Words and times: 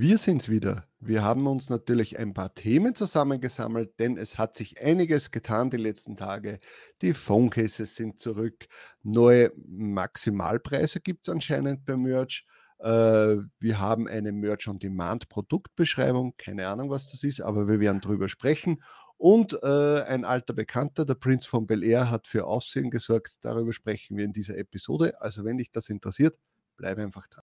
Wir 0.00 0.16
sind's 0.16 0.48
wieder. 0.48 0.84
Wir 1.00 1.24
haben 1.24 1.48
uns 1.48 1.70
natürlich 1.70 2.20
ein 2.20 2.32
paar 2.32 2.54
Themen 2.54 2.94
zusammengesammelt, 2.94 3.98
denn 3.98 4.16
es 4.16 4.38
hat 4.38 4.54
sich 4.54 4.80
einiges 4.80 5.32
getan 5.32 5.70
die 5.70 5.76
letzten 5.76 6.16
Tage. 6.16 6.60
Die 7.02 7.14
Phonecases 7.14 7.96
sind 7.96 8.20
zurück. 8.20 8.68
Neue 9.02 9.50
Maximalpreise 9.66 11.00
gibt 11.00 11.26
es 11.26 11.34
anscheinend 11.34 11.84
beim 11.84 12.02
Merch. 12.02 12.46
Äh, 12.78 13.38
wir 13.58 13.80
haben 13.80 14.06
eine 14.06 14.30
Merch-on-Demand-Produktbeschreibung. 14.30 16.34
Keine 16.36 16.68
Ahnung, 16.68 16.90
was 16.90 17.10
das 17.10 17.24
ist, 17.24 17.40
aber 17.40 17.66
wir 17.66 17.80
werden 17.80 18.00
drüber 18.00 18.28
sprechen. 18.28 18.80
Und 19.16 19.58
äh, 19.64 20.02
ein 20.02 20.24
alter 20.24 20.54
Bekannter, 20.54 21.06
der 21.06 21.16
Prinz 21.16 21.44
von 21.44 21.66
Bel 21.66 21.82
Air, 21.82 22.08
hat 22.08 22.28
für 22.28 22.46
Aussehen 22.46 22.90
gesorgt. 22.90 23.38
Darüber 23.40 23.72
sprechen 23.72 24.16
wir 24.16 24.24
in 24.24 24.32
dieser 24.32 24.58
Episode. 24.58 25.20
Also, 25.20 25.44
wenn 25.44 25.58
dich 25.58 25.72
das 25.72 25.88
interessiert, 25.88 26.38
bleibe 26.76 27.02
einfach 27.02 27.26
dran. 27.26 27.47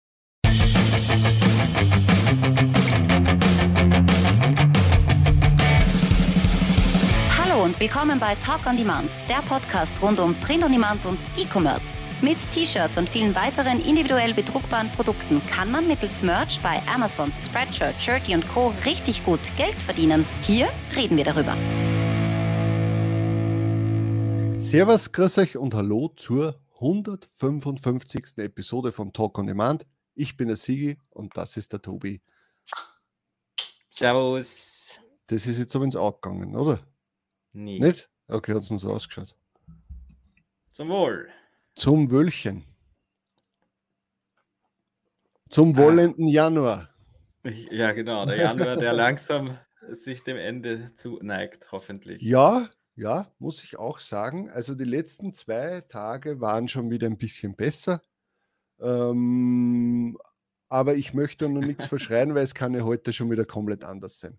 Und 7.64 7.80
willkommen 7.80 8.20
bei 8.20 8.36
Talk 8.36 8.68
on 8.68 8.76
Demand, 8.76 9.10
der 9.30 9.42
Podcast 9.48 10.02
rund 10.02 10.20
um 10.20 10.36
Print 10.36 10.66
on 10.66 10.72
Demand 10.74 11.06
und 11.06 11.18
E-Commerce. 11.38 11.86
Mit 12.22 12.36
T-Shirts 12.52 12.98
und 12.98 13.08
vielen 13.08 13.34
weiteren 13.36 13.80
individuell 13.80 14.34
bedruckbaren 14.34 14.90
Produkten 14.90 15.42
kann 15.48 15.72
man 15.72 15.88
mittels 15.88 16.22
Merch 16.24 16.60
bei 16.62 16.82
Amazon, 16.94 17.32
Spreadshirt, 17.40 17.96
Shirty 18.02 18.36
und 18.36 18.46
Co. 18.50 18.74
richtig 18.84 19.24
gut 19.24 19.40
Geld 19.56 19.82
verdienen. 19.82 20.26
Hier 20.42 20.68
reden 20.94 21.16
wir 21.16 21.24
darüber. 21.24 21.56
Servus, 24.60 25.10
grüß 25.14 25.38
euch 25.38 25.56
und 25.56 25.74
hallo 25.74 26.10
zur 26.18 26.60
155. 26.82 28.40
Episode 28.40 28.92
von 28.92 29.14
Talk 29.14 29.40
on 29.40 29.48
Demand. 29.48 29.86
Ich 30.16 30.36
bin 30.36 30.50
der 30.50 30.58
Sigi 30.58 30.98
und 31.12 31.38
das 31.38 31.56
ist 31.56 31.72
der 31.72 31.82
Tobi. 31.82 32.22
Servus. 33.90 34.96
Das 35.28 35.46
ist 35.46 35.60
jetzt 35.60 35.74
aber 35.78 35.86
ins 35.86 35.96
Auge 35.96 36.18
gegangen, 36.22 36.58
oder? 36.58 36.82
Nie. 37.54 37.80
Nicht? 37.80 38.10
Okay, 38.28 38.54
hat 38.54 38.64
es 38.64 38.68
so 38.68 38.92
ausgeschaut. 38.92 39.36
Zum 40.72 40.90
Wohl. 40.90 41.30
Zum 41.76 42.10
Wöhlchen. 42.10 42.66
Zum 45.50 45.78
wollenden 45.78 46.28
Januar. 46.28 46.90
Ja, 47.44 47.92
genau. 47.92 48.26
Der 48.26 48.38
Januar, 48.38 48.78
der 48.78 48.94
langsam 48.94 49.58
sich 49.92 50.24
dem 50.24 50.38
Ende 50.38 50.96
zuneigt, 50.96 51.72
hoffentlich. 51.72 52.22
Ja, 52.22 52.70
ja, 52.96 53.32
muss 53.38 53.64
ich 53.64 53.78
auch 53.78 54.00
sagen. 54.00 54.50
Also 54.50 54.76
die 54.76 54.84
letzten 54.84 55.34
zwei 55.34 55.82
Tage 55.82 56.42
waren 56.42 56.68
schon 56.68 56.90
wieder 56.90 57.08
ein 57.08 57.18
bisschen 57.18 57.56
besser. 57.56 58.02
Ähm, 58.80 60.18
aber 60.70 60.96
ich 60.96 61.14
möchte 61.14 61.50
noch 61.50 61.62
nichts 61.62 61.86
verschreien, 61.88 62.34
weil 62.34 62.44
es 62.44 62.56
kann 62.56 62.74
ja 62.74 62.82
heute 62.82 63.14
schon 63.14 63.30
wieder 63.30 63.46
komplett 63.46 63.84
anders 63.84 64.20
sein. 64.20 64.38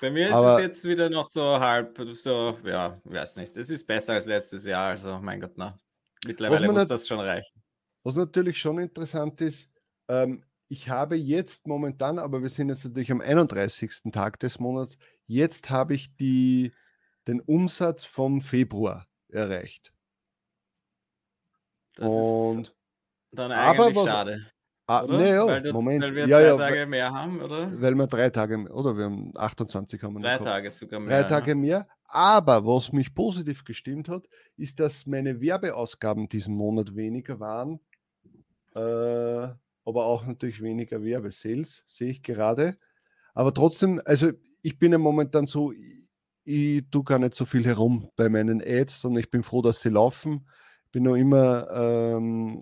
Bei 0.00 0.10
mir 0.10 0.28
ist 0.28 0.34
Aber- 0.34 0.54
es 0.54 0.60
jetzt 0.60 0.84
wieder 0.84 1.10
noch 1.10 1.26
so 1.26 1.58
halb, 1.58 1.98
so, 2.14 2.56
ja, 2.64 3.00
weiß 3.04 3.36
nicht. 3.36 3.56
Es 3.56 3.68
ist 3.70 3.86
besser 3.86 4.14
als 4.14 4.26
letztes 4.26 4.64
Jahr, 4.64 4.90
also 4.90 5.18
mein 5.18 5.40
Gott, 5.40 5.52
na. 5.56 5.78
Mittlerweile 6.24 6.70
muss 6.70 6.86
das 6.86 7.06
schon 7.08 7.20
reichen. 7.20 7.62
Was 8.04 8.16
natürlich 8.16 8.58
schon 8.58 8.78
interessant 8.78 9.40
ist, 9.40 9.68
ähm, 10.08 10.44
ich 10.68 10.88
habe 10.88 11.16
jetzt 11.16 11.66
momentan, 11.66 12.18
aber 12.18 12.42
wir 12.42 12.48
sind 12.50 12.68
jetzt 12.68 12.84
natürlich 12.84 13.10
am 13.10 13.20
31. 13.20 14.12
Tag 14.12 14.38
des 14.38 14.58
Monats, 14.60 14.98
jetzt 15.26 15.70
habe 15.70 15.94
ich 15.94 16.14
die, 16.16 16.72
den 17.26 17.40
Umsatz 17.40 18.04
vom 18.04 18.40
Februar 18.40 19.08
erreicht. 19.28 19.92
Das 21.94 22.12
Und 22.12 22.68
ist 22.68 22.74
dann 23.32 23.50
aber 23.52 23.84
eigentlich 23.86 23.96
was- 23.96 24.04
schade. 24.06 24.52
Ah, 24.88 25.04
Oder? 25.04 25.18
naja, 25.18 25.46
weil, 25.46 25.62
du, 25.62 25.72
Moment, 25.72 26.02
weil 26.02 26.14
wir 26.16 26.26
ja, 26.26 26.38
zwei 26.38 26.44
ja, 26.44 26.56
Tage 26.56 26.86
mehr 26.86 27.12
haben, 27.12 27.40
oder? 27.40 27.70
weil, 27.70 27.82
weil 27.82 27.94
wir 27.94 28.06
drei 28.08 28.30
Tage, 28.30 28.58
oder 28.72 28.96
wir 28.96 29.04
haben 29.04 29.32
28 29.36 30.02
haben 30.02 30.14
wir 30.14 30.20
noch 30.20 30.28
Drei. 30.28 30.38
Tage 30.38 30.70
sogar 30.70 30.98
mehr. 30.98 31.08
drei 31.08 31.20
ja. 31.20 31.24
Tage 31.24 31.54
mehr. 31.54 31.88
Aber 32.04 32.66
was 32.66 32.92
mich 32.92 33.14
positiv 33.14 33.64
gestimmt 33.64 34.08
hat, 34.08 34.28
ist, 34.56 34.80
dass 34.80 35.06
meine 35.06 35.40
Werbeausgaben 35.40 36.28
diesen 36.28 36.56
Monat 36.56 36.96
weniger 36.96 37.38
waren. 37.38 37.80
Äh, 38.74 38.80
aber 38.80 40.04
auch 40.04 40.26
natürlich 40.26 40.62
weniger 40.62 41.02
Werbesales, 41.02 41.82
sehe 41.86 42.10
ich 42.10 42.22
gerade. 42.22 42.76
Aber 43.34 43.54
trotzdem, 43.54 44.00
also 44.04 44.30
ich 44.62 44.78
bin 44.78 44.92
ja 44.92 44.98
momentan 44.98 45.46
so, 45.46 45.72
ich, 45.72 46.08
ich 46.44 46.84
tue 46.90 47.04
gar 47.04 47.18
nicht 47.18 47.34
so 47.34 47.44
viel 47.44 47.64
herum 47.64 48.10
bei 48.16 48.28
meinen 48.28 48.62
Ads, 48.62 49.02
sondern 49.02 49.20
ich 49.20 49.30
bin 49.30 49.42
froh, 49.42 49.62
dass 49.62 49.82
sie 49.82 49.90
laufen. 49.90 50.48
Bin 50.92 51.02
noch 51.02 51.14
immer 51.14 51.68
ähm, 51.70 52.58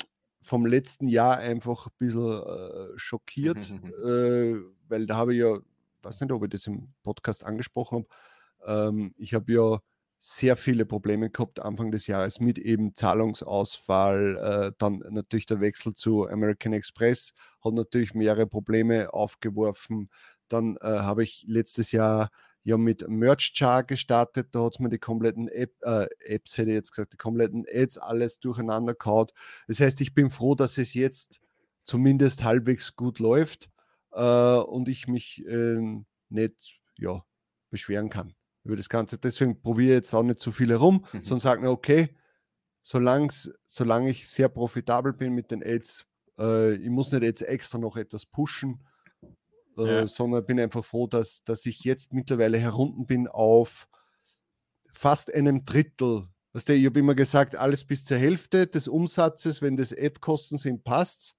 vom 0.47 0.65
letzten 0.65 1.09
Jahr 1.09 1.39
einfach 1.39 1.87
ein 1.87 1.93
bisschen 1.99 2.43
äh, 2.43 2.97
schockiert, 2.97 3.71
äh, 4.05 4.55
weil 4.89 5.07
da 5.07 5.17
habe 5.17 5.35
ich 5.35 5.41
ja, 5.41 5.59
weiß 6.03 6.21
nicht, 6.21 6.33
ob 6.33 6.45
ich 6.45 6.51
das 6.51 6.67
im 6.69 6.95
Podcast 7.03 7.45
angesprochen 7.45 8.07
habe, 8.65 8.89
ähm, 8.89 9.15
ich 9.19 9.35
habe 9.35 9.53
ja 9.53 9.81
sehr 10.19 10.57
viele 10.57 10.87
Probleme 10.87 11.31
gehabt 11.31 11.61
Anfang 11.61 11.91
des 11.91 12.07
Jahres 12.07 12.41
mit 12.41 12.59
eben 12.59 12.95
Zahlungsausfall, 12.95 14.37
äh, 14.37 14.73
dann 14.79 15.03
natürlich 15.11 15.47
der 15.47 15.61
Wechsel 15.61 15.95
zu 15.95 16.27
American 16.29 16.73
Express 16.73 17.33
hat 17.63 17.75
natürlich 17.75 18.15
mehrere 18.15 18.47
Probleme 18.47 19.13
aufgeworfen. 19.13 20.09
Dann 20.49 20.77
äh, 20.77 20.87
habe 20.87 21.25
ich 21.25 21.45
letztes 21.49 21.93
Jahr 21.93 22.31
ja 22.67 22.77
mit 22.77 23.09
Merch 23.09 23.53
Jar 23.55 23.85
gestartet, 23.85 24.49
da 24.51 24.65
hat 24.65 24.75
es 24.75 24.81
mir 24.81 24.89
die 24.89 24.99
kompletten 24.99 25.47
App, 25.47 25.73
äh, 25.83 26.07
Apps, 26.25 26.59
hätte 26.59 26.71
ich 26.71 26.75
jetzt 26.75 26.91
gesagt, 26.91 27.13
die 27.13 27.17
kompletten 27.17 27.65
Ads 27.73 27.99
alles 27.99 28.41
durcheinander 28.41 28.95
gehauen. 28.95 29.29
Das 29.69 29.79
heißt, 29.79 30.01
ich 30.01 30.15
bin 30.15 30.31
froh, 30.31 30.57
dass 30.57 30.77
es 30.77 30.93
jetzt 30.93 31.41
zumindest 31.85 32.43
halbwegs 32.43 32.97
gut 32.97 33.21
läuft 33.21 33.71
äh, 34.11 34.57
und 34.59 34.89
ich 34.89 35.07
mich 35.07 35.47
äh, 35.47 35.79
nicht 36.29 36.81
ja, 36.99 37.25
beschweren 37.71 38.11
kann 38.11 38.35
über 38.65 38.75
das 38.75 38.89
Ganze. 38.89 39.17
Deswegen 39.17 39.63
probiere 39.63 39.91
ich 39.91 39.99
jetzt 39.99 40.13
auch 40.13 40.25
nicht 40.25 40.41
zu 40.41 40.51
viel 40.51 40.71
herum, 40.71 41.07
Mhm. 41.13 41.23
sondern 41.23 41.39
sage 41.39 41.61
mir, 41.63 41.71
okay, 41.71 42.17
solange 42.83 44.11
ich 44.11 44.29
sehr 44.29 44.49
profitabel 44.49 45.13
bin 45.13 45.35
mit 45.35 45.53
den 45.53 45.63
Ads, 45.65 46.05
äh, 46.37 46.75
ich 46.75 46.91
muss 46.91 47.13
nicht 47.13 47.23
jetzt 47.23 47.43
extra 47.43 47.79
noch 47.79 47.97
etwas 47.97 48.27
pushen, 48.27 48.81
Ja. 49.77 50.07
sondern 50.07 50.47
bin 50.47 50.59
einfach 50.59 50.85
froh, 50.85 51.07
dass, 51.07 51.45
dass 51.45 51.67
ich 51.67 51.85
jetzt 51.85 52.13
mittlerweile 52.13 52.59
herunten 52.59 53.07
bin 53.07 53.29
auf 53.29 53.89
fast 54.93 55.33
einem 55.35 55.65
Drittel. 55.65 56.29
Weißt 56.53 56.71
du, 56.71 56.75
ich 56.75 56.87
habe 56.87 56.99
immer 56.99 57.15
gesagt, 57.15 57.55
alles 57.57 57.85
bis 57.85 58.05
zur 58.05 58.17
Hälfte 58.17 58.67
des 58.67 58.89
Umsatzes, 58.89 59.61
wenn 59.61 59.77
das 59.77 59.93
Ad-Kosten 59.93 60.57
sind, 60.57 60.85
passt. 60.85 61.37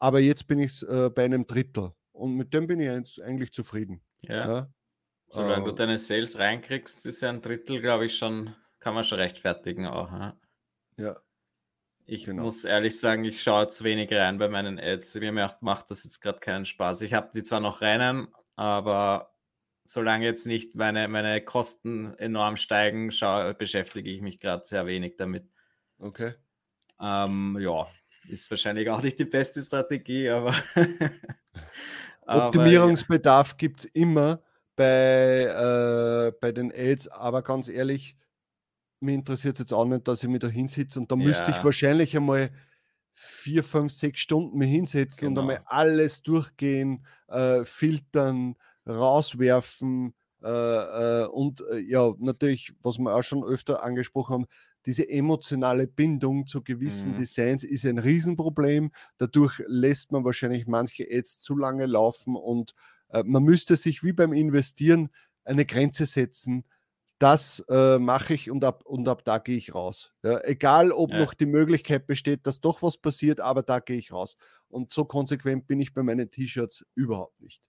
Aber 0.00 0.18
jetzt 0.18 0.48
bin 0.48 0.58
ich 0.58 0.82
äh, 0.88 1.10
bei 1.10 1.24
einem 1.24 1.46
Drittel. 1.46 1.92
Und 2.12 2.34
mit 2.34 2.52
dem 2.52 2.66
bin 2.66 2.80
ich 2.80 3.22
eigentlich 3.22 3.52
zufrieden. 3.52 4.02
Ja. 4.22 4.48
Ja? 4.48 4.72
Solange 5.28 5.64
du 5.64 5.70
Äh, 5.70 5.74
deine 5.74 5.98
Sales 5.98 6.38
reinkriegst, 6.38 7.06
ist 7.06 7.20
ja 7.20 7.30
ein 7.30 7.42
Drittel, 7.42 7.80
glaube 7.80 8.06
ich, 8.06 8.16
schon, 8.16 8.54
kann 8.80 8.94
man 8.94 9.04
schon 9.04 9.18
rechtfertigen 9.18 9.86
auch. 9.86 10.10
Ja? 10.10 10.36
ja. 10.96 11.20
Ich 12.06 12.24
Genau. 12.24 12.42
muss 12.42 12.64
ehrlich 12.64 12.98
sagen, 12.98 13.24
ich 13.24 13.42
schaue 13.42 13.68
zu 13.68 13.82
wenig 13.84 14.12
rein 14.12 14.38
bei 14.38 14.48
meinen 14.48 14.78
Ads. 14.78 15.14
Mir 15.16 15.32
macht, 15.32 15.62
macht 15.62 15.90
das 15.90 16.04
jetzt 16.04 16.20
gerade 16.20 16.38
keinen 16.38 16.66
Spaß. 16.66 17.00
Ich 17.00 17.14
habe 17.14 17.30
die 17.34 17.42
zwar 17.42 17.60
noch 17.60 17.80
reinen, 17.80 18.28
aber 18.56 19.32
solange 19.84 20.24
jetzt 20.24 20.46
nicht 20.46 20.74
meine, 20.74 21.08
meine 21.08 21.40
Kosten 21.40 22.14
enorm 22.18 22.56
steigen, 22.56 23.10
schau, 23.10 23.54
beschäftige 23.54 24.10
ich 24.10 24.20
mich 24.20 24.38
gerade 24.38 24.66
sehr 24.66 24.86
wenig 24.86 25.16
damit. 25.16 25.48
Okay. 25.98 26.34
Ähm, 27.00 27.58
ja, 27.60 27.86
ist 28.28 28.50
wahrscheinlich 28.50 28.88
auch 28.90 29.02
nicht 29.02 29.18
die 29.18 29.24
beste 29.24 29.62
Strategie, 29.62 30.28
aber. 30.28 30.54
Optimierungsbedarf 32.26 33.56
gibt 33.56 33.80
es 33.80 33.84
immer 33.86 34.42
bei, 34.76 35.44
äh, 35.44 36.32
bei 36.40 36.52
den 36.52 36.72
Ads, 36.74 37.08
aber 37.08 37.42
ganz 37.42 37.68
ehrlich, 37.68 38.16
mir 39.04 39.14
interessiert 39.14 39.54
es 39.56 39.60
jetzt 39.60 39.72
auch 39.72 39.84
nicht, 39.86 40.08
dass 40.08 40.22
ich 40.22 40.28
mich 40.28 40.40
da 40.40 40.48
hinsitze 40.48 41.00
und 41.00 41.10
da 41.12 41.16
müsste 41.16 41.50
ich 41.50 41.62
Ja. 41.62 41.64
wahrscheinlich 41.64 42.16
einmal 42.16 42.50
vier, 43.14 43.64
fünf, 43.64 43.92
sechs 43.92 44.20
Stunden 44.20 44.58
mir 44.58 44.66
hinsetzen 44.66 45.28
und 45.28 45.38
Genau. 45.38 45.38
einmal 45.38 45.60
alles 45.66 46.22
durchgehen, 46.22 47.06
äh, 47.28 47.64
filtern, 47.64 48.56
rauswerfen 48.88 50.14
äh, 50.42 50.48
äh, 51.22 51.26
und 51.26 51.62
äh, 51.70 51.78
ja, 51.80 52.12
natürlich, 52.18 52.74
was 52.82 52.98
wir 52.98 53.14
auch 53.14 53.22
schon 53.22 53.44
öfter 53.44 53.82
angesprochen 53.84 54.32
haben, 54.34 54.46
diese 54.86 55.08
emotionale 55.08 55.86
Bindung 55.86 56.46
zu 56.46 56.62
gewissen 56.62 57.14
Mhm. 57.14 57.14
Designs 57.14 57.64
ist 57.64 57.86
ein 57.86 57.98
Riesenproblem. 57.98 58.92
Dadurch 59.18 59.62
lässt 59.66 60.12
man 60.12 60.24
wahrscheinlich 60.24 60.66
manche 60.66 61.06
Ads 61.10 61.40
zu 61.40 61.56
lange 61.56 61.86
laufen 61.86 62.36
und 62.36 62.74
äh, 63.08 63.22
man 63.24 63.42
müsste 63.44 63.76
sich 63.76 64.02
wie 64.02 64.12
beim 64.12 64.32
Investieren 64.32 65.08
eine 65.44 65.64
Grenze 65.64 66.06
setzen. 66.06 66.64
Das 67.24 67.64
äh, 67.70 67.98
mache 67.98 68.34
ich 68.34 68.50
und 68.50 68.62
ab, 68.64 68.84
und 68.84 69.08
ab 69.08 69.24
da 69.24 69.38
gehe 69.38 69.56
ich 69.56 69.74
raus. 69.74 70.12
Ja, 70.22 70.44
egal, 70.44 70.92
ob 70.92 71.10
Ja. 71.10 71.20
noch 71.20 71.32
die 71.32 71.46
Möglichkeit 71.46 72.06
besteht, 72.06 72.46
dass 72.46 72.60
doch 72.60 72.82
was 72.82 72.98
passiert, 72.98 73.40
aber 73.40 73.62
da 73.62 73.80
gehe 73.80 73.96
ich 73.96 74.12
raus. 74.12 74.36
Und 74.68 74.92
so 74.92 75.06
konsequent 75.06 75.66
bin 75.66 75.80
ich 75.80 75.94
bei 75.94 76.02
meinen 76.02 76.30
T-Shirts 76.30 76.84
überhaupt 76.94 77.40
nicht. 77.40 77.62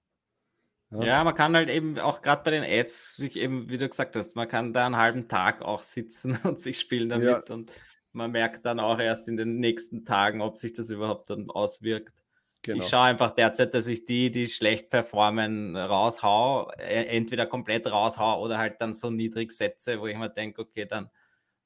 Ja. 0.91 1.23
man 1.23 1.33
kann 1.35 1.55
halt 1.55 1.69
eben 1.69 1.97
auch 1.99 2.21
gerade 2.21 2.43
bei 2.43 2.51
den 2.51 2.63
Ads, 2.65 3.15
sich 3.15 3.37
eben, 3.37 3.69
wie 3.69 3.77
du 3.77 3.87
gesagt 3.87 4.17
hast, 4.17 4.35
man 4.35 4.49
kann 4.49 4.73
da 4.73 4.87
einen 4.87 4.97
halben 4.97 5.29
Tag 5.29 5.61
auch 5.61 5.83
sitzen 5.83 6.37
und 6.43 6.59
sich 6.59 6.77
spielen 6.77 7.09
Ja. 7.09 7.17
damit 7.19 7.49
und 7.49 7.71
man 8.11 8.31
merkt 8.31 8.65
dann 8.65 8.81
auch 8.81 8.99
erst 8.99 9.29
in 9.29 9.37
den 9.37 9.61
nächsten 9.61 10.03
Tagen, 10.03 10.41
ob 10.41 10.57
sich 10.57 10.73
das 10.73 10.89
überhaupt 10.89 11.29
dann 11.29 11.49
auswirkt. 11.49 12.24
Genau. 12.65 12.83
Ich 12.83 12.89
schaue 12.89 13.03
einfach 13.03 13.29
derzeit, 13.29 13.75
dass 13.75 13.85
ich 13.85 14.05
die, 14.05 14.31
die 14.31 14.47
schlecht 14.47 14.89
performen, 14.89 15.77
raushau, 15.77 16.71
e, 16.79 17.05
entweder 17.05 17.45
komplett 17.45 17.85
raushau 17.85 18.41
oder 18.41 18.57
halt 18.57 18.81
dann 18.81 18.95
so 18.95 19.11
niedrig 19.11 19.51
setze, 19.51 20.01
wo 20.01 20.07
ich 20.07 20.17
mir 20.17 20.31
denke, 20.31 20.61
okay, 20.61 20.87
dann, 20.87 21.11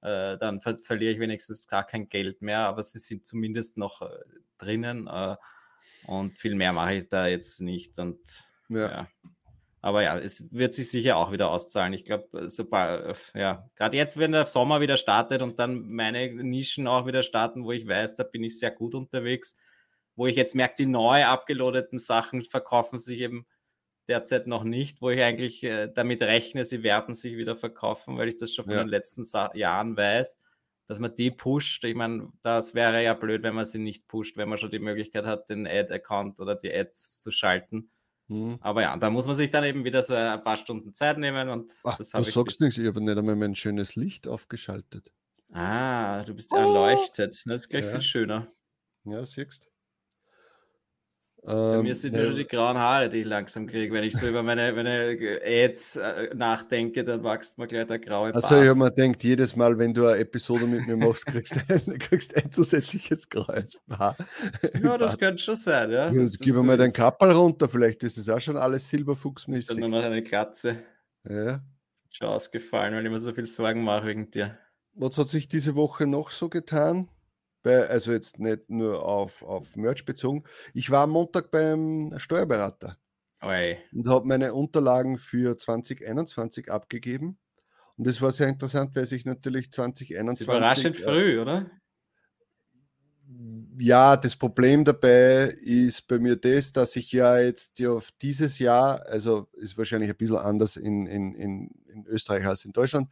äh, 0.02 0.38
dann 0.38 0.60
ver 0.60 0.78
verliere 0.78 1.14
ich 1.14 1.20
wenigstens 1.22 1.70
gar 1.70 1.88
kein 1.88 2.10
Geld 2.10 2.42
mehr, 2.42 2.60
aber 2.60 2.84
sie 2.84 3.00
sind 3.00 3.26
zumindest 3.26 3.78
noch 3.78 4.02
äh, 4.02 4.10
drinnen 4.58 5.08
äh, 5.08 5.38
und 6.06 6.38
viel 6.38 6.56
mehr 6.56 6.74
mache 6.74 6.96
ich 6.96 7.08
da 7.08 7.28
jetzt 7.28 7.62
nicht. 7.62 7.98
Und 7.98 8.20
ja. 8.68 8.92
ja. 8.92 9.08
Aber 9.82 10.04
ja, 10.04 10.18
es 10.18 10.52
wird 10.52 10.76
sich 10.76 10.92
sicher 10.92 11.16
auch 11.16 11.32
wieder 11.32 11.50
auszahlen. 11.50 11.94
Ich 11.94 12.04
glaube, 12.04 12.50
sobald, 12.50 13.32
ja, 13.34 13.70
gerade 13.78 13.96
jetzt, 13.96 14.20
wenn 14.20 14.34
der 14.34 14.46
Sommer 14.48 14.82
wieder 14.82 14.98
startet 14.98 15.42
und 15.42 15.60
dann 15.60 15.88
meine 15.88 16.30
Nischen 16.44 16.88
auch 16.88 17.06
wieder 17.06 17.24
starten, 17.24 17.64
wo 17.64 17.72
ich 17.72 17.88
weiß, 17.88 18.16
da 18.16 18.24
bin 18.24 18.44
ich 18.44 18.60
sehr 18.60 18.72
gut 18.72 18.96
unterwegs, 18.96 19.56
wo 20.20 20.28
ich 20.28 20.36
jetzt 20.36 20.54
merke, 20.54 20.76
die 20.78 20.86
neu 20.86 21.24
abgelodeten 21.24 21.98
Sachen 21.98 22.44
verkaufen 22.44 23.00
sich 23.00 23.22
eben 23.22 23.48
derzeit 24.10 24.48
noch 24.48 24.66
nicht, 24.66 25.02
wo 25.02 25.10
ich 25.12 25.22
eigentlich 25.22 25.64
äh, 25.64 25.88
damit 25.88 26.22
rechne, 26.22 26.66
sie 26.66 26.84
werden 26.84 27.16
sich 27.16 27.38
wieder 27.38 27.56
verkaufen, 27.56 28.18
weil 28.18 28.28
ich 28.28 28.36
das 28.36 28.54
schon 28.54 28.66
von 28.66 28.74
ja. 28.74 28.84
den 28.84 28.90
letzten 28.90 29.24
Sa 29.24 29.50
Jahren 29.56 29.96
weiß, 29.96 30.38
dass 30.88 31.00
man 31.00 31.16
die 31.16 31.32
pusht. 31.32 31.86
Ich 31.86 31.96
meine, 31.96 32.34
das 32.42 32.76
wäre 32.76 33.02
ja 33.02 33.14
blöd, 33.14 33.44
wenn 33.44 33.56
man 33.56 33.66
sie 33.66 33.80
nicht 33.80 34.10
pusht, 34.10 34.36
wenn 34.36 34.50
man 34.50 34.58
schon 34.58 34.72
die 34.72 34.80
Möglichkeit 34.80 35.26
hat, 35.26 35.50
den 35.50 35.66
Ad-Account 35.66 36.42
oder 36.42 36.56
die 36.56 36.74
Ads 36.74 37.22
zu 37.22 37.32
schalten. 37.32 37.90
Mhm. 38.28 38.58
Aber 38.60 38.82
ja, 38.82 38.98
da 38.98 39.10
muss 39.10 39.26
man 39.26 39.38
sich 39.38 39.52
dann 39.52 39.64
eben 39.64 39.86
wieder 39.86 40.04
so 40.04 40.16
ein 40.16 40.44
paar 40.44 40.58
Stunden 40.58 40.94
Zeit 40.94 41.18
nehmen 41.18 41.48
und 41.48 41.72
Ach, 41.86 41.98
das 41.98 42.14
habe 42.14 42.24
ich. 42.24 42.34
Du 42.34 42.42
sagst 42.42 42.60
nichts, 42.60 42.78
ich 42.78 42.88
habe 42.88 43.00
nicht 43.00 43.18
einmal 43.18 43.38
mein 43.38 43.56
schönes 43.56 43.96
Licht 43.96 44.28
aufgeschaltet. 44.28 45.14
Ah, 45.54 46.24
du 46.24 46.34
bist 46.34 46.52
oh. 46.52 46.58
erleuchtet. 46.58 47.42
Das 47.46 47.62
ist 47.62 47.70
gleich 47.70 47.86
ja. 47.86 47.92
viel 47.92 48.02
schöner. 48.02 48.52
Ja, 49.06 49.24
siehst 49.24 49.70
bei 51.42 51.82
mir 51.82 51.90
ähm, 51.90 51.94
sind 51.94 52.16
ja 52.16 52.26
schon 52.26 52.36
die 52.36 52.46
grauen 52.46 52.78
Haare, 52.78 53.10
die 53.10 53.20
ich 53.20 53.26
langsam 53.26 53.66
kriege. 53.66 53.94
Wenn 53.94 54.04
ich 54.04 54.16
so 54.16 54.28
über 54.28 54.44
meine, 54.44 54.74
meine 54.74 55.18
Ads 55.44 55.96
äh, 55.96 56.36
nachdenke, 56.36 57.04
dann 57.04 57.24
wächst 57.24 57.58
mir 57.58 57.68
gleich 57.68 57.88
der 57.88 58.00
graue 58.00 58.32
Bart. 58.32 58.44
Also 58.44 58.62
ich 58.62 58.68
habe 58.68 58.78
mir 58.78 58.92
gedacht, 58.92 59.24
jedes 59.24 59.56
Mal, 59.56 59.78
wenn 59.78 59.94
du 59.94 60.06
eine 60.06 60.18
Episode 60.18 60.66
mit 60.66 60.86
mir 60.86 60.98
machst, 60.98 61.26
kriegst 61.26 61.56
du 61.56 61.60
ein, 61.74 61.98
kriegst 62.00 62.36
ein 62.36 62.52
zusätzliches 62.52 63.30
graues 63.30 63.80
Haar. 63.90 64.18
Ja, 64.84 64.98
das 64.98 65.18
könnte 65.18 65.42
schon 65.42 65.56
sein, 65.56 65.92
ja. 65.92 66.12
ja 66.12 66.28
gib 66.40 66.56
mir 66.56 66.64
mal 66.64 66.78
deinen 66.78 66.94
Kappel 66.94 67.32
runter, 67.32 67.70
vielleicht 67.70 68.04
ist 68.04 68.18
es 68.18 68.28
auch 68.28 68.40
schon 68.40 68.58
alles 68.58 68.90
silberfuchsmäßig. 68.90 69.68
Dann 69.68 69.80
nur 69.80 69.90
noch 69.90 70.04
eine 70.04 70.22
Glatze. 70.22 70.84
Ja. 71.28 71.62
Ist 71.92 72.18
schon 72.18 72.28
ausgefallen, 72.28 72.94
weil 72.94 73.06
ich 73.06 73.12
mir 73.12 73.20
so 73.20 73.34
viel 73.34 73.46
Sorgen 73.46 73.84
mache 73.84 74.08
wegen 74.08 74.30
dir. 74.30 74.58
Was 74.94 75.18
hat 75.18 75.30
sich 75.30 75.48
diese 75.48 75.76
Woche 75.76 76.06
noch 76.06 76.30
so 76.32 76.50
getan? 76.50 77.08
Bei, 77.62 77.88
also 77.88 78.12
jetzt 78.12 78.40
nicht 78.40 78.70
nur 78.70 79.06
auf, 79.06 79.44
auf 79.44 79.76
Merch 79.76 80.06
bezogen. 80.06 80.44
Ich 80.74 80.90
war 80.90 81.04
am 81.04 81.12
Montag 81.12 81.52
beim 81.52 82.12
Steuerberater 82.18 82.98
Oi. 83.42 83.78
und 83.94 84.08
habe 84.08 84.28
meine 84.28 84.54
Unterlagen 84.54 85.18
für 85.18 85.58
2021 85.58 86.72
abgegeben. 86.72 87.38
Und 87.98 88.08
das 88.08 88.22
war 88.22 88.32
sehr 88.32 88.48
interessant, 88.48 88.96
weil 88.96 89.06
sich 89.06 89.26
natürlich 89.26 89.72
2021. 89.72 90.48
Überraschend 90.48 91.00
äh, 91.00 91.02
früh, 91.02 91.42
oder? 91.42 91.70
Ja, 93.78 94.18
das 94.18 94.36
Problem 94.36 94.84
dabei 94.84 95.54
ist 95.62 96.08
bei 96.08 96.18
mir 96.18 96.36
das, 96.36 96.74
dass 96.74 96.96
ich 96.96 97.12
ja 97.12 97.40
jetzt 97.40 97.82
auf 97.86 98.10
dieses 98.22 98.58
Jahr, 98.58 99.06
also 99.06 99.48
ist 99.54 99.78
wahrscheinlich 99.78 100.10
ein 100.10 100.18
bisschen 100.18 100.38
anders 100.38 100.78
in, 100.78 101.06
in, 101.06 101.36
in, 101.36 101.70
in 101.88 102.06
Österreich 102.08 102.46
als 102.46 102.66
in 102.66 102.72
Deutschland, 102.72 103.10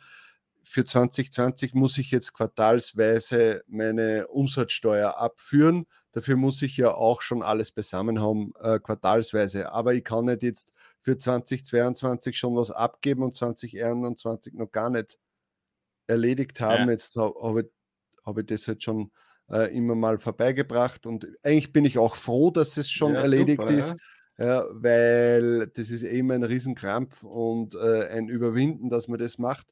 für 0.68 0.84
2020 0.84 1.74
muss 1.74 1.98
ich 1.98 2.12
jetzt 2.12 2.34
quartalsweise 2.34 3.64
meine 3.68 4.28
Umsatzsteuer 4.28 5.18
abführen. 5.18 5.88
Dafür 6.12 6.36
muss 6.36 6.62
ich 6.62 6.78
ja 6.78 6.94
auch 6.94 7.22
schon 7.22 7.42
alles 7.42 7.72
beisammen 7.72 8.22
haben, 8.22 8.54
äh, 8.62 8.80
quartalsweise. 8.80 9.72
Aber 9.72 9.94
ich 9.94 10.04
kann 10.04 10.26
nicht 10.26 10.44
jetzt 10.44 10.74
für 11.02 11.18
2022 11.18 12.38
schon 12.38 12.56
was 12.56 12.72
abgeben 12.72 13.24
und 13.24 13.34
2021 13.34 14.54
noch 14.56 14.72
gar 14.72 14.90
nicht 14.90 15.18
erledigt 16.08 16.60
haben. 16.60 16.86
Ja. 16.86 16.92
Jetzt 16.92 17.16
habe 17.16 17.62
ich, 17.62 17.68
hab 18.26 18.38
ich 18.38 18.46
das 18.46 18.68
halt 18.68 18.84
schon 18.84 19.12
äh, 19.50 19.76
immer 19.76 19.96
mal 19.96 20.20
vorbeigebracht 20.20 21.06
und 21.06 21.28
eigentlich 21.44 21.72
bin 21.72 21.86
ich 21.86 21.98
auch 21.98 22.16
froh, 22.16 22.52
dass 22.52 22.78
es 22.78 22.90
schon 22.90 23.14
ja, 23.14 23.22
erledigt 23.22 23.62
super, 23.62 23.74
ist. 23.74 23.90
Ja. 23.92 23.98
Ja, 24.40 24.66
weil 24.70 25.66
das 25.68 25.90
ist 25.90 26.04
eben 26.04 26.32
ein 26.32 26.44
Riesenkrampf 26.44 27.24
und 27.24 27.74
äh, 27.74 28.08
ein 28.10 28.28
Überwinden, 28.28 28.88
dass 28.90 29.08
man 29.08 29.18
das 29.18 29.40
macht. 29.40 29.66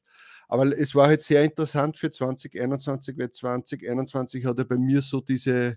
Aber 0.48 0.78
es 0.78 0.94
war 0.94 1.08
halt 1.08 1.22
sehr 1.22 1.44
interessant 1.44 1.96
für 1.96 2.10
2021, 2.10 3.18
weil 3.18 3.30
2021 3.30 4.44
hat 4.44 4.58
er 4.58 4.64
bei 4.64 4.76
mir 4.76 5.02
so 5.02 5.20
diese 5.20 5.76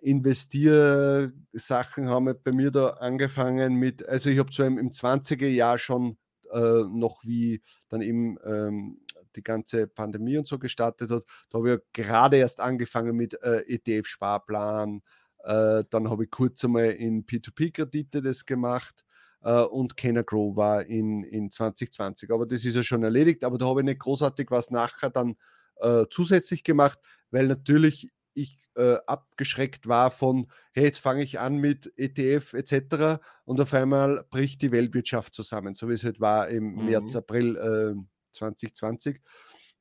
Investiersachen 0.00 2.08
haben 2.08 2.26
halt 2.26 2.44
bei 2.44 2.52
mir 2.52 2.70
da 2.70 2.88
angefangen 2.90 3.76
mit, 3.76 4.06
also 4.06 4.28
ich 4.28 4.38
habe 4.38 4.50
zwar 4.50 4.66
im, 4.66 4.78
im 4.78 4.90
20er 4.90 5.46
Jahr 5.46 5.78
schon 5.78 6.18
äh, 6.52 6.58
noch 6.58 7.24
wie 7.24 7.62
dann 7.88 8.02
eben 8.02 8.36
ähm, 8.44 9.00
die 9.34 9.42
ganze 9.42 9.86
Pandemie 9.86 10.36
und 10.36 10.46
so 10.46 10.58
gestartet 10.58 11.10
hat, 11.10 11.24
da 11.50 11.58
habe 11.58 11.74
ich 11.74 11.80
gerade 11.92 12.36
erst 12.36 12.60
angefangen 12.60 13.16
mit 13.16 13.34
äh, 13.42 13.64
ETF-Sparplan, 13.66 15.00
äh, 15.44 15.84
dann 15.88 16.10
habe 16.10 16.24
ich 16.24 16.30
kurz 16.30 16.62
einmal 16.64 16.90
in 16.90 17.24
P2P-Kredite 17.24 18.22
das 18.22 18.44
gemacht 18.44 19.04
und 19.52 19.96
Kenner 19.96 20.24
Grow 20.24 20.56
war 20.56 20.86
in, 20.86 21.22
in 21.24 21.50
2020. 21.50 22.30
Aber 22.30 22.46
das 22.46 22.64
ist 22.64 22.76
ja 22.76 22.82
schon 22.82 23.02
erledigt, 23.02 23.44
aber 23.44 23.58
da 23.58 23.66
habe 23.66 23.80
ich 23.80 23.84
nicht 23.84 24.00
großartig 24.00 24.50
was 24.50 24.70
nachher 24.70 25.10
dann 25.10 25.36
äh, 25.76 26.04
zusätzlich 26.10 26.64
gemacht, 26.64 26.98
weil 27.30 27.46
natürlich 27.46 28.10
ich 28.34 28.68
äh, 28.74 28.96
abgeschreckt 29.06 29.86
war 29.86 30.10
von, 30.10 30.48
hey, 30.72 30.84
jetzt 30.84 30.98
fange 30.98 31.22
ich 31.22 31.38
an 31.38 31.56
mit 31.56 31.92
ETF 31.96 32.54
etc. 32.54 33.22
und 33.44 33.60
auf 33.60 33.72
einmal 33.74 34.24
bricht 34.30 34.62
die 34.62 34.72
Weltwirtschaft 34.72 35.34
zusammen, 35.34 35.74
so 35.74 35.88
wie 35.88 35.92
es 35.92 36.04
halt 36.04 36.20
war 36.20 36.48
im 36.48 36.74
mhm. 36.74 36.86
März, 36.86 37.16
April 37.16 37.56
äh, 37.56 38.02
2020. 38.32 39.20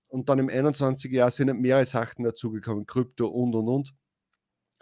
Und 0.08 0.30
dann 0.30 0.38
im 0.38 0.50
21. 0.50 1.12
Jahr 1.12 1.32
sind 1.32 1.60
mehrere 1.60 1.86
Sachen 1.86 2.24
dazugekommen, 2.24 2.86
Krypto 2.86 3.28
und 3.28 3.56
und 3.56 3.68
und. 3.68 3.94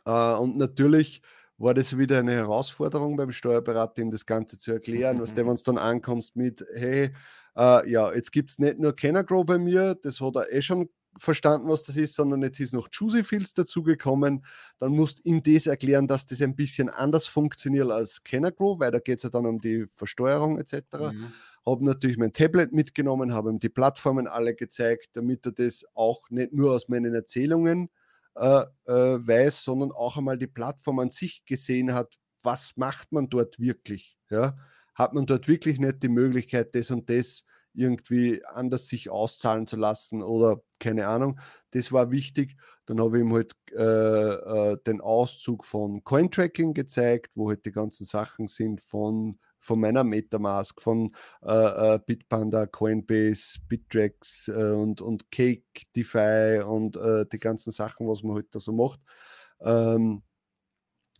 Äh, 0.05 0.33
und 0.33 0.57
natürlich 0.57 1.21
war 1.61 1.73
das 1.73 1.97
wieder 1.97 2.19
eine 2.19 2.33
Herausforderung 2.33 3.15
beim 3.17 3.31
Steuerberater, 3.31 4.01
ihm 4.01 4.11
das 4.11 4.25
Ganze 4.25 4.57
zu 4.57 4.71
erklären, 4.71 5.21
was 5.21 5.33
der, 5.33 5.45
wenn 5.47 5.53
es 5.53 5.63
dann 5.63 5.77
ankommst 5.77 6.35
mit, 6.35 6.65
hey, 6.73 7.11
äh, 7.55 7.89
ja, 7.89 8.13
jetzt 8.13 8.31
gibt 8.31 8.51
es 8.51 8.59
nicht 8.59 8.79
nur 8.79 8.95
Kenner 8.95 9.23
Grow 9.23 9.45
bei 9.45 9.57
mir, 9.57 9.95
das 9.95 10.21
hat 10.21 10.35
er 10.35 10.51
eh 10.51 10.61
schon 10.61 10.89
verstanden, 11.17 11.67
was 11.67 11.83
das 11.83 11.97
ist, 11.97 12.15
sondern 12.15 12.41
jetzt 12.41 12.59
ist 12.59 12.73
noch 12.73 12.87
Juicy 12.91 13.23
Fields 13.23 13.53
dazugekommen. 13.53 14.45
Dann 14.79 14.93
musst 14.93 15.19
du 15.19 15.29
ihm 15.29 15.43
das 15.43 15.67
erklären, 15.67 16.07
dass 16.07 16.25
das 16.25 16.41
ein 16.41 16.55
bisschen 16.55 16.89
anders 16.89 17.27
funktioniert 17.27 17.91
als 17.91 18.23
Kenner 18.23 18.51
Grow, 18.51 18.79
weil 18.79 18.91
da 18.91 18.99
geht 18.99 19.17
es 19.17 19.23
ja 19.23 19.29
dann 19.29 19.45
um 19.45 19.59
die 19.59 19.87
Versteuerung 19.93 20.57
etc. 20.57 20.73
Mhm. 21.11 21.33
Habe 21.65 21.85
natürlich 21.85 22.17
mein 22.17 22.33
Tablet 22.33 22.71
mitgenommen, 22.71 23.33
habe 23.33 23.49
ihm 23.49 23.59
die 23.59 23.69
Plattformen 23.69 24.27
alle 24.27 24.55
gezeigt, 24.55 25.09
damit 25.13 25.45
er 25.45 25.51
das 25.51 25.85
auch 25.93 26.29
nicht 26.29 26.53
nur 26.53 26.71
aus 26.73 26.87
meinen 26.87 27.13
Erzählungen 27.13 27.89
äh, 28.35 28.63
äh, 28.85 29.27
weiß, 29.27 29.63
sondern 29.63 29.91
auch 29.91 30.17
einmal 30.17 30.37
die 30.37 30.47
Plattform 30.47 30.99
an 30.99 31.09
sich 31.09 31.45
gesehen 31.45 31.93
hat, 31.93 32.17
was 32.43 32.73
macht 32.75 33.11
man 33.11 33.29
dort 33.29 33.59
wirklich? 33.59 34.17
Ja? 34.29 34.55
Hat 34.95 35.13
man 35.13 35.25
dort 35.25 35.47
wirklich 35.47 35.79
nicht 35.79 36.03
die 36.03 36.09
Möglichkeit, 36.09 36.75
das 36.75 36.91
und 36.91 37.09
das 37.09 37.43
irgendwie 37.73 38.43
anders 38.45 38.87
sich 38.87 39.09
auszahlen 39.09 39.67
zu 39.67 39.77
lassen 39.77 40.21
oder 40.21 40.61
keine 40.79 41.07
Ahnung. 41.07 41.39
Das 41.71 41.91
war 41.91 42.11
wichtig. 42.11 42.57
Dann 42.85 42.99
habe 42.99 43.17
ich 43.17 43.23
ihm 43.23 43.33
halt 43.33 43.53
äh, 43.71 43.81
äh, 44.73 44.77
den 44.85 44.99
Auszug 45.01 45.63
von 45.63 46.03
Cointracking 46.03 46.73
gezeigt, 46.73 47.31
wo 47.35 47.49
halt 47.49 47.65
die 47.65 47.71
ganzen 47.71 48.05
Sachen 48.05 48.47
sind 48.47 48.81
von 48.81 49.39
von 49.61 49.79
meiner 49.79 50.03
Metamask, 50.03 50.81
von 50.81 51.15
äh, 51.43 51.95
äh, 51.95 51.99
Bitpanda, 52.05 52.65
Coinbase, 52.65 53.59
Bittrex 53.67 54.49
äh, 54.49 54.71
und, 54.73 55.01
und 55.01 55.31
Cake, 55.31 55.63
DeFi 55.95 56.61
und 56.65 56.97
äh, 56.97 57.25
die 57.31 57.39
ganzen 57.39 57.71
Sachen, 57.71 58.07
was 58.07 58.23
man 58.23 58.33
heute 58.33 58.45
halt 58.45 58.55
da 58.55 58.59
so 58.59 58.73
macht. 58.73 58.99
Ähm, 59.61 60.23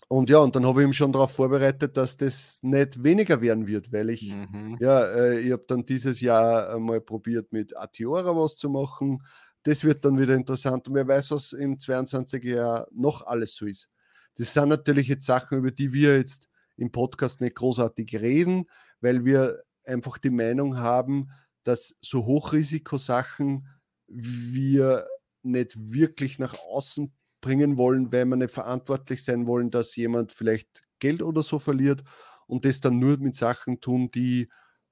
und 0.08 0.30
ja, 0.30 0.40
und 0.40 0.54
dann 0.58 0.66
habe 0.66 0.82
ich 0.82 0.88
mich 0.88 0.98
schon 0.98 1.14
darauf 1.14 1.32
vorbereitet, 1.32 1.96
dass 1.96 2.18
das 2.18 2.60
nicht 2.64 3.02
weniger 3.02 3.42
werden 3.42 3.66
wird, 3.66 3.94
weil 3.94 4.10
ich, 4.10 4.34
mhm. 4.34 4.76
ja, 4.82 5.06
äh, 5.06 5.40
ich 5.40 5.54
habe 5.54 5.64
dann 5.68 5.86
dieses 5.86 6.20
Jahr 6.20 6.78
mal 6.80 7.00
probiert, 7.00 7.54
mit 7.54 7.78
Atiora 7.78 8.36
was 8.36 8.58
zu 8.58 8.70
machen. 8.70 9.24
Das 9.64 9.86
wird 9.86 10.04
dann 10.04 10.20
wieder 10.20 10.36
interessant 10.36 10.88
und 10.90 10.96
wer 10.96 11.08
weiß, 11.08 11.32
was 11.32 11.54
im 11.54 11.80
22. 11.80 12.44
Jahr 12.44 12.88
noch 12.92 13.26
alles 13.26 13.56
so 13.56 13.66
ist. 13.66 13.90
Das 14.36 14.54
sind 14.54 14.68
natürlich 14.68 15.08
jetzt 15.08 15.26
Sachen, 15.26 15.60
über 15.60 15.72
die 15.72 15.94
wir 15.94 16.18
jetzt 16.18 16.50
im 16.78 16.92
Podcast 16.92 17.42
nicht 17.42 17.56
großartig 17.56 18.16
reden, 18.22 18.70
weil 19.00 19.26
wir 19.26 19.64
einfach 19.84 20.18
die 20.18 20.30
Meinung 20.30 20.78
haben, 20.78 21.30
dass 21.64 21.96
so 22.02 22.26
Hochrisikosachen 22.26 23.68
wir 24.08 25.08
nicht 25.44 25.76
wirklich 25.94 26.40
nach 26.40 26.56
außen 26.60 27.14
bringen 27.42 27.78
wollen, 27.78 28.12
weil 28.12 28.26
wir 28.26 28.36
nicht 28.36 28.54
verantwortlich 28.54 29.24
sein 29.24 29.48
wollen, 29.48 29.72
dass 29.72 29.96
jemand 29.96 30.32
vielleicht 30.32 30.84
Geld 31.00 31.22
oder 31.22 31.44
so 31.44 31.60
verliert 31.60 32.04
und 32.48 32.66
das 32.66 32.82
dann 32.82 33.00
nur 33.00 33.18
mit 33.18 33.36
Sachen 33.36 33.82
tun, 33.82 34.12
die 34.12 34.50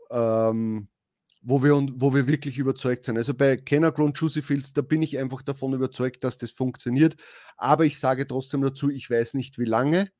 ähm, 0.09 0.89
wo 1.41 1.63
wir, 1.63 1.71
wo 1.93 2.13
wir 2.13 2.27
wirklich 2.27 2.57
überzeugt 2.57 3.05
sind. 3.05 3.17
Also 3.17 3.33
bei 3.33 3.55
Kenner 3.55 3.91
Grown 3.91 4.13
Juicy 4.13 4.41
Fields, 4.41 4.74
da 4.74 4.81
bin 4.81 5.01
ich 5.01 5.17
einfach 5.17 5.41
davon 5.41 5.74
überzeugt, 5.74 6.24
dass 6.24 6.38
das 6.38 6.51
funktioniert. 6.51 7.15
Aber 7.57 7.86
ich 7.86 8.00
sage 8.00 8.27
trotzdem 8.27 8.62
dazu, 8.62 8.89
ich 8.89 9.09
weiß 9.09 9.36
nicht, 9.36 9.57
wie 9.57 9.65
lange. 9.65 10.12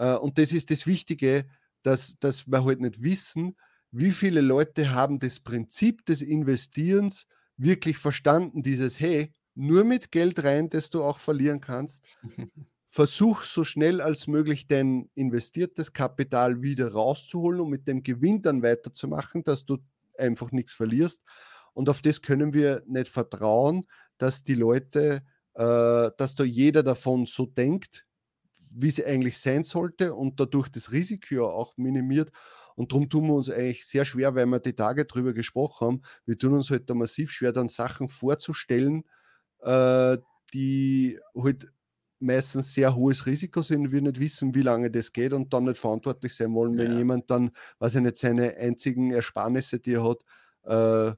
Äh, 0.00 0.14
und 0.14 0.38
das 0.38 0.52
ist 0.52 0.70
das 0.70 0.86
Wichtige, 0.86 1.46
dass, 1.82 2.18
dass 2.18 2.46
wir 2.46 2.64
halt 2.64 2.80
nicht 2.80 3.02
wissen, 3.02 3.56
wie 3.92 4.10
viele 4.10 4.40
Leute 4.40 4.90
haben 4.90 5.18
das 5.18 5.40
Prinzip 5.40 6.04
des 6.06 6.22
Investierens 6.22 7.26
wirklich 7.56 7.98
verstanden, 7.98 8.62
dieses, 8.62 8.98
hey, 8.98 9.32
nur 9.54 9.84
mit 9.84 10.10
Geld 10.10 10.42
rein, 10.42 10.70
das 10.70 10.90
du 10.90 11.02
auch 11.02 11.18
verlieren 11.18 11.60
kannst. 11.60 12.06
Versuch 12.92 13.42
so 13.42 13.62
schnell 13.62 14.00
als 14.00 14.26
möglich 14.26 14.66
dein 14.66 15.10
investiertes 15.14 15.92
Kapital 15.92 16.60
wieder 16.62 16.92
rauszuholen 16.92 17.60
und 17.60 17.70
mit 17.70 17.86
dem 17.86 18.02
Gewinn 18.02 18.42
dann 18.42 18.62
weiterzumachen, 18.62 19.44
dass 19.44 19.64
du 19.64 19.78
einfach 20.18 20.50
nichts 20.50 20.72
verlierst. 20.72 21.22
Und 21.72 21.88
auf 21.88 22.02
das 22.02 22.20
können 22.20 22.52
wir 22.52 22.82
nicht 22.86 23.08
vertrauen, 23.08 23.86
dass 24.18 24.42
die 24.42 24.54
Leute, 24.54 25.22
äh, 25.54 26.10
dass 26.16 26.34
da 26.34 26.42
jeder 26.42 26.82
davon 26.82 27.26
so 27.26 27.46
denkt, 27.46 28.06
wie 28.70 28.88
es 28.88 29.04
eigentlich 29.04 29.38
sein 29.38 29.64
sollte 29.64 30.14
und 30.14 30.40
dadurch 30.40 30.68
das 30.68 30.92
Risiko 30.92 31.48
auch 31.48 31.76
minimiert. 31.76 32.30
Und 32.76 32.92
darum 32.92 33.08
tun 33.08 33.26
wir 33.26 33.34
uns 33.34 33.50
eigentlich 33.50 33.86
sehr 33.86 34.04
schwer, 34.04 34.34
weil 34.34 34.46
wir 34.46 34.60
die 34.60 34.74
Tage 34.74 35.04
drüber 35.04 35.32
gesprochen 35.32 35.86
haben. 35.86 36.02
Wir 36.24 36.38
tun 36.38 36.54
uns 36.54 36.70
halt 36.70 36.88
da 36.88 36.94
massiv 36.94 37.30
schwer, 37.30 37.52
dann 37.52 37.68
Sachen 37.68 38.08
vorzustellen, 38.08 39.04
äh, 39.60 40.16
die 40.54 41.18
halt 41.36 41.70
meistens 42.20 42.74
sehr 42.74 42.94
hohes 42.94 43.26
Risiko 43.26 43.62
sind, 43.62 43.92
wir 43.92 44.02
nicht 44.02 44.20
wissen, 44.20 44.54
wie 44.54 44.62
lange 44.62 44.90
das 44.90 45.12
geht 45.12 45.32
und 45.32 45.52
dann 45.52 45.64
nicht 45.64 45.78
verantwortlich 45.78 46.34
sein 46.34 46.52
wollen, 46.52 46.76
wenn 46.76 46.92
ja. 46.92 46.98
jemand 46.98 47.30
dann, 47.30 47.50
weiß 47.78 47.96
ich 47.96 48.02
nicht, 48.02 48.16
seine 48.16 48.56
einzigen 48.56 49.10
Ersparnisse, 49.10 49.80
die 49.80 49.94
er 49.94 50.04
hat, 50.04 50.24
äh, 50.64 51.14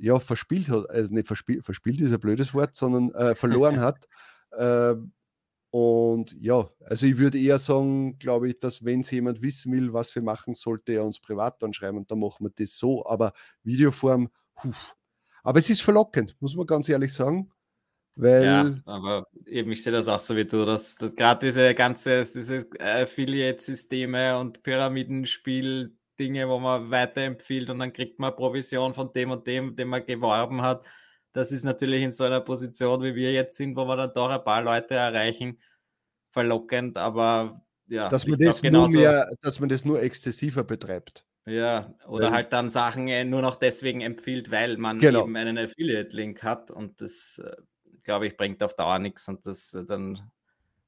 ja, 0.00 0.20
verspielt 0.20 0.68
hat, 0.68 0.90
also 0.90 1.14
nicht 1.14 1.26
verspielt, 1.26 1.64
verspielt 1.64 2.00
ist 2.00 2.12
ein 2.12 2.20
blödes 2.20 2.52
Wort, 2.54 2.74
sondern 2.74 3.12
äh, 3.14 3.34
verloren 3.34 3.80
hat. 3.80 4.08
Äh, 4.50 4.94
und 5.70 6.34
ja, 6.40 6.66
also 6.84 7.06
ich 7.06 7.18
würde 7.18 7.38
eher 7.38 7.58
sagen, 7.58 8.18
glaube 8.18 8.48
ich, 8.48 8.58
dass 8.58 8.84
wenn 8.84 9.00
es 9.00 9.10
jemand 9.10 9.42
wissen 9.42 9.72
will, 9.72 9.92
was 9.92 10.14
wir 10.14 10.22
machen, 10.22 10.54
sollte 10.54 10.92
er 10.92 11.04
uns 11.04 11.20
privat 11.20 11.62
anschreiben 11.62 11.98
und 11.98 12.10
dann 12.10 12.20
machen 12.20 12.46
wir 12.46 12.50
das 12.50 12.78
so. 12.78 13.04
Aber 13.04 13.32
Videoform, 13.64 14.30
huf. 14.62 14.96
aber 15.42 15.58
es 15.58 15.68
ist 15.68 15.82
verlockend, 15.82 16.36
muss 16.40 16.56
man 16.56 16.66
ganz 16.66 16.88
ehrlich 16.88 17.12
sagen. 17.12 17.50
Weil 18.20 18.44
ja, 18.44 18.74
aber 18.84 19.26
eben, 19.46 19.70
ich 19.70 19.82
sehe 19.82 19.92
das 19.92 20.08
auch 20.08 20.18
so 20.18 20.34
wie 20.34 20.44
du, 20.44 20.64
dass, 20.64 20.96
dass 20.96 21.14
gerade 21.14 21.46
diese 21.46 21.72
ganze, 21.74 22.22
diese 22.22 22.66
Affiliate-Systeme 22.80 24.36
und 24.38 24.62
Pyramidenspiel-Dinge, 24.64 26.48
wo 26.48 26.58
man 26.58 26.90
weiterempfiehlt 26.90 27.70
und 27.70 27.78
dann 27.78 27.92
kriegt 27.92 28.18
man 28.18 28.34
Provision 28.34 28.92
von 28.92 29.12
dem 29.12 29.30
und 29.30 29.46
dem, 29.46 29.76
dem 29.76 29.88
man 29.88 30.04
geworben 30.04 30.62
hat. 30.62 30.84
Das 31.38 31.52
ist 31.52 31.62
natürlich 31.62 32.02
in 32.02 32.10
so 32.10 32.24
einer 32.24 32.40
Position, 32.40 33.00
wie 33.04 33.14
wir 33.14 33.32
jetzt 33.32 33.56
sind, 33.56 33.76
wo 33.76 33.84
wir 33.84 33.96
dann 33.96 34.12
doch 34.12 34.28
ein 34.28 34.42
paar 34.42 34.60
Leute 34.60 34.94
erreichen, 34.94 35.60
verlockend, 36.30 36.98
aber 36.98 37.64
ja. 37.86 38.08
Dass 38.08 38.26
man, 38.26 38.38
das, 38.38 38.60
nur 38.64 38.90
mehr, 38.90 39.28
dass 39.40 39.60
man 39.60 39.68
das 39.68 39.84
nur 39.84 40.02
exzessiver 40.02 40.64
betreibt. 40.64 41.24
Ja, 41.46 41.94
oder 42.08 42.26
weil, 42.26 42.32
halt 42.32 42.52
dann 42.52 42.70
Sachen 42.70 43.06
äh, 43.06 43.24
nur 43.24 43.40
noch 43.40 43.54
deswegen 43.54 44.00
empfiehlt, 44.00 44.50
weil 44.50 44.78
man 44.78 44.98
genau. 44.98 45.22
eben 45.22 45.36
einen 45.36 45.56
Affiliate-Link 45.56 46.42
hat 46.42 46.72
und 46.72 47.00
das 47.00 47.40
äh, 47.42 47.56
glaube 48.02 48.26
ich, 48.26 48.36
bringt 48.36 48.60
auf 48.64 48.74
Dauer 48.74 48.98
nichts 48.98 49.28
und 49.28 49.46
das 49.46 49.74
äh, 49.74 49.84
dann, 49.84 50.18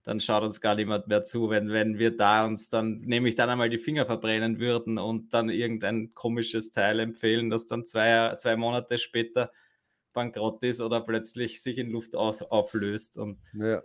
dann 0.03 0.19
schaut 0.19 0.43
uns 0.43 0.61
gar 0.61 0.75
niemand 0.75 1.07
mehr 1.07 1.23
zu, 1.23 1.49
wenn, 1.49 1.71
wenn 1.71 1.99
wir 1.99 2.17
da 2.17 2.45
uns 2.45 2.71
dann 2.71 3.03
nämlich 3.03 3.37
dann 3.37 3.51
einmal 3.51 3.71
die 3.71 3.79
Finger 3.79 4.05
verbrennen 4.05 4.59
würden 4.59 4.99
und 4.99 5.33
dann 5.33 5.49
irgendein 5.49 6.13
komisches 6.15 6.73
Teil 6.73 6.99
empfehlen, 6.99 7.51
das 7.51 7.69
dann 7.69 7.87
zwei, 7.87 8.35
zwei 8.35 8.57
Monate 8.57 8.99
später 8.99 9.53
bankrott 10.13 10.63
ist 10.63 10.81
oder 10.81 11.01
plötzlich 11.01 11.63
sich 11.63 11.79
in 11.79 11.91
Luft 11.91 12.15
aus, 12.15 12.43
auflöst. 12.43 13.17
Und 13.17 13.39
ja. 13.55 13.83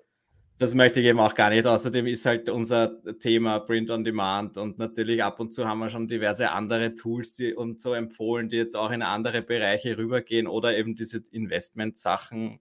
das 0.58 0.76
möchte 0.76 1.00
ich 1.00 1.06
eben 1.08 1.20
auch 1.20 1.36
gar 1.36 1.50
nicht. 1.50 1.66
Außerdem 1.66 2.08
ist 2.08 2.26
halt 2.26 2.50
unser 2.50 3.02
Thema 3.20 3.60
Print 3.60 3.92
on 3.92 4.04
Demand 4.04 4.58
und 4.58 4.78
natürlich 4.78 5.24
ab 5.24 5.40
und 5.40 5.54
zu 5.54 5.68
haben 5.68 5.80
wir 5.80 5.90
schon 5.90 6.08
diverse 6.08 6.52
andere 6.52 6.96
Tools 6.96 7.34
die, 7.34 7.54
und 7.54 7.82
so 7.82 7.94
empfohlen, 7.94 8.50
die 8.50 8.58
jetzt 8.58 8.76
auch 8.76 8.92
in 8.92 9.02
andere 9.02 9.42
Bereiche 9.42 9.98
rübergehen 9.98 10.48
oder 10.48 10.78
eben 10.78 10.96
diese 10.96 11.24
Investment-Sachen 11.32 12.60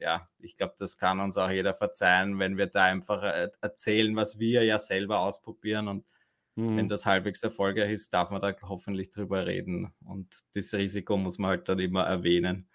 ja, 0.00 0.28
ich 0.38 0.56
glaube, 0.56 0.74
das 0.78 0.98
kann 0.98 1.20
uns 1.20 1.36
auch 1.36 1.50
jeder 1.50 1.74
verzeihen, 1.74 2.38
wenn 2.38 2.56
wir 2.56 2.66
da 2.66 2.84
einfach 2.84 3.22
äh, 3.22 3.48
erzählen, 3.60 4.14
was 4.16 4.38
wir 4.38 4.64
ja 4.64 4.78
selber 4.78 5.20
ausprobieren. 5.20 5.88
Und 5.88 6.04
mhm. 6.56 6.76
wenn 6.76 6.88
das 6.88 7.06
halbwegs 7.06 7.42
erfolgreich 7.42 7.92
ist, 7.92 8.12
darf 8.12 8.30
man 8.30 8.40
da 8.40 8.54
hoffentlich 8.62 9.10
drüber 9.10 9.46
reden. 9.46 9.92
Und 10.04 10.44
das 10.54 10.74
Risiko 10.74 11.16
muss 11.16 11.38
man 11.38 11.50
halt 11.50 11.68
dann 11.68 11.78
immer 11.78 12.02
erwähnen. 12.04 12.68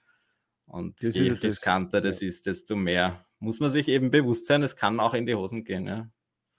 Und 0.71 1.03
das 1.03 1.15
je 1.15 1.31
riskanter 1.31 1.99
das, 1.99 2.17
das 2.17 2.21
ist, 2.21 2.45
desto 2.45 2.75
mehr 2.75 3.25
muss 3.39 3.59
man 3.59 3.71
sich 3.71 3.87
eben 3.87 4.11
bewusst 4.11 4.45
sein, 4.45 4.63
es 4.63 4.75
kann 4.75 4.99
auch 4.99 5.13
in 5.13 5.25
die 5.25 5.35
Hosen 5.35 5.63
gehen. 5.63 5.87
Ja. 5.87 6.09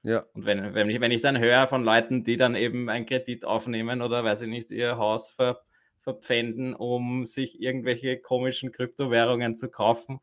Ja. 0.03 0.25
Und 0.35 0.45
wenn, 0.45 0.75
wenn, 0.75 0.91
ich, 0.91 1.01
wenn 1.01 1.13
ich 1.13 1.23
dann 1.23 1.39
höre 1.39 1.69
von 1.69 1.85
Leuten, 1.85 2.25
die 2.25 2.37
dann 2.37 2.57
eben 2.57 2.89
einen 2.91 3.07
Kredit 3.07 3.45
aufnehmen 3.45 4.03
oder 4.03 4.25
weiß 4.25 4.43
ich 4.43 4.49
nicht, 4.49 4.71
ihr 4.71 4.99
Haus 4.99 5.31
ver, 5.31 5.63
verpfänden, 6.01 6.75
um 6.75 7.25
sich 7.25 7.61
irgendwelche 7.61 8.19
komischen 8.19 8.73
Kryptowährungen 8.73 9.55
zu 9.55 9.71
kaufen, 9.71 10.21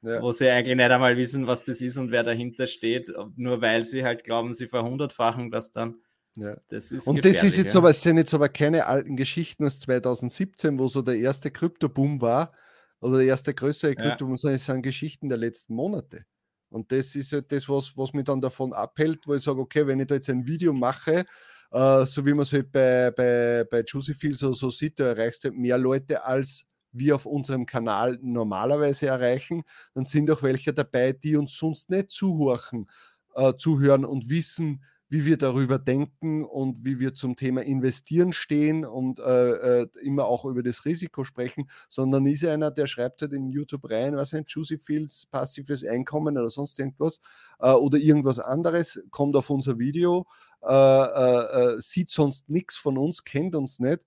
ja. 0.00 0.22
wo 0.22 0.32
sie 0.32 0.48
eigentlich 0.48 0.76
nicht 0.76 0.90
einmal 0.90 1.18
wissen, 1.18 1.46
was 1.46 1.62
das 1.62 1.82
ist 1.82 1.98
und 1.98 2.10
wer 2.10 2.24
dahinter 2.24 2.66
steht, 2.66 3.12
nur 3.36 3.60
weil 3.60 3.84
sie 3.84 4.02
halt 4.02 4.24
glauben, 4.24 4.54
sie 4.54 4.66
verhundertfachen 4.66 5.50
das 5.50 5.72
dann. 5.72 5.96
Ja. 6.36 6.56
Das 6.68 6.90
ist 6.90 7.06
und 7.06 7.24
das 7.24 7.42
ist 7.42 7.58
jetzt 7.58 7.74
ja. 7.74 7.80
aber, 7.80 7.92
sind 7.92 8.16
jetzt 8.16 8.32
aber 8.32 8.48
keine 8.48 8.86
alten 8.86 9.16
Geschichten 9.16 9.64
aus 9.66 9.78
2017, 9.80 10.78
wo 10.78 10.88
so 10.88 11.02
der 11.02 11.16
erste 11.16 11.50
Kryptoboom 11.50 12.22
war 12.22 12.52
oder 13.00 13.18
der 13.18 13.26
erste 13.26 13.54
größere 13.54 13.94
Kryptoboom, 13.94 14.36
sondern 14.36 14.56
es 14.56 14.66
sind 14.66 14.82
Geschichten 14.82 15.28
der 15.28 15.38
letzten 15.38 15.74
Monate. 15.74 16.24
Und 16.70 16.92
das 16.92 17.14
ist 17.14 17.32
ja 17.32 17.40
das, 17.40 17.68
was, 17.68 17.96
was 17.96 18.12
mich 18.12 18.24
dann 18.24 18.40
davon 18.40 18.72
abhält, 18.72 19.26
wo 19.26 19.34
ich 19.34 19.42
sage, 19.42 19.60
okay, 19.60 19.86
wenn 19.86 20.00
ich 20.00 20.06
da 20.06 20.16
jetzt 20.16 20.28
ein 20.28 20.46
Video 20.46 20.72
mache, 20.72 21.24
äh, 21.70 22.06
so 22.06 22.24
wie 22.26 22.32
man 22.34 22.42
es 22.42 22.52
halt 22.52 22.70
bei, 22.72 23.10
bei, 23.10 23.64
bei 23.70 23.84
Juicy 23.86 24.14
Field 24.14 24.38
so, 24.38 24.52
so 24.52 24.70
sieht, 24.70 24.98
da 25.00 25.08
erreichst 25.08 25.44
du 25.44 25.52
mehr 25.52 25.78
Leute 25.78 26.24
als 26.24 26.64
wir 26.92 27.14
auf 27.14 27.26
unserem 27.26 27.66
Kanal 27.66 28.18
normalerweise 28.22 29.08
erreichen, 29.08 29.62
dann 29.94 30.04
sind 30.04 30.30
auch 30.30 30.42
welche 30.42 30.72
dabei, 30.72 31.12
die 31.12 31.36
uns 31.36 31.56
sonst 31.56 31.90
nicht 31.90 32.10
zuhören, 32.10 32.86
äh, 33.34 33.54
zuhören 33.56 34.04
und 34.04 34.30
wissen, 34.30 34.82
wie 35.08 35.24
wir 35.24 35.38
darüber 35.38 35.78
denken 35.78 36.44
und 36.44 36.84
wie 36.84 36.98
wir 37.00 37.14
zum 37.14 37.36
Thema 37.36 37.62
Investieren 37.62 38.32
stehen 38.32 38.84
und 38.84 39.18
äh, 39.20 39.82
äh, 39.82 39.88
immer 40.02 40.26
auch 40.26 40.44
über 40.44 40.62
das 40.62 40.84
Risiko 40.84 41.24
sprechen, 41.24 41.68
sondern 41.88 42.26
ist 42.26 42.44
einer, 42.44 42.70
der 42.70 42.86
schreibt 42.86 43.22
halt 43.22 43.32
in 43.32 43.48
YouTube 43.48 43.90
rein, 43.90 44.16
was 44.16 44.34
ein 44.34 44.44
Juicy 44.46 44.78
Fields, 44.78 45.26
passives 45.26 45.84
Einkommen 45.84 46.36
oder 46.36 46.48
sonst 46.48 46.78
irgendwas 46.78 47.20
äh, 47.60 47.70
oder 47.70 47.98
irgendwas 47.98 48.38
anderes, 48.38 49.02
kommt 49.10 49.36
auf 49.36 49.50
unser 49.50 49.78
Video, 49.78 50.26
äh, 50.62 50.72
äh, 50.72 51.80
sieht 51.80 52.10
sonst 52.10 52.48
nichts 52.50 52.76
von 52.76 52.98
uns, 52.98 53.24
kennt 53.24 53.54
uns 53.56 53.78
nicht 53.78 54.00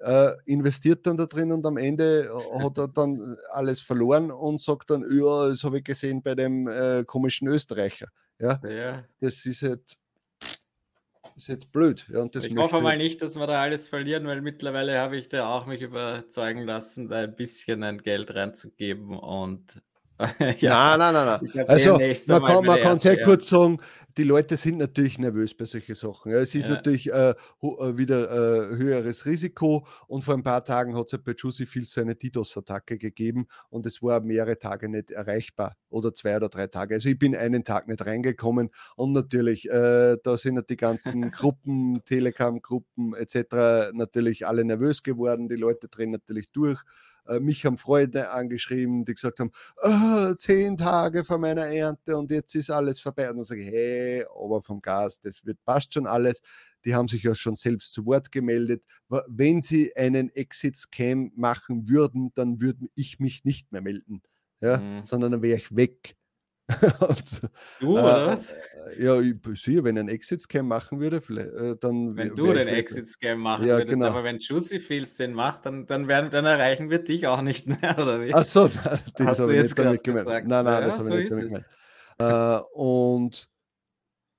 äh, 0.00 0.32
investiert 0.44 1.06
dann 1.06 1.16
da 1.16 1.26
drin 1.26 1.52
und 1.52 1.64
am 1.66 1.76
Ende 1.76 2.28
äh, 2.28 2.62
hat 2.62 2.78
er 2.78 2.88
dann 2.88 3.36
alles 3.50 3.80
verloren 3.80 4.30
und 4.30 4.60
sagt 4.60 4.90
dann, 4.90 5.04
ja, 5.10 5.48
das 5.48 5.64
habe 5.64 5.78
ich 5.78 5.84
gesehen 5.84 6.22
bei 6.22 6.34
dem 6.34 6.68
äh, 6.68 7.04
komischen 7.04 7.48
Österreicher. 7.48 8.08
Ja? 8.38 8.60
ja, 8.68 9.04
das 9.20 9.46
ist 9.46 9.62
halt, 9.62 9.96
ist 11.36 11.48
halt 11.48 11.70
blöd. 11.70 12.06
Ja, 12.10 12.24
ich 12.24 12.56
hoffe 12.56 12.80
mal 12.80 12.96
nicht, 12.96 13.20
dass 13.22 13.36
wir 13.36 13.46
da 13.46 13.62
alles 13.62 13.88
verlieren, 13.88 14.26
weil 14.26 14.40
mittlerweile 14.40 14.98
habe 14.98 15.16
ich 15.16 15.28
da 15.28 15.48
auch 15.48 15.66
mich 15.66 15.82
überzeugen 15.82 16.62
lassen, 16.62 17.08
da 17.08 17.20
ein 17.20 17.36
bisschen 17.36 17.82
ein 17.82 17.98
Geld 17.98 18.34
reinzugeben 18.34 19.16
und 19.18 19.82
ja, 20.58 20.96
nein, 20.96 21.12
nein, 21.12 21.26
nein, 21.26 21.50
nein. 21.54 21.68
Also 21.68 21.98
man 22.28 22.44
kann, 22.44 22.64
man 22.64 22.80
kann 22.80 22.98
sehr 22.98 23.22
kurz 23.22 23.48
sagen, 23.48 23.78
die 24.16 24.24
Leute 24.24 24.56
sind 24.56 24.78
natürlich 24.78 25.18
nervös 25.18 25.54
bei 25.54 25.66
solchen 25.66 25.94
Sachen. 25.94 26.32
Es 26.32 26.54
ist 26.54 26.64
ja. 26.64 26.70
natürlich 26.70 27.12
äh, 27.12 27.30
äh, 27.30 27.34
wieder 27.98 28.30
äh, 28.30 28.76
höheres 28.76 29.26
Risiko 29.26 29.86
und 30.06 30.22
vor 30.22 30.34
ein 30.34 30.42
paar 30.42 30.64
Tagen 30.64 30.96
hat 30.96 31.12
es 31.12 31.22
bei 31.22 31.34
Juicy 31.36 31.66
Fields 31.66 31.92
so 31.92 32.00
eine 32.00 32.14
DDoS-Attacke 32.14 32.96
gegeben 32.96 33.46
und 33.68 33.84
es 33.84 34.02
war 34.02 34.20
mehrere 34.20 34.58
Tage 34.58 34.88
nicht 34.88 35.10
erreichbar 35.10 35.76
oder 35.90 36.14
zwei 36.14 36.36
oder 36.36 36.48
drei 36.48 36.66
Tage. 36.66 36.94
Also 36.94 37.10
ich 37.10 37.18
bin 37.18 37.36
einen 37.36 37.62
Tag 37.62 37.88
nicht 37.88 38.04
reingekommen 38.06 38.70
und 38.96 39.12
natürlich, 39.12 39.68
äh, 39.68 40.16
da 40.22 40.36
sind 40.38 40.64
die 40.70 40.76
ganzen 40.76 41.30
Gruppen, 41.32 42.02
Telegram-Gruppen 42.06 43.14
etc. 43.14 43.92
natürlich 43.92 44.46
alle 44.46 44.64
nervös 44.64 45.02
geworden. 45.02 45.48
Die 45.48 45.56
Leute 45.56 45.88
drehen 45.88 46.10
natürlich 46.10 46.50
durch. 46.52 46.80
Äh, 47.28 47.40
mich 47.40 47.64
haben 47.64 47.76
Freunde 47.76 48.30
angeschrieben, 48.30 49.04
die 49.04 49.14
gesagt 49.14 49.40
haben, 49.40 49.50
oh, 49.82 50.34
zehn 50.34 50.76
Tage 50.76 51.24
vor 51.24 51.38
meiner 51.38 51.66
Ernte 51.66 52.16
und 52.16 52.30
jetzt 52.30 52.54
ist 52.54 52.70
alles 52.70 53.00
vorbei. 53.00 53.30
Und 53.30 53.36
dann 53.36 53.44
sage 53.44 53.62
ich, 53.62 53.68
hey, 53.68 54.24
aber 54.24 54.62
vom 54.62 54.80
Gas, 54.80 55.20
das 55.20 55.44
wird, 55.44 55.62
passt 55.64 55.94
schon 55.94 56.06
alles. 56.06 56.40
Die 56.84 56.94
haben 56.94 57.08
sich 57.08 57.22
ja 57.22 57.34
schon 57.34 57.56
selbst 57.56 57.92
zu 57.92 58.06
Wort 58.06 58.30
gemeldet. 58.30 58.82
Wenn 59.28 59.60
sie 59.60 59.94
einen 59.96 60.30
Exit-Scam 60.34 61.32
machen 61.34 61.88
würden, 61.88 62.32
dann 62.34 62.60
würde 62.60 62.86
ich 62.94 63.18
mich 63.18 63.44
nicht 63.44 63.72
mehr 63.72 63.82
melden, 63.82 64.22
ja? 64.60 64.78
Mhm. 64.78 65.04
sondern 65.04 65.32
dann 65.32 65.42
wäre 65.42 65.58
ich 65.58 65.74
weg. 65.74 66.16
und, 67.08 67.42
du, 67.80 67.98
oder 67.98 68.24
äh, 68.24 68.26
was? 68.26 68.54
Ja, 68.98 69.20
ich 69.20 69.36
sehe, 69.54 69.82
wenn 69.82 69.98
ein 69.98 70.08
Exit-Scam 70.08 70.68
machen 70.68 71.00
würde, 71.00 71.16
äh, 71.16 71.76
dann. 71.80 72.16
Wenn 72.16 72.34
du 72.34 72.52
den 72.52 72.68
Exit-Scam 72.68 73.40
machen 73.40 73.66
ja, 73.66 73.78
würdest, 73.78 73.94
genau. 73.94 74.06
aber 74.06 74.22
wenn 74.22 74.38
Juicy 74.38 74.80
Fields 74.80 75.16
den 75.16 75.32
macht, 75.32 75.66
dann, 75.66 75.86
dann, 75.86 76.06
werden, 76.06 76.30
dann 76.30 76.44
erreichen 76.44 76.88
wir 76.88 77.00
dich 77.00 77.26
auch 77.26 77.42
nicht 77.42 77.66
mehr, 77.66 77.98
oder 77.98 78.20
wie? 78.20 78.32
Ach 78.32 78.44
so, 78.44 78.68
das 79.16 79.26
Hast 79.26 79.40
du 79.40 79.50
jetzt 79.50 79.74
gerade 79.74 79.98
gesagt? 79.98 80.46
Nein, 80.46 80.64
nein, 80.64 80.80
ja, 80.82 80.86
das 80.86 80.98
habe 80.98 81.04
so 81.04 81.16
ich 81.16 81.30
nicht 81.30 81.46
gemeint. 81.48 81.64
Äh, 82.18 82.60
und 82.74 83.48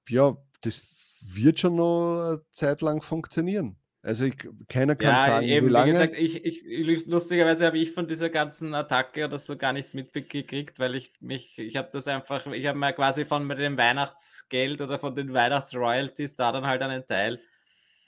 ja, 0.08 0.38
das 0.62 1.24
wird 1.25 1.60
schon 1.60 1.75
noch 1.75 2.30
eine 2.30 2.42
Zeit 2.51 2.82
lang 2.82 3.01
funktionieren. 3.01 3.77
Also 4.08 4.26
ich, 4.26 4.36
keiner 4.70 4.96
kann 4.96 5.10
Ja, 5.10 5.26
sagen, 5.28 5.48
eben, 5.48 5.68
wie 5.68 5.70
wie 5.70 5.72
lange. 5.74 5.92
gesagt, 5.92 6.14
ich, 6.18 6.46
ich, 6.46 7.06
lustigerweise 7.08 7.66
habe 7.66 7.78
ich 7.78 7.92
von 7.92 8.08
dieser 8.08 8.30
ganzen 8.30 8.74
Attacke 8.74 9.26
oder 9.26 9.38
so 9.38 9.58
gar 9.58 9.74
nichts 9.74 9.94
mitgekriegt, 9.94 10.80
weil 10.80 10.96
ich 10.96 11.12
mich, 11.20 11.60
ich 11.60 11.76
habe 11.76 11.90
das 11.92 12.08
einfach, 12.08 12.46
ich 12.48 12.66
habe 12.66 12.80
mir 12.80 12.94
quasi 12.94 13.26
von 13.26 13.48
dem 13.50 13.78
Weihnachtsgeld 13.78 14.80
oder 14.80 14.98
von 14.98 15.14
den 15.14 15.34
Weihnachtsroyalties 15.34 16.36
da 16.36 16.54
dann 16.54 16.66
halt 16.66 16.82
einen 16.82 17.06
Teil 17.06 17.38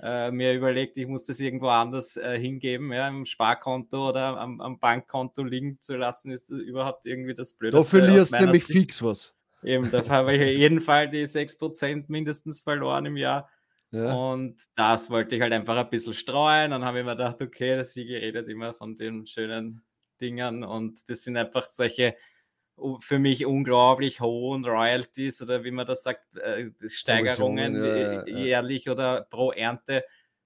äh, 0.02 0.32
mir 0.32 0.54
überlegt, 0.54 0.98
ich 0.98 1.08
muss 1.08 1.26
das 1.26 1.40
irgendwo 1.42 1.68
anders 1.68 2.16
äh, 2.18 2.40
hingeben, 2.40 2.94
ja, 2.94 3.08
im 3.10 3.26
Sparkonto 3.26 4.10
oder 4.10 4.40
am, 4.40 4.62
am 4.62 4.80
Bankkonto 4.80 5.44
liegen 5.44 5.82
zu 5.82 5.98
lassen, 5.98 6.32
ist 6.32 6.50
das 6.50 6.60
überhaupt 6.60 7.06
irgendwie 7.06 7.34
das 7.34 7.56
da 7.72 7.84
Blödeste. 7.84 8.14
aus 8.14 8.30
verlierst 8.30 8.32
meiner 8.32 8.46
nämlich 8.46 8.66
Sicht. 8.66 8.72
fix 8.72 9.04
was. 9.04 9.34
Eben, 9.64 9.92
da 9.92 10.08
habe 10.08 10.34
ich 10.36 10.42
auf 10.42 10.48
jeden 10.48 10.82
Fall 10.82 11.10
die 11.10 11.28
6% 11.28 12.06
mindestens 12.08 12.62
verloren 12.62 13.06
im 13.06 13.18
Jahr. 13.18 13.50
Ja. 13.92 14.14
Und 14.14 14.62
das 14.76 15.10
wollte 15.10 15.36
ich 15.36 15.42
halt 15.42 15.54
einfach 15.54 15.78
ein 15.78 15.90
bisschen 15.90 16.14
streuen. 16.14 16.72
Dann 16.72 16.86
habe 16.86 17.00
ich 17.00 17.06
mir 17.06 17.16
gedacht, 17.16 17.42
okay, 17.42 17.76
das 17.76 17.94
Sie 17.94 18.02
redet 18.02 18.48
immer 18.48 18.74
von 18.74 18.96
den 18.96 19.26
schönen 19.26 19.82
Dingern 20.22 20.64
und 20.64 21.10
das 21.10 21.24
sind 21.24 21.38
einfach 21.38 21.66
solche 21.66 22.16
für 23.02 23.20
mich 23.20 23.46
unglaublich 23.46 24.22
hohen 24.22 24.64
Royalties 24.64 25.42
oder 25.42 25.64
wie 25.64 25.72
man 25.72 25.86
das 25.86 26.04
sagt, 26.04 26.38
äh, 26.38 26.70
Steigerungen 26.88 27.76
ja, 27.76 27.84
äh, 27.84 28.32
ja. 28.32 28.38
jährlich 28.38 28.90
oder 28.90 29.28
pro 29.30 29.52
Ernte. 29.52 30.06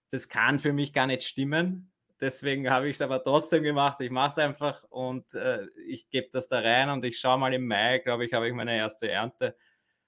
Das 0.10 0.30
kann 0.30 0.60
für 0.60 0.74
mich 0.74 0.94
gar 0.94 1.08
nicht 1.08 1.24
stimmen. 1.24 1.92
Deswegen 2.20 2.70
habe 2.70 2.88
ich 2.88 2.96
es 2.96 3.02
aber 3.02 3.24
trotzdem 3.24 3.64
gemacht. 3.64 4.00
Ich 4.02 4.10
mache 4.10 4.32
es 4.32 4.38
einfach 4.38 4.84
und 4.90 5.34
äh, 5.36 5.68
ich 5.86 6.10
gebe 6.10 6.30
das 6.32 6.48
da 6.48 6.60
rein 6.60 6.90
und 6.90 7.04
ich 7.04 7.20
schaue 7.20 7.38
mal 7.38 7.54
im 7.54 7.68
Mai, 7.68 8.00
glaube 8.00 8.26
ich, 8.26 8.34
habe 8.34 8.48
ich 8.48 8.54
meine 8.54 8.76
erste 8.76 9.10
Ernte. 9.10 9.56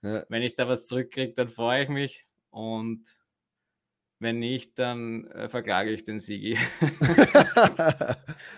Wenn 0.01 0.44
ich 0.44 0.56
da 0.56 0.68
was 0.68 0.86
zurückkriege, 0.86 1.34
dann 1.34 1.48
freue 1.48 1.82
ich 1.82 1.89
mich. 1.89 2.27
Und 2.51 3.18
wenn 4.25 4.39
nicht, 4.39 4.77
dann 4.77 5.25
äh, 5.27 5.48
verklage 5.48 5.91
ich 5.91 6.03
den 6.03 6.20
Sigi. 6.20 6.58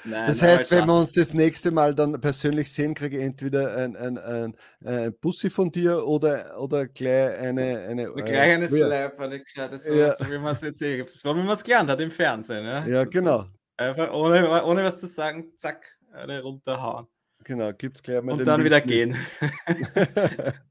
Nein, 0.03 0.27
das 0.27 0.41
heißt, 0.41 0.71
wenn 0.71 0.88
wir 0.88 1.00
uns 1.00 1.13
das 1.13 1.36
nächste 1.36 1.69
Mal 1.69 1.93
dann 1.93 2.19
persönlich 2.19 2.71
sehen, 2.74 2.95
kriege 2.95 3.17
ich 3.19 3.24
entweder 3.24 3.77
ein, 3.77 3.95
ein, 3.95 4.17
ein, 4.17 4.55
ein 4.83 5.13
Bussi 5.19 5.51
von 5.51 5.71
dir 5.71 6.07
oder, 6.07 6.59
oder 6.59 6.88
gleich 6.88 7.38
eine. 7.38 7.79
eine 7.79 8.07
Eine 8.07 8.24
gleich 8.24 8.53
eine 8.53 8.63
ja, 8.63 8.67
Slap, 8.67 9.19
eine 9.19 9.39
gescheite 9.41 9.77
so, 9.77 9.93
Ja. 9.93 10.13
so 10.13 10.25
wie 10.31 10.39
man 10.39 10.53
es 10.53 10.62
jetzt 10.62 10.81
eh 10.81 10.97
gibt. 10.97 11.12
So 11.12 11.36
wie 11.36 11.43
man 11.43 11.50
es 11.50 11.63
gelernt 11.63 11.89
hat 11.89 12.00
im 12.00 12.09
Fernsehen. 12.09 12.65
Ja, 12.65 12.88
ja, 12.88 13.03
Das 13.03 13.12
genau. 13.12 13.45
Einfach 13.75 14.12
ohne, 14.12 14.63
ohne 14.63 14.83
was 14.83 14.97
zu 14.97 15.05
sagen, 15.05 15.51
zack, 15.57 15.86
eine 16.12 16.41
runterhauen. 16.41 17.05
Genau, 17.43 17.71
gibt 17.74 17.97
es 17.97 18.03
gleich 18.03 18.21
mal 18.24 18.33
Und 18.33 18.45
dann 18.45 18.63
wieder 18.63 18.81
gehen. 18.81 19.15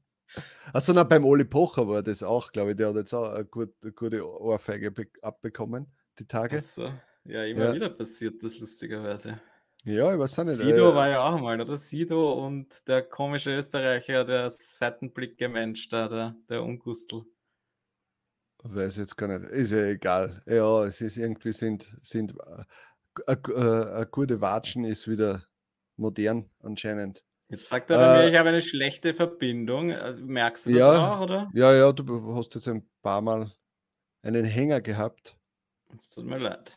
Achso, 0.73 0.93
na, 0.93 1.03
beim 1.03 1.25
Oli 1.25 1.45
Pocher 1.45 1.87
war 1.87 2.03
das 2.03 2.23
auch, 2.23 2.51
glaube 2.51 2.71
ich. 2.71 2.77
Der 2.77 2.89
hat 2.89 2.95
jetzt 2.95 3.13
auch 3.13 3.29
eine, 3.31 3.45
gut, 3.45 3.73
eine 3.83 3.93
gute 3.93 4.27
Ohrfeige 4.27 4.91
be- 4.91 5.07
abbekommen, 5.21 5.87
die 6.19 6.25
Tage. 6.27 6.57
Also, 6.57 6.91
ja, 7.23 7.43
immer 7.43 7.65
Ja. 7.65 7.73
wieder 7.73 7.89
passiert 7.89 8.43
das 8.43 8.59
lustigerweise. 8.59 9.39
Ja, 9.83 10.11
ich 10.13 10.19
weiß 10.19 10.39
auch 10.39 10.43
nicht. 10.43 10.57
Sido 10.57 10.91
äh, 10.91 10.95
war 10.95 11.09
ja 11.09 11.23
auch 11.23 11.39
mal, 11.39 11.59
oder? 11.61 11.77
Sido 11.77 12.45
und 12.45 12.87
der 12.87 13.03
komische 13.03 13.55
Österreicher, 13.55 14.25
der 14.25 14.51
Seitenblicke 14.51 15.47
Mensch 15.47 15.87
da, 15.89 16.07
der, 16.07 16.35
der 16.49 16.63
Ungustel. 16.63 17.23
Weiß 18.63 18.97
jetzt 18.97 19.15
gar 19.15 19.27
nicht. 19.27 19.49
Ist 19.51 19.71
ja 19.71 19.85
egal. 19.85 20.41
Ja, 20.45 20.83
es 20.85 20.99
ist 20.99 21.15
irgendwie 21.17 21.53
sind, 21.53 21.95
sind 22.01 22.33
äh, 23.27 23.31
äh, 23.31 23.37
äh, 23.49 23.95
eine 23.95 24.07
gute 24.07 24.41
Watschen 24.41 24.83
ist 24.83 25.07
wieder 25.07 25.43
modern 25.95 26.49
anscheinend. 26.59 27.23
Jetzt 27.49 27.67
sagt 27.67 27.89
er 27.89 27.97
Äh, 27.97 28.23
mir, 28.25 28.31
ich 28.31 28.37
habe 28.37 28.49
eine 28.49 28.61
schlechte 28.61 29.13
Verbindung. 29.13 29.91
Äh, 29.91 30.13
Merkst 30.13 30.65
du 30.65 30.71
das 30.71 30.79
Ja. 30.79 31.13
auch, 31.15 31.21
oder? 31.21 31.49
Ja, 31.53 31.73
ja, 31.73 31.91
du 31.93 32.35
hast 32.35 32.53
jetzt 32.55 32.67
ein 32.67 32.87
paar 33.01 33.21
Mal 33.21 33.51
einen 34.21 34.43
Hänger 34.45 34.81
gehabt. 34.81 35.37
Es 35.93 36.09
tut 36.09 36.25
mir 36.25 36.37
leid. 36.39 36.75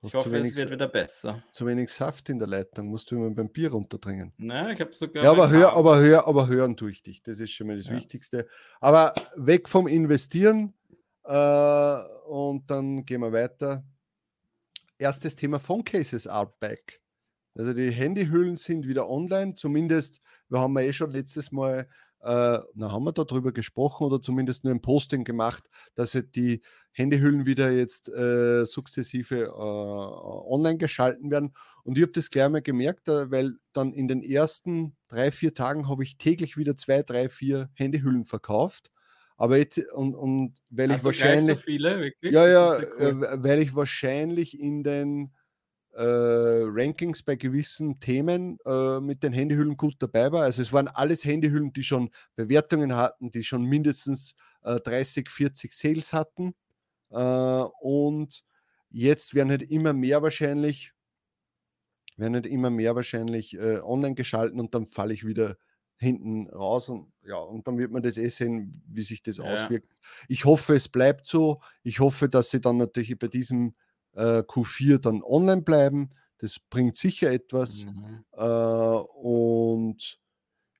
Hast 0.00 0.10
Ich 0.10 0.14
hoffe, 0.14 0.30
wenig, 0.32 0.52
es 0.52 0.56
wird 0.56 0.70
wieder 0.70 0.86
besser. 0.88 1.42
zu 1.52 1.66
wenig 1.66 1.90
Saft 1.90 2.28
in 2.30 2.38
der 2.38 2.46
Leitung, 2.48 2.86
musst 2.86 3.10
du 3.10 3.16
immer 3.16 3.30
beim 3.30 3.50
Bier 3.50 3.72
runterdringen. 3.72 4.32
Nein, 4.38 4.74
ich 4.74 4.80
habe 4.80 4.92
sogar. 4.94 5.24
Ja, 5.24 5.32
aber 5.32 5.50
hör, 5.50 5.72
aber 5.74 5.98
hör, 5.98 6.26
aber 6.26 6.46
hören 6.46 6.76
tue 6.76 6.92
ich 6.92 7.02
dich. 7.02 7.20
Das 7.22 7.40
ist 7.40 7.50
schon 7.50 7.66
mal 7.66 7.76
das 7.76 7.86
Ja. 7.88 7.94
Wichtigste. 7.94 8.48
Aber 8.80 9.12
weg 9.36 9.68
vom 9.68 9.88
Investieren 9.88 10.72
äh, 11.24 11.98
und 12.26 12.70
dann 12.70 13.04
gehen 13.04 13.20
wir 13.20 13.32
weiter. 13.32 13.84
Erstes 14.98 15.34
Thema 15.36 15.58
Phone 15.60 15.84
Cases 15.84 16.26
are 16.26 16.52
back. 16.60 17.00
Also 17.58 17.74
die 17.74 17.90
Handyhüllen 17.90 18.54
sind 18.54 18.86
wieder 18.86 19.10
online, 19.10 19.54
zumindest, 19.54 20.20
wir 20.48 20.60
haben 20.60 20.78
ja 20.78 20.84
eh 20.84 20.92
schon 20.92 21.10
letztes 21.10 21.50
Mal, 21.50 21.88
äh, 22.20 22.58
na, 22.74 22.92
haben 22.92 23.02
wir 23.02 23.12
darüber 23.12 23.50
gesprochen 23.50 24.04
oder 24.04 24.22
zumindest 24.22 24.62
nur 24.62 24.72
ein 24.72 24.80
Posting 24.80 25.24
gemacht, 25.24 25.64
dass 25.96 26.12
ja 26.12 26.22
die 26.22 26.62
Handyhüllen 26.92 27.46
wieder 27.46 27.72
jetzt 27.72 28.08
äh, 28.10 28.64
sukzessive 28.64 29.46
äh, 29.46 29.48
online 29.48 30.78
geschalten 30.78 31.32
werden. 31.32 31.52
Und 31.82 31.98
ich 31.98 32.02
habe 32.02 32.12
das 32.12 32.30
gleich 32.30 32.48
mal 32.48 32.62
gemerkt, 32.62 33.08
äh, 33.08 33.28
weil 33.32 33.54
dann 33.72 33.92
in 33.92 34.06
den 34.06 34.22
ersten 34.22 34.96
drei, 35.08 35.32
vier 35.32 35.52
Tagen 35.52 35.88
habe 35.88 36.04
ich 36.04 36.16
täglich 36.16 36.56
wieder 36.56 36.76
zwei, 36.76 37.02
drei, 37.02 37.28
vier 37.28 37.70
Handyhüllen 37.74 38.24
verkauft. 38.24 38.92
Aber 39.36 39.56
jetzt, 39.56 39.78
und, 39.92 40.14
und 40.14 40.54
weil 40.70 40.86
ich 40.86 40.92
also 40.92 41.10
gleich 41.10 41.22
wahrscheinlich. 41.22 41.46
so 41.46 41.56
viele, 41.56 42.00
wirklich? 42.00 42.32
Ja, 42.32 42.48
ja, 42.48 42.74
sehr 42.74 42.88
cool. 43.00 43.24
äh, 43.24 43.42
weil 43.42 43.62
ich 43.62 43.74
wahrscheinlich 43.74 44.58
in 44.60 44.84
den 44.84 45.32
äh, 45.98 46.62
Rankings 46.64 47.22
bei 47.22 47.36
gewissen 47.36 48.00
Themen 48.00 48.58
äh, 48.66 49.00
mit 49.00 49.22
den 49.22 49.32
Handyhüllen 49.32 49.76
gut 49.76 49.96
dabei 50.00 50.32
war. 50.32 50.42
Also 50.44 50.62
es 50.62 50.72
waren 50.72 50.88
alles 50.88 51.24
Handyhüllen, 51.24 51.72
die 51.72 51.84
schon 51.84 52.10
Bewertungen 52.36 52.94
hatten, 52.96 53.30
die 53.30 53.44
schon 53.44 53.64
mindestens 53.64 54.34
äh, 54.62 54.80
30, 54.80 55.30
40 55.30 55.72
Sales 55.72 56.12
hatten. 56.12 56.54
Äh, 57.10 57.16
und 57.18 58.44
jetzt 58.90 59.34
werden 59.34 59.50
halt 59.50 59.62
immer 59.62 59.92
mehr 59.92 60.22
wahrscheinlich, 60.22 60.92
werden 62.16 62.34
halt 62.34 62.46
immer 62.46 62.70
mehr 62.70 62.96
wahrscheinlich 62.96 63.54
äh, 63.54 63.78
online 63.80 64.14
geschalten 64.14 64.58
und 64.60 64.74
dann 64.74 64.86
falle 64.86 65.14
ich 65.14 65.26
wieder 65.26 65.56
hinten 65.96 66.48
raus 66.48 66.88
und 66.88 67.12
ja, 67.24 67.36
und 67.36 67.66
dann 67.66 67.78
wird 67.78 67.90
man 67.90 68.02
das 68.02 68.18
eh 68.18 68.28
sehen, 68.28 68.82
wie 68.86 69.02
sich 69.02 69.22
das 69.22 69.40
Ja. 69.40 69.40
auswirkt. 69.40 69.96
Ich 70.28 70.44
hoffe, 70.44 70.74
es 70.74 70.88
bleibt 70.88 71.26
so. 71.26 71.60
Ich 71.82 71.98
hoffe, 72.00 72.28
dass 72.28 72.50
sie 72.50 72.60
dann 72.60 72.76
natürlich 72.76 73.18
bei 73.18 73.26
diesem 73.28 73.74
äh, 74.18 74.42
Q4 74.42 74.98
dann 74.98 75.22
online 75.22 75.62
bleiben. 75.62 76.10
Das 76.38 76.58
bringt 76.58 76.96
sicher 76.96 77.30
etwas. 77.30 77.84
Mhm. 77.84 78.24
Äh, 78.32 78.42
und 78.42 80.18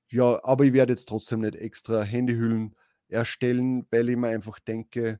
ja, 0.09 0.43
aber 0.43 0.65
ich 0.65 0.73
werde 0.73 0.93
jetzt 0.93 1.07
trotzdem 1.07 1.41
nicht 1.41 1.55
extra 1.55 2.03
Handyhüllen 2.03 2.75
erstellen, 3.07 3.87
weil 3.91 4.09
ich 4.09 4.17
mir 4.17 4.27
einfach 4.29 4.59
denke, 4.59 5.19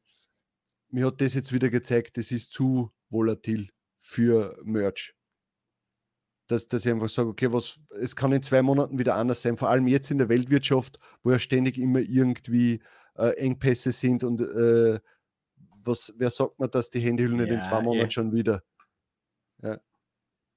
mir 0.90 1.08
hat 1.08 1.22
das 1.22 1.34
jetzt 1.34 1.54
wieder 1.54 1.70
gezeigt, 1.70 2.18
das 2.18 2.32
ist 2.32 2.52
zu 2.52 2.92
volatil 3.10 3.70
für 3.98 4.60
Merch. 4.64 5.14
Dass, 6.48 6.68
dass 6.68 6.86
ich 6.86 6.92
einfach 6.92 7.10
sage, 7.10 7.30
okay, 7.30 7.54
was, 7.54 7.80
es 8.00 8.16
kann 8.16 8.32
in 8.32 8.42
zwei 8.42 8.64
Monaten 8.64 8.98
wieder 8.98 9.16
anders 9.16 9.44
sein, 9.44 9.56
vor 9.56 9.70
allem 9.70 9.88
jetzt 9.88 10.10
in 10.10 10.18
der 10.18 10.30
Weltwirtschaft, 10.30 11.00
wo 11.22 11.32
ja 11.32 11.38
ständig 11.38 11.78
immer 11.78 12.00
irgendwie 12.00 12.82
äh, 13.16 13.36
Engpässe 13.38 13.92
sind 13.92 14.24
und 14.24 14.42
äh, 14.42 15.00
was, 15.84 16.14
wer 16.18 16.30
sagt 16.30 16.60
mir, 16.60 16.68
dass 16.68 16.90
die 16.90 17.00
Handyhüllen 17.00 17.38
nicht 17.38 17.50
in 17.52 17.60
Ja, 17.60 17.70
zwei 17.70 17.82
Monaten 17.82 18.08
eh. 18.08 18.12
schon 18.12 18.32
wieder? 18.34 18.64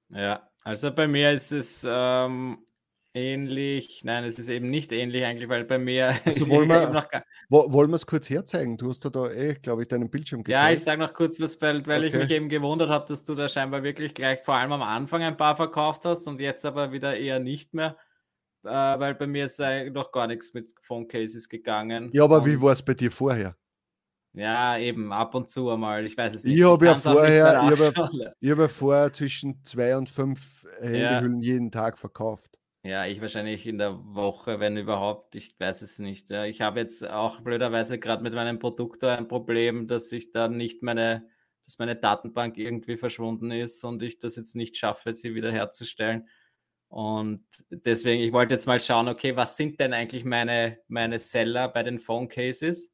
Ja, 0.09 0.47
also 0.63 0.91
bei 0.93 1.07
mir 1.07 1.31
ist 1.31 1.51
es 1.51 1.85
ähm, 1.89 2.59
ähnlich. 3.15 4.01
Nein, 4.03 4.23
es 4.25 4.37
ist 4.37 4.49
eben 4.49 4.69
nicht 4.69 4.91
ähnlich 4.91 5.23
eigentlich, 5.25 5.49
weil 5.49 5.63
bei 5.63 5.79
mir 5.79 6.09
Also 6.25 6.47
wollen 6.49 6.67
wir- 6.69 6.89
noch 6.91 7.09
gar, 7.09 7.23
Wo, 7.49 7.71
wollen 7.73 7.89
wir 7.89 7.95
es 7.95 8.05
kurz 8.05 8.29
herzeigen? 8.29 8.77
Du 8.77 8.89
hast 8.89 9.03
da, 9.05 9.09
da 9.09 9.31
eh, 9.31 9.55
glaube 9.55 9.81
ich, 9.81 9.87
deinen 9.87 10.09
Bildschirm 10.09 10.41
Ja, 10.47 10.61
geteilt. 10.61 10.77
ich 10.79 10.83
sage 10.83 10.99
noch 11.01 11.13
kurz 11.13 11.39
was, 11.39 11.59
weil, 11.61 11.85
weil 11.87 12.03
ich 12.03 12.13
Okay. 12.13 12.23
mich 12.23 12.31
eben 12.31 12.49
gewundert 12.49 12.89
habe, 12.89 13.05
dass 13.07 13.23
du 13.23 13.33
da 13.33 13.49
scheinbar 13.49 13.81
wirklich 13.83 14.13
gleich 14.13 14.43
vor 14.43 14.55
allem 14.55 14.71
am 14.71 14.81
Anfang 14.83 15.23
ein 15.23 15.37
paar 15.37 15.55
verkauft 15.55 16.05
hast 16.05 16.27
und 16.27 16.39
jetzt 16.39 16.65
aber 16.65 16.91
wieder 16.91 17.17
eher 17.17 17.39
nicht 17.39 17.73
mehr, 17.73 17.97
äh, 18.63 18.69
weil 18.69 19.15
bei 19.15 19.25
mir 19.27 19.45
ist 19.45 19.59
noch 19.91 20.11
gar 20.11 20.27
nichts 20.27 20.53
mit 20.53 20.73
Phone 20.81 21.07
Cases 21.07 21.49
gegangen. 21.49 22.09
Ja, 22.13 22.23
aber 22.25 22.45
wie 22.45 22.55
Und- 22.55 22.61
war 22.61 22.73
es 22.73 22.83
bei 22.83 22.93
dir 22.93 23.11
vorher? 23.11 23.55
Ja, 24.35 24.77
eben, 24.79 25.11
ab 25.13 25.35
und 25.35 25.49
zu 25.49 25.69
einmal, 25.69 26.05
ich 26.05 26.17
weiß 26.17 26.33
es 26.33 26.43
nicht. 26.43 26.57
Ich 26.57 26.63
habe 26.63 26.85
ja 26.85 26.95
vorher- 26.95 27.35
ich 27.35 27.41
habe 27.43 27.75
ja- 27.83 27.89
nachschauen. 27.91 28.33
Ich 28.39 28.49
habe 28.51 28.61
ja 28.63 28.67
vorher 28.67 29.13
zwischen 29.13 29.63
zwei 29.63 29.95
und 29.95 30.09
fünf 30.09 30.65
Handyhüllen 30.81 31.39
jeden 31.41 31.71
Tag 31.71 31.99
verkauft. 31.99 32.57
Ja, 32.85 33.05
ich 33.05 33.21
wahrscheinlich 33.21 33.65
in 33.67 33.77
der 33.77 33.97
Woche, 34.03 34.59
wenn 34.59 34.75
überhaupt. 34.75 35.35
Ich 35.35 35.55
weiß 35.59 35.83
es 35.83 35.99
nicht. 35.99 36.29
Ja. 36.31 36.45
Ich 36.45 36.61
habe 36.61 36.79
jetzt 36.79 37.07
auch 37.07 37.39
blöderweise 37.41 37.99
gerade 37.99 38.23
mit 38.23 38.33
meinem 38.33 38.59
Produkt 38.59 39.03
da 39.03 39.15
ein 39.15 39.27
Problem, 39.27 39.87
dass 39.87 40.11
ich 40.11 40.31
da 40.31 40.47
nicht 40.49 40.81
meine, 40.83 41.27
dass 41.63 41.79
meine 41.79 41.95
Datenbank 41.95 42.57
irgendwie 42.57 42.97
verschwunden 42.97 43.51
ist 43.51 43.83
und 43.85 44.03
ich 44.03 44.19
das 44.19 44.35
jetzt 44.35 44.55
nicht 44.55 44.75
schaffe, 44.75 45.15
sie 45.15 45.33
wieder 45.35 45.51
herzustellen. 45.51 46.27
Und 46.89 47.45
deswegen, 47.69 48.21
ich 48.21 48.33
wollte 48.33 48.53
jetzt 48.55 48.67
mal 48.67 48.79
schauen, 48.79 49.07
okay, 49.07 49.35
was 49.35 49.55
sind 49.57 49.79
denn 49.79 49.93
eigentlich 49.93 50.25
meine, 50.25 50.79
meine 50.87 51.19
Seller 51.19 51.69
bei 51.69 51.83
den 51.83 51.99
Phone 51.99 52.27
Cases? 52.27 52.92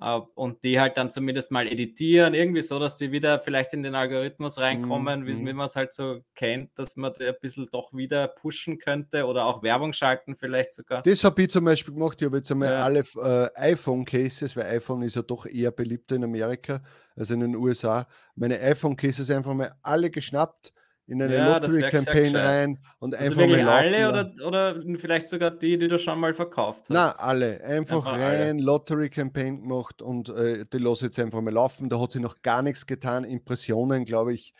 Uh, 0.00 0.22
und 0.36 0.62
die 0.62 0.78
halt 0.78 0.96
dann 0.96 1.10
zumindest 1.10 1.50
mal 1.50 1.66
editieren, 1.66 2.32
irgendwie 2.32 2.62
so, 2.62 2.78
dass 2.78 2.94
die 2.94 3.10
wieder 3.10 3.40
vielleicht 3.40 3.72
in 3.72 3.82
den 3.82 3.96
Algorithmus 3.96 4.58
reinkommen, 4.58 5.24
mm, 5.24 5.26
wie, 5.26 5.52
man 5.52 5.66
es 5.66 5.74
halt 5.74 5.92
so 5.92 6.20
kennt, 6.36 6.78
dass 6.78 6.94
man 6.96 7.12
die 7.18 7.26
ein 7.26 7.34
bisschen 7.40 7.66
doch 7.72 7.92
wieder 7.92 8.28
pushen 8.28 8.78
könnte 8.78 9.26
oder 9.26 9.44
auch 9.44 9.64
Werbung 9.64 9.92
schalten 9.92 10.36
vielleicht 10.36 10.72
sogar. 10.72 11.02
Das 11.02 11.24
habe 11.24 11.42
ich 11.42 11.50
zum 11.50 11.64
Beispiel 11.64 11.94
gemacht. 11.94 12.16
Ich 12.20 12.26
habe 12.26 12.36
jetzt 12.36 12.48
einmal 12.52 12.74
ja. 12.74 12.84
alle 12.84 13.00
äh, 13.00 13.72
iPhone-Cases, 13.72 14.54
weil 14.54 14.66
iPhone 14.66 15.02
ist 15.02 15.16
ja 15.16 15.22
doch 15.22 15.46
eher 15.46 15.72
beliebter 15.72 16.14
in 16.14 16.22
Amerika 16.22 16.80
als 17.16 17.30
in 17.30 17.40
den 17.40 17.56
USA, 17.56 18.06
meine 18.36 18.60
iPhone-Cases 18.60 19.28
einfach 19.30 19.54
mal 19.54 19.74
alle 19.82 20.10
geschnappt, 20.10 20.72
in 21.08 21.22
eine 21.22 21.34
ja, 21.34 21.56
Lottery-Campaign 21.56 22.36
rein 22.36 22.78
und 22.98 23.14
also 23.14 23.40
einfach 23.40 23.56
mal 23.56 23.68
alle 23.68 24.08
oder, 24.08 24.46
oder 24.46 24.82
vielleicht 24.98 25.26
sogar 25.26 25.50
die, 25.50 25.78
die 25.78 25.88
du 25.88 25.98
schon 25.98 26.20
mal 26.20 26.34
verkauft 26.34 26.82
hast? 26.82 26.90
Na, 26.90 27.12
alle. 27.12 27.64
Einfach, 27.64 28.04
einfach 28.04 28.12
rein, 28.12 28.58
Lottery-Campaign 28.58 29.62
gemacht 29.62 30.02
und 30.02 30.28
äh, 30.28 30.66
die 30.70 30.78
lasse 30.78 31.06
jetzt 31.06 31.18
einfach 31.18 31.40
mal 31.40 31.52
laufen. 31.52 31.88
Da 31.88 31.98
hat 31.98 32.12
sie 32.12 32.20
noch 32.20 32.42
gar 32.42 32.60
nichts 32.60 32.86
getan. 32.86 33.24
Impressionen, 33.24 34.04
glaube 34.04 34.34
ich, 34.34 34.52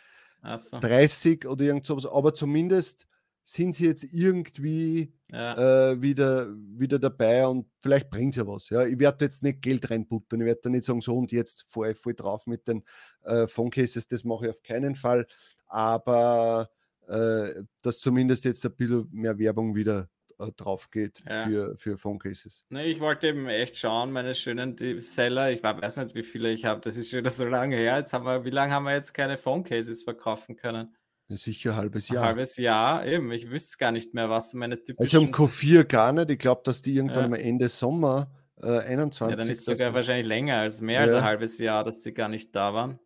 so. 0.55 0.79
30 0.79 1.45
oder 1.45 1.63
irgend 1.63 1.85
sowas. 1.85 2.07
Aber 2.07 2.33
zumindest 2.33 3.05
sind 3.51 3.75
sie 3.75 3.85
jetzt 3.85 4.03
irgendwie 4.03 5.13
ja. 5.31 5.91
äh, 5.91 6.01
wieder, 6.01 6.47
wieder 6.55 6.99
dabei 6.99 7.47
und 7.47 7.67
vielleicht 7.81 8.09
bringt 8.09 8.35
ja 8.35 8.45
was. 8.45 8.69
Ja. 8.69 8.85
Ich 8.85 8.99
werde 8.99 9.25
jetzt 9.25 9.43
nicht 9.43 9.61
Geld 9.61 9.89
reinbuttern. 9.89 10.41
Ich 10.41 10.47
werde 10.47 10.61
da 10.63 10.69
nicht 10.69 10.83
sagen, 10.83 11.01
so 11.01 11.17
und 11.17 11.31
jetzt 11.31 11.65
fahre 11.67 11.91
ich 11.91 11.97
voll 11.97 12.13
drauf 12.13 12.47
mit 12.47 12.67
den 12.67 12.83
äh, 13.23 13.47
Phone 13.47 13.69
Cases. 13.69 14.07
Das 14.07 14.23
mache 14.23 14.45
ich 14.45 14.51
auf 14.51 14.61
keinen 14.63 14.95
Fall 14.95 15.25
aber 15.69 16.69
äh, 17.07 17.63
dass 17.81 17.99
zumindest 17.99 18.43
jetzt 18.45 18.65
ein 18.65 18.75
bisschen 18.75 19.07
mehr 19.11 19.37
Werbung 19.37 19.75
wieder 19.75 20.09
äh, 20.39 20.51
drauf 20.57 20.89
geht 20.91 21.21
ja. 21.27 21.45
für, 21.45 21.77
für 21.77 21.97
Phone 21.97 22.19
Cases. 22.19 22.65
Nee, 22.69 22.85
ich 22.85 22.99
wollte 22.99 23.27
eben 23.27 23.47
echt 23.47 23.77
schauen, 23.77 24.11
meine 24.11 24.35
schönen 24.35 24.75
Seller. 24.99 25.51
Ich 25.51 25.63
weiß 25.63 25.97
nicht, 25.97 26.15
wie 26.15 26.23
viele 26.23 26.51
ich 26.51 26.65
habe. 26.65 26.81
Das 26.81 26.97
ist 26.97 27.11
schon 27.11 27.27
so 27.29 27.45
lange 27.45 27.77
her. 27.77 27.97
Jetzt 27.97 28.13
haben 28.13 28.25
wir, 28.25 28.43
wie 28.43 28.49
lange 28.49 28.73
haben 28.73 28.83
wir 28.83 28.93
jetzt 28.93 29.13
keine 29.13 29.37
Phone 29.37 29.63
Cases 29.63 30.03
verkaufen 30.03 30.55
können? 30.55 30.95
Sicher 31.37 31.71
ein 31.71 31.77
halbes 31.77 32.09
Jahr. 32.09 32.23
Ein 32.23 32.27
halbes 32.29 32.57
Jahr, 32.57 33.05
eben. 33.05 33.31
Ich 33.31 33.49
wüsste 33.49 33.77
gar 33.77 33.91
nicht 33.91 34.13
mehr, 34.13 34.29
was 34.29 34.53
meine 34.53 34.83
typischen. 34.83 35.01
Also 35.01 35.17
am 35.19 35.31
Q4 35.31 35.83
gar 35.83 36.11
nicht. 36.11 36.29
Ich 36.31 36.39
glaube, 36.39 36.61
dass 36.63 36.81
die 36.81 36.95
irgendwann 36.95 37.19
ja. 37.19 37.25
am 37.25 37.33
Ende 37.33 37.69
Sommer 37.69 38.31
äh, 38.61 38.79
21. 38.79 39.29
Ja, 39.29 39.35
dann 39.35 39.49
ist 39.49 39.59
es 39.59 39.65
sogar 39.65 39.93
wahrscheinlich 39.93 40.27
länger 40.27 40.57
als 40.57 40.81
mehr 40.81 40.95
ja. 40.95 41.01
als 41.01 41.13
ein 41.13 41.23
halbes 41.23 41.59
Jahr, 41.59 41.83
dass 41.83 41.99
die 41.99 42.13
gar 42.13 42.29
nicht 42.29 42.55
da 42.55 42.73
waren. 42.73 42.99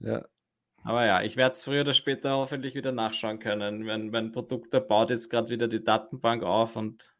Ja, 0.00 0.24
aber 0.82 1.04
ja, 1.04 1.22
ich 1.22 1.36
werde 1.36 1.54
es 1.54 1.64
früher 1.64 1.82
oder 1.82 1.92
später 1.92 2.36
hoffentlich 2.36 2.74
wieder 2.74 2.92
nachschauen 2.92 3.38
können. 3.38 3.82
Mein, 3.82 4.10
mein 4.10 4.32
Produkt 4.32 4.70
baut 4.88 5.10
jetzt 5.10 5.28
gerade 5.28 5.50
wieder 5.50 5.68
die 5.68 5.84
Datenbank 5.84 6.42
auf 6.42 6.76
und 6.76 7.14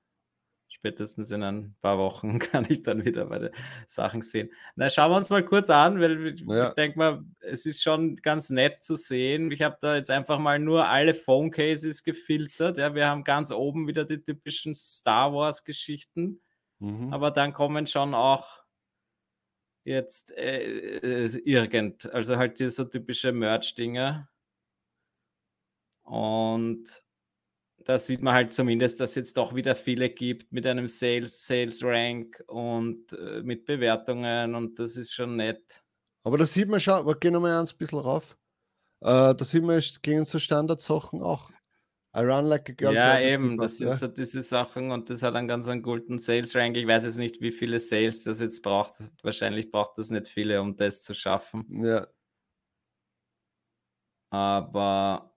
spätestens 0.81 1.31
in 1.31 1.43
ein 1.43 1.77
paar 1.83 1.99
Wochen 1.99 2.39
kann 2.39 2.67
ich 2.69 2.83
dann 2.83 3.05
wieder 3.05 3.27
meine 3.27 3.53
Sachen 3.87 4.23
sehen. 4.23 4.51
Na, 4.77 4.89
schauen 4.89 5.13
wir 5.13 5.17
uns 5.17 5.29
mal 5.29 5.45
kurz 5.45 5.69
an, 5.69 6.01
weil 6.01 6.29
ich, 6.29 6.41
ja. 6.41 6.69
ich 6.69 6.75
denke 6.75 6.99
mal, 6.99 7.25
es 7.41 7.67
ist 7.67 7.83
schon 7.83 8.17
ganz 8.17 8.49
nett 8.49 8.83
zu 8.83 8.97
sehen. 8.97 9.51
Ich 9.51 9.61
habe 9.61 9.77
da 9.81 9.97
jetzt 9.97 10.11
einfach 10.11 10.39
mal 10.39 10.59
nur 10.59 10.89
alle 10.89 11.15
Phone 11.15 11.51
Cases 11.51 12.03
gefiltert. 12.03 12.79
Ja, 12.79 12.95
wir 12.95 13.07
haben 13.07 13.25
ganz 13.25 13.53
oben 13.53 13.87
wieder 13.87 14.05
die 14.05 14.23
typischen 14.23 14.75
Star 14.75 15.35
Wars 15.35 15.65
Geschichten, 15.65 16.41
mhm. 16.79 17.13
aber 17.13 17.31
dann 17.31 17.53
kommen 17.53 17.87
schon 17.87 18.15
auch 18.15 18.61
jetzt 19.85 20.33
äh, 20.33 20.97
äh, 20.99 21.41
irgend, 21.45 22.11
also 22.11 22.37
halt 22.37 22.59
diese 22.59 22.71
so 22.71 22.85
typische 22.85 23.33
Merch-Dinger. 23.33 24.31
Und 26.03 27.05
da 27.85 27.99
sieht 27.99 28.23
man 28.23 28.35
halt 28.35 28.53
zumindest, 28.53 29.01
dass 29.01 29.11
es 29.11 29.17
jetzt 29.17 29.37
doch 29.37 29.55
wieder 29.55 29.75
viele 29.75 30.11
gibt 30.11 30.53
mit 30.53 30.67
einem 30.67 30.89
Sales, 30.89 31.47
Sales 31.47 31.83
Rank 31.83 32.43
und 32.47 33.13
äh, 33.13 33.43
mit 33.43 33.65
Bewertungen 33.65 34.55
und 34.55 34.79
das 34.79 34.97
ist 34.97 35.13
schon 35.13 35.37
nett. 35.37 35.83
Aber 36.23 36.39
da 36.39 36.47
sieht 36.47 36.69
man 36.69 36.81
schon, 36.81 37.07
wir 37.07 37.15
gehen 37.17 37.33
nochmal 37.33 37.61
ein 37.61 37.69
bisschen 37.79 37.99
rauf. 37.99 38.37
Äh, 39.01 39.35
da 39.35 39.45
sieht 39.45 39.63
man 39.63 39.83
gegen 40.03 40.25
so 40.25 40.39
Standardsachen 40.39 41.23
auch. 41.23 41.51
I 42.15 42.21
run 42.21 42.47
like 42.47 42.69
a 42.69 42.73
girl. 42.73 42.93
Ja, 42.93 43.21
eben, 43.21 43.57
das 43.57 43.79
sind 43.79 43.87
ja. 43.87 43.97
so 43.97 44.09
diese 44.09 44.43
Sachen 44.43 44.91
und 44.91 45.09
das 45.11 45.23
hat 45.23 45.37
einen 45.37 45.47
ganz 45.47 45.69
einen 45.69 45.83
guten 45.83 46.19
Sales 46.19 46.57
Rank. 46.57 46.77
Ich 46.77 46.87
weiß 46.87 47.05
jetzt 47.05 47.19
nicht, 47.19 47.41
wie 47.41 47.53
viele 47.53 47.79
Sales 47.79 48.25
das 48.25 48.41
jetzt 48.41 48.63
braucht. 48.63 49.05
Wahrscheinlich 49.23 49.71
braucht 49.71 49.97
das 49.97 50.11
nicht 50.11 50.27
viele, 50.27 50.61
um 50.61 50.77
das 50.77 51.01
zu 51.01 51.15
schaffen. 51.15 51.85
Ja. 51.85 52.07
Aber 54.31 55.30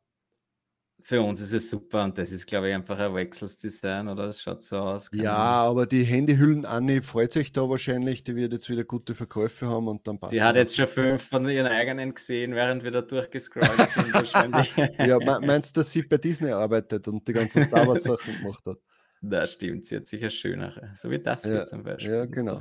für 1.03 1.21
uns 1.21 1.41
ist 1.41 1.51
es 1.51 1.69
super 1.69 2.05
und 2.05 2.17
das 2.17 2.31
ist, 2.31 2.47
glaube 2.47 2.69
ich, 2.69 2.73
einfach 2.75 2.97
ein 2.97 3.13
Wechselsdesign 3.13 4.07
oder 4.07 4.27
das 4.27 4.41
schaut 4.41 4.63
so 4.63 4.77
aus. 4.77 5.09
Ja, 5.13 5.35
aber 5.35 5.85
die 5.85 6.03
Handyhüllen 6.03 6.65
Anni 6.65 7.01
freut 7.01 7.33
sich 7.33 7.51
da 7.51 7.69
wahrscheinlich, 7.69 8.23
die 8.23 8.35
wird 8.35 8.53
jetzt 8.53 8.69
wieder 8.69 8.85
gute 8.85 9.13
Verkäufe 9.13 9.67
haben 9.67 9.89
und 9.89 10.07
dann 10.07 10.17
passt 10.17 10.33
Die 10.33 10.41
hat 10.41 10.55
jetzt 10.55 10.75
schon 10.75 10.87
fünf 10.87 11.23
von 11.23 11.47
ihren 11.49 11.67
eigenen 11.67 12.13
gesehen, 12.13 12.55
während 12.55 12.83
wir 12.83 12.91
da 12.91 13.01
durchgescrollt 13.01 13.67
sind 13.89 14.13
wahrscheinlich. 14.13 14.73
ja, 14.97 15.19
meinst 15.41 15.75
du, 15.75 15.81
dass 15.81 15.91
sie 15.91 16.03
bei 16.03 16.17
Disney 16.17 16.51
arbeitet 16.51 17.07
und 17.07 17.27
die 17.27 17.33
ganzen 17.33 17.63
Star 17.63 17.85
Wars 17.85 18.03
Sachen 18.03 18.37
gemacht 18.37 18.65
hat? 18.65 18.77
Na, 19.21 19.45
stimmt, 19.47 19.85
sie 19.85 19.97
hat 19.97 20.07
sicher 20.07 20.29
schönere. 20.29 20.91
So 20.95 21.09
wie 21.09 21.19
das 21.19 21.43
hier 21.43 21.65
zum 21.65 21.83
Beispiel. 21.83 22.11
Ja, 22.11 22.25
genau. 22.25 22.59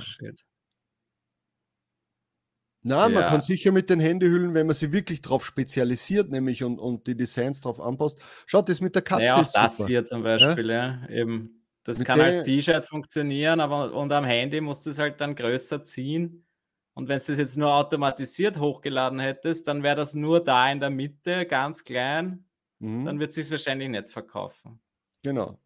Na, 2.83 3.03
ja. 3.03 3.09
man 3.09 3.23
kann 3.23 3.41
sicher 3.41 3.71
mit 3.71 3.89
den 3.89 4.01
Handyhüllen, 4.01 4.53
wenn 4.53 4.67
man 4.67 4.75
sie 4.75 4.91
wirklich 4.91 5.21
darauf 5.21 5.45
spezialisiert, 5.45 6.29
nämlich 6.29 6.63
und, 6.63 6.79
und 6.79 7.07
die 7.07 7.15
Designs 7.15 7.61
darauf 7.61 7.79
anpasst. 7.79 8.19
Schaut 8.45 8.67
das 8.67 8.81
mit 8.81 8.93
der 8.93 9.01
Katze. 9.01 9.23
Ja, 9.23 9.35
auch 9.37 9.51
das 9.51 9.77
super. 9.77 9.87
hier 9.87 10.03
zum 10.03 10.23
Beispiel, 10.23 10.69
ja, 10.69 11.01
ja 11.07 11.09
eben. 11.09 11.63
Das 11.85 11.99
mit 11.99 12.07
kann 12.07 12.19
als 12.19 12.41
T-Shirt 12.43 12.85
funktionieren, 12.85 13.59
aber 13.59 13.93
und 13.93 14.11
am 14.11 14.25
Handy 14.25 14.61
musst 14.61 14.85
du 14.85 14.89
es 14.89 14.99
halt 14.99 15.19
dann 15.21 15.35
größer 15.35 15.83
ziehen. 15.83 16.45
Und 16.93 17.07
wenn 17.07 17.19
du 17.19 17.25
das 17.25 17.39
jetzt 17.39 17.57
nur 17.57 17.73
automatisiert 17.73 18.59
hochgeladen 18.59 19.19
hättest, 19.19 19.67
dann 19.67 19.81
wäre 19.81 19.95
das 19.95 20.13
nur 20.13 20.43
da 20.43 20.71
in 20.71 20.79
der 20.79 20.89
Mitte, 20.89 21.45
ganz 21.45 21.83
klein. 21.83 22.45
Mhm. 22.79 23.05
Dann 23.05 23.19
wird 23.19 23.29
es 23.29 23.35
sich 23.35 23.49
wahrscheinlich 23.49 23.89
nicht 23.89 24.09
verkaufen. 24.09 24.79
Genau. 25.23 25.57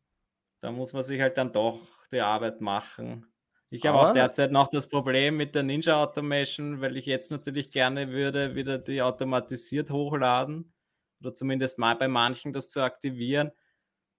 Da 0.60 0.72
muss 0.72 0.94
man 0.94 1.04
sich 1.04 1.20
halt 1.20 1.38
dann 1.38 1.52
doch 1.52 1.80
die 2.12 2.22
Arbeit 2.22 2.62
machen. 2.62 3.26
Ich 3.70 3.86
habe 3.86 4.00
auch 4.00 4.14
derzeit 4.14 4.52
noch 4.52 4.70
das 4.70 4.88
Problem 4.88 5.36
mit 5.36 5.54
der 5.54 5.64
Ninja 5.64 6.02
Automation, 6.02 6.80
weil 6.80 6.96
ich 6.96 7.06
jetzt 7.06 7.32
natürlich 7.32 7.70
gerne 7.72 8.12
würde 8.12 8.56
wieder 8.56 8.78
die 8.78 9.02
automatisiert 9.02 9.92
hochladen 9.92 10.74
oder 11.20 11.34
zumindest 11.34 11.78
mal 11.78 11.96
bei 11.96 12.08
manchen 12.08 12.54
das 12.54 12.70
zu 12.70 12.82
aktivieren, 12.82 13.52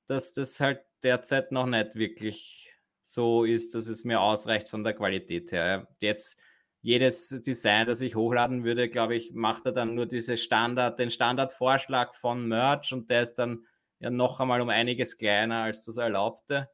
dass 0.06 0.32
das 0.32 0.60
halt 0.60 0.82
derzeit 1.02 1.52
noch 1.52 1.66
nicht 1.66 1.94
wirklich 1.94 2.74
so 3.00 3.44
ist, 3.44 3.74
dass 3.74 3.86
es 3.86 4.04
mir 4.04 4.20
ausreicht 4.20 4.68
von 4.68 4.84
der 4.84 4.92
Qualität 4.92 5.50
her. 5.52 5.88
Jetzt 6.00 6.38
jedes 6.82 7.28
Design, 7.42 7.86
das 7.86 8.02
ich 8.02 8.16
hochladen 8.16 8.64
würde, 8.64 8.88
glaube 8.90 9.16
ich, 9.16 9.32
macht 9.32 9.64
er 9.66 9.72
dann 9.72 9.94
nur 9.94 10.06
diese 10.06 10.36
Standard, 10.36 10.98
den 10.98 11.10
Standardvorschlag 11.10 12.14
von 12.14 12.46
Merch 12.46 12.92
und 12.92 13.10
der 13.10 13.22
ist 13.22 13.34
dann 13.34 13.64
ja 13.98 14.10
noch 14.10 14.40
einmal 14.40 14.60
um 14.60 14.68
einiges 14.68 15.16
kleiner 15.16 15.62
als 15.62 15.84
das 15.84 15.96
erlaubte. 15.96 16.68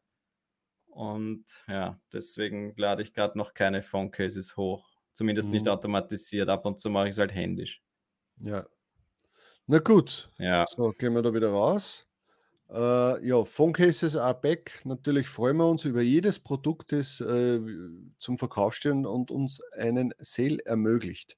Und 0.94 1.64
ja, 1.66 1.98
deswegen 2.12 2.72
lade 2.76 3.02
ich 3.02 3.12
gerade 3.12 3.36
noch 3.36 3.52
keine 3.52 3.82
Phone 3.82 4.12
Cases 4.12 4.56
hoch. 4.56 4.88
Zumindest 5.12 5.48
mhm. 5.48 5.54
nicht 5.54 5.68
automatisiert. 5.68 6.48
Ab 6.48 6.66
und 6.66 6.78
zu 6.78 6.88
mache 6.88 7.06
ich 7.08 7.12
es 7.14 7.18
halt 7.18 7.34
händisch. 7.34 7.82
Ja. 8.38 8.64
Na 9.66 9.80
gut. 9.80 10.30
Ja. 10.38 10.66
So, 10.68 10.92
gehen 10.92 11.14
wir 11.14 11.22
da 11.22 11.34
wieder 11.34 11.50
raus. 11.50 12.06
Äh, 12.70 13.26
ja, 13.26 13.44
Phone 13.44 13.72
Cases 13.72 14.14
are 14.14 14.38
back. 14.40 14.82
Natürlich 14.84 15.28
freuen 15.28 15.56
wir 15.56 15.66
uns 15.66 15.84
über 15.84 16.00
jedes 16.00 16.38
Produkt, 16.38 16.92
das 16.92 17.20
äh, 17.20 17.60
zum 18.18 18.38
Verkauf 18.38 18.74
steht 18.74 18.92
und 18.92 19.32
uns 19.32 19.60
einen 19.72 20.14
Sale 20.20 20.58
ermöglicht. 20.64 21.36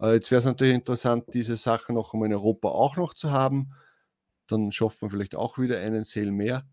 Äh, 0.00 0.14
jetzt 0.14 0.30
wäre 0.30 0.38
es 0.38 0.44
natürlich 0.44 0.74
interessant, 0.74 1.34
diese 1.34 1.56
Sachen 1.56 1.96
noch 1.96 2.14
in 2.14 2.32
Europa 2.32 2.68
auch 2.68 2.96
noch 2.96 3.12
zu 3.14 3.32
haben. 3.32 3.72
Dann 4.46 4.70
schafft 4.70 5.02
man 5.02 5.10
vielleicht 5.10 5.34
auch 5.34 5.58
wieder 5.58 5.80
einen 5.80 6.04
Sale 6.04 6.30
mehr. 6.30 6.64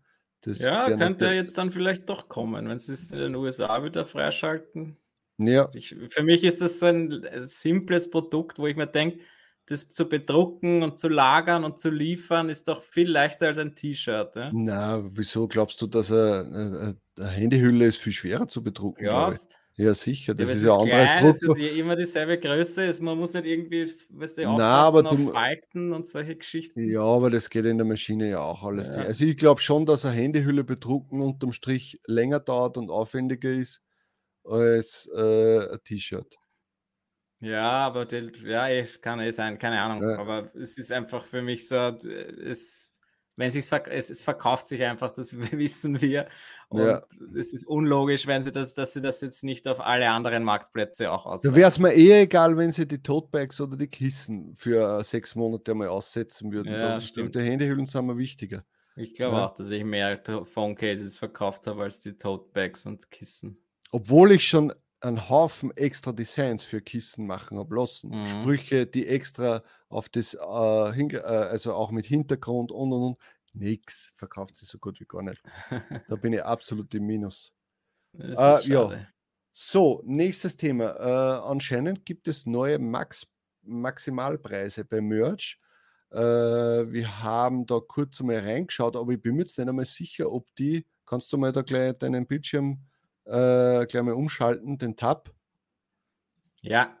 Das 0.42 0.60
ja, 0.60 0.90
könnte 0.96 1.26
ja 1.26 1.32
jetzt 1.32 1.56
dann 1.56 1.70
vielleicht 1.70 2.08
doch 2.08 2.28
kommen, 2.28 2.68
wenn 2.68 2.78
sie 2.78 2.92
es 2.92 3.10
in 3.10 3.18
den 3.18 3.34
USA 3.36 3.84
wieder 3.84 4.06
freischalten. 4.06 4.96
Ja. 5.38 5.70
Ich, 5.72 5.96
für 6.10 6.22
mich 6.22 6.44
ist 6.44 6.60
das 6.60 6.78
so 6.78 6.86
ein 6.86 7.24
simples 7.42 8.10
Produkt, 8.10 8.58
wo 8.58 8.66
ich 8.66 8.76
mir 8.76 8.86
denke, 8.86 9.20
das 9.66 9.88
zu 9.90 10.08
bedrucken 10.08 10.82
und 10.82 10.98
zu 10.98 11.08
lagern 11.08 11.64
und 11.64 11.78
zu 11.78 11.90
liefern 11.90 12.48
ist 12.48 12.66
doch 12.66 12.82
viel 12.82 13.08
leichter 13.08 13.46
als 13.46 13.58
ein 13.58 13.76
T-Shirt. 13.76 14.34
Ja? 14.34 14.50
Na, 14.52 15.02
wieso 15.12 15.46
glaubst 15.46 15.80
du, 15.80 15.86
dass 15.86 16.10
eine, 16.10 16.96
eine 17.16 17.28
Handyhülle 17.28 17.86
ist 17.86 17.98
viel 17.98 18.12
schwerer 18.12 18.48
zu 18.48 18.62
bedrucken? 18.62 19.04
Ja, 19.04 19.32
ja, 19.82 19.94
sicher. 19.94 20.34
Das 20.34 20.48
ja, 20.48 20.54
ist 20.54 20.64
ja 20.64 20.74
anderes 20.74 21.40
Druck. 21.40 21.58
Es 21.58 21.64
ist 21.64 21.76
immer 21.76 21.96
dieselbe 21.96 22.38
Größe. 22.38 22.84
Ist. 22.84 23.00
Man 23.00 23.18
muss 23.18 23.32
nicht 23.32 23.46
irgendwie, 23.46 23.92
weißt 24.10 24.38
du, 24.38 24.42
Na, 24.42 24.82
aber 24.82 25.02
du, 25.02 25.08
auf 25.08 25.32
Falten 25.32 25.92
und 25.92 26.08
solche 26.08 26.36
Geschichten. 26.36 26.82
Ja, 26.82 27.02
aber 27.02 27.30
das 27.30 27.50
geht 27.50 27.64
in 27.64 27.78
der 27.78 27.86
Maschine 27.86 28.30
ja 28.30 28.40
auch 28.40 28.62
alles. 28.62 28.94
Ja. 28.94 29.02
Also 29.02 29.24
ich 29.24 29.36
glaube 29.36 29.60
schon, 29.60 29.86
dass 29.86 30.04
eine 30.04 30.14
Handyhülle 30.16 30.64
bedrucken 30.64 31.20
unterm 31.20 31.52
Strich 31.52 32.00
länger 32.06 32.40
dauert 32.40 32.76
und 32.76 32.90
aufwendiger 32.90 33.50
ist 33.50 33.82
als 34.44 35.10
äh, 35.14 35.72
ein 35.72 35.78
T-Shirt. 35.84 36.36
Ja, 37.40 37.70
aber 37.86 38.06
die, 38.06 38.30
ja, 38.44 38.68
kann 39.00 39.20
eh 39.20 39.32
sein, 39.32 39.58
keine 39.58 39.80
Ahnung. 39.80 40.08
Ja. 40.08 40.18
Aber 40.18 40.54
es 40.54 40.78
ist 40.78 40.92
einfach 40.92 41.24
für 41.24 41.42
mich 41.42 41.66
so, 41.66 41.76
es 41.76 42.92
wenn 43.36 43.50
sich 43.50 43.70
es, 43.72 44.10
es 44.10 44.22
verkauft 44.22 44.68
sich 44.68 44.82
einfach, 44.84 45.14
das 45.14 45.36
wissen 45.52 46.00
wir. 46.00 46.28
Und 46.72 46.80
Ja. 46.86 47.02
es 47.36 47.52
ist 47.52 47.66
unlogisch, 47.66 48.26
wenn 48.26 48.42
sie 48.42 48.50
das, 48.52 48.74
dass 48.74 48.92
sie 48.94 49.02
das 49.02 49.20
jetzt 49.20 49.44
nicht 49.44 49.68
auf 49.68 49.80
alle 49.80 50.10
anderen 50.10 50.42
Marktplätze 50.44 51.10
auch 51.12 51.24
Da 51.24 51.30
ausweiten. 51.30 51.56
wäre 51.56 51.68
es 51.68 51.78
mir 51.78 51.92
eher 51.92 52.22
egal, 52.22 52.56
wenn 52.56 52.70
sie 52.70 52.86
die 52.86 53.02
Totebags 53.02 53.60
oder 53.60 53.76
die 53.76 53.88
Kissen 53.88 54.54
für 54.56 54.98
äh, 55.00 55.04
sechs 55.04 55.34
Monate 55.34 55.72
einmal 55.72 55.88
aussetzen 55.88 56.50
würden. 56.52 56.72
Ja, 56.72 56.78
da, 56.78 57.00
stimmt. 57.00 57.34
die 57.34 57.40
Handyhüllen 57.40 57.86
sind 57.86 58.06
mir 58.06 58.16
wichtiger. 58.18 58.64
Ich 58.96 59.14
glaube 59.14 59.36
Ja. 59.36 59.46
auch, 59.46 59.54
dass 59.54 59.70
ich 59.70 59.84
mehr 59.84 60.20
Phone 60.52 60.74
Cases 60.74 61.16
verkauft 61.16 61.66
habe 61.66 61.82
als 61.84 62.00
die 62.00 62.12
Tote 62.16 62.50
Bags 62.52 62.84
und 62.86 63.10
Kissen. 63.10 63.58
Obwohl 63.90 64.32
ich 64.32 64.46
schon 64.46 64.72
einen 65.00 65.28
Haufen 65.28 65.76
extra 65.76 66.12
Designs 66.12 66.62
für 66.62 66.80
Kissen 66.80 67.26
machen 67.26 67.58
habe 67.58 67.74
lassen. 67.74 68.10
Mhm. 68.10 68.26
Sprüche, 68.26 68.86
die 68.86 69.06
extra 69.08 69.62
auf 69.88 70.08
das, 70.08 70.34
äh, 70.34 70.38
äh, 70.38 71.18
also 71.20 71.74
auch 71.74 71.90
mit 71.90 72.06
Hintergrund 72.06 72.70
und 72.70 72.92
und 72.92 73.02
und. 73.02 73.18
Nix, 73.54 74.12
verkauft 74.16 74.56
sie 74.56 74.64
so 74.66 74.78
gut 74.78 75.00
wie 75.00 75.04
gar 75.06 75.22
nicht. 75.22 75.42
Da 76.08 76.16
bin 76.16 76.32
ich 76.32 76.42
absolut 76.42 76.92
im 76.94 77.06
Minus. 77.06 77.52
Ist 78.12 78.38
ja. 78.64 79.06
So, 79.52 80.02
nächstes 80.06 80.56
Thema. 80.56 80.96
Äh, 80.96 81.48
anscheinend 81.50 82.06
gibt 82.06 82.28
es 82.28 82.46
neue 82.46 82.78
Max 82.78 83.26
Maximalpreise 83.62 84.84
bei 84.84 85.00
Merch. 85.00 85.60
Äh, 86.10 86.18
wir 86.18 87.22
haben 87.22 87.66
da 87.66 87.80
kurz 87.80 88.20
einmal 88.20 88.40
reingeschaut, 88.40 88.96
aber 88.96 89.12
ich 89.12 89.22
bin 89.22 89.36
mir 89.36 89.42
jetzt 89.42 89.58
nicht 89.58 89.68
einmal 89.68 89.84
sicher, 89.84 90.30
ob 90.32 90.52
die, 90.56 90.86
kannst 91.06 91.32
du 91.32 91.38
mal 91.38 91.52
da 91.52 91.62
gleich 91.62 91.98
deinen 91.98 92.26
Bildschirm 92.26 92.82
äh, 93.24 93.86
gleich 93.86 94.02
mal 94.02 94.14
umschalten, 94.14 94.78
den 94.78 94.96
Tab. 94.96 95.32
Ja, 96.62 96.96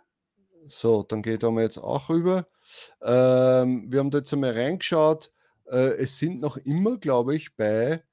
So, 0.68 1.02
dann 1.02 1.22
geht 1.22 1.42
da 1.42 1.50
mal 1.50 1.62
jetzt 1.62 1.78
auch 1.78 2.08
rüber. 2.08 2.46
Ähm, 3.00 3.90
wir 3.90 3.98
haben 4.00 4.10
da 4.10 4.18
jetzt 4.18 4.32
einmal 4.32 4.52
reingeschaut. 4.52 5.32
Äh, 5.72 5.96
es 5.96 6.18
sind 6.18 6.40
noch 6.40 6.58
immer, 6.58 6.98
glaube 6.98 7.34
ich, 7.34 7.56
bei, 7.56 8.04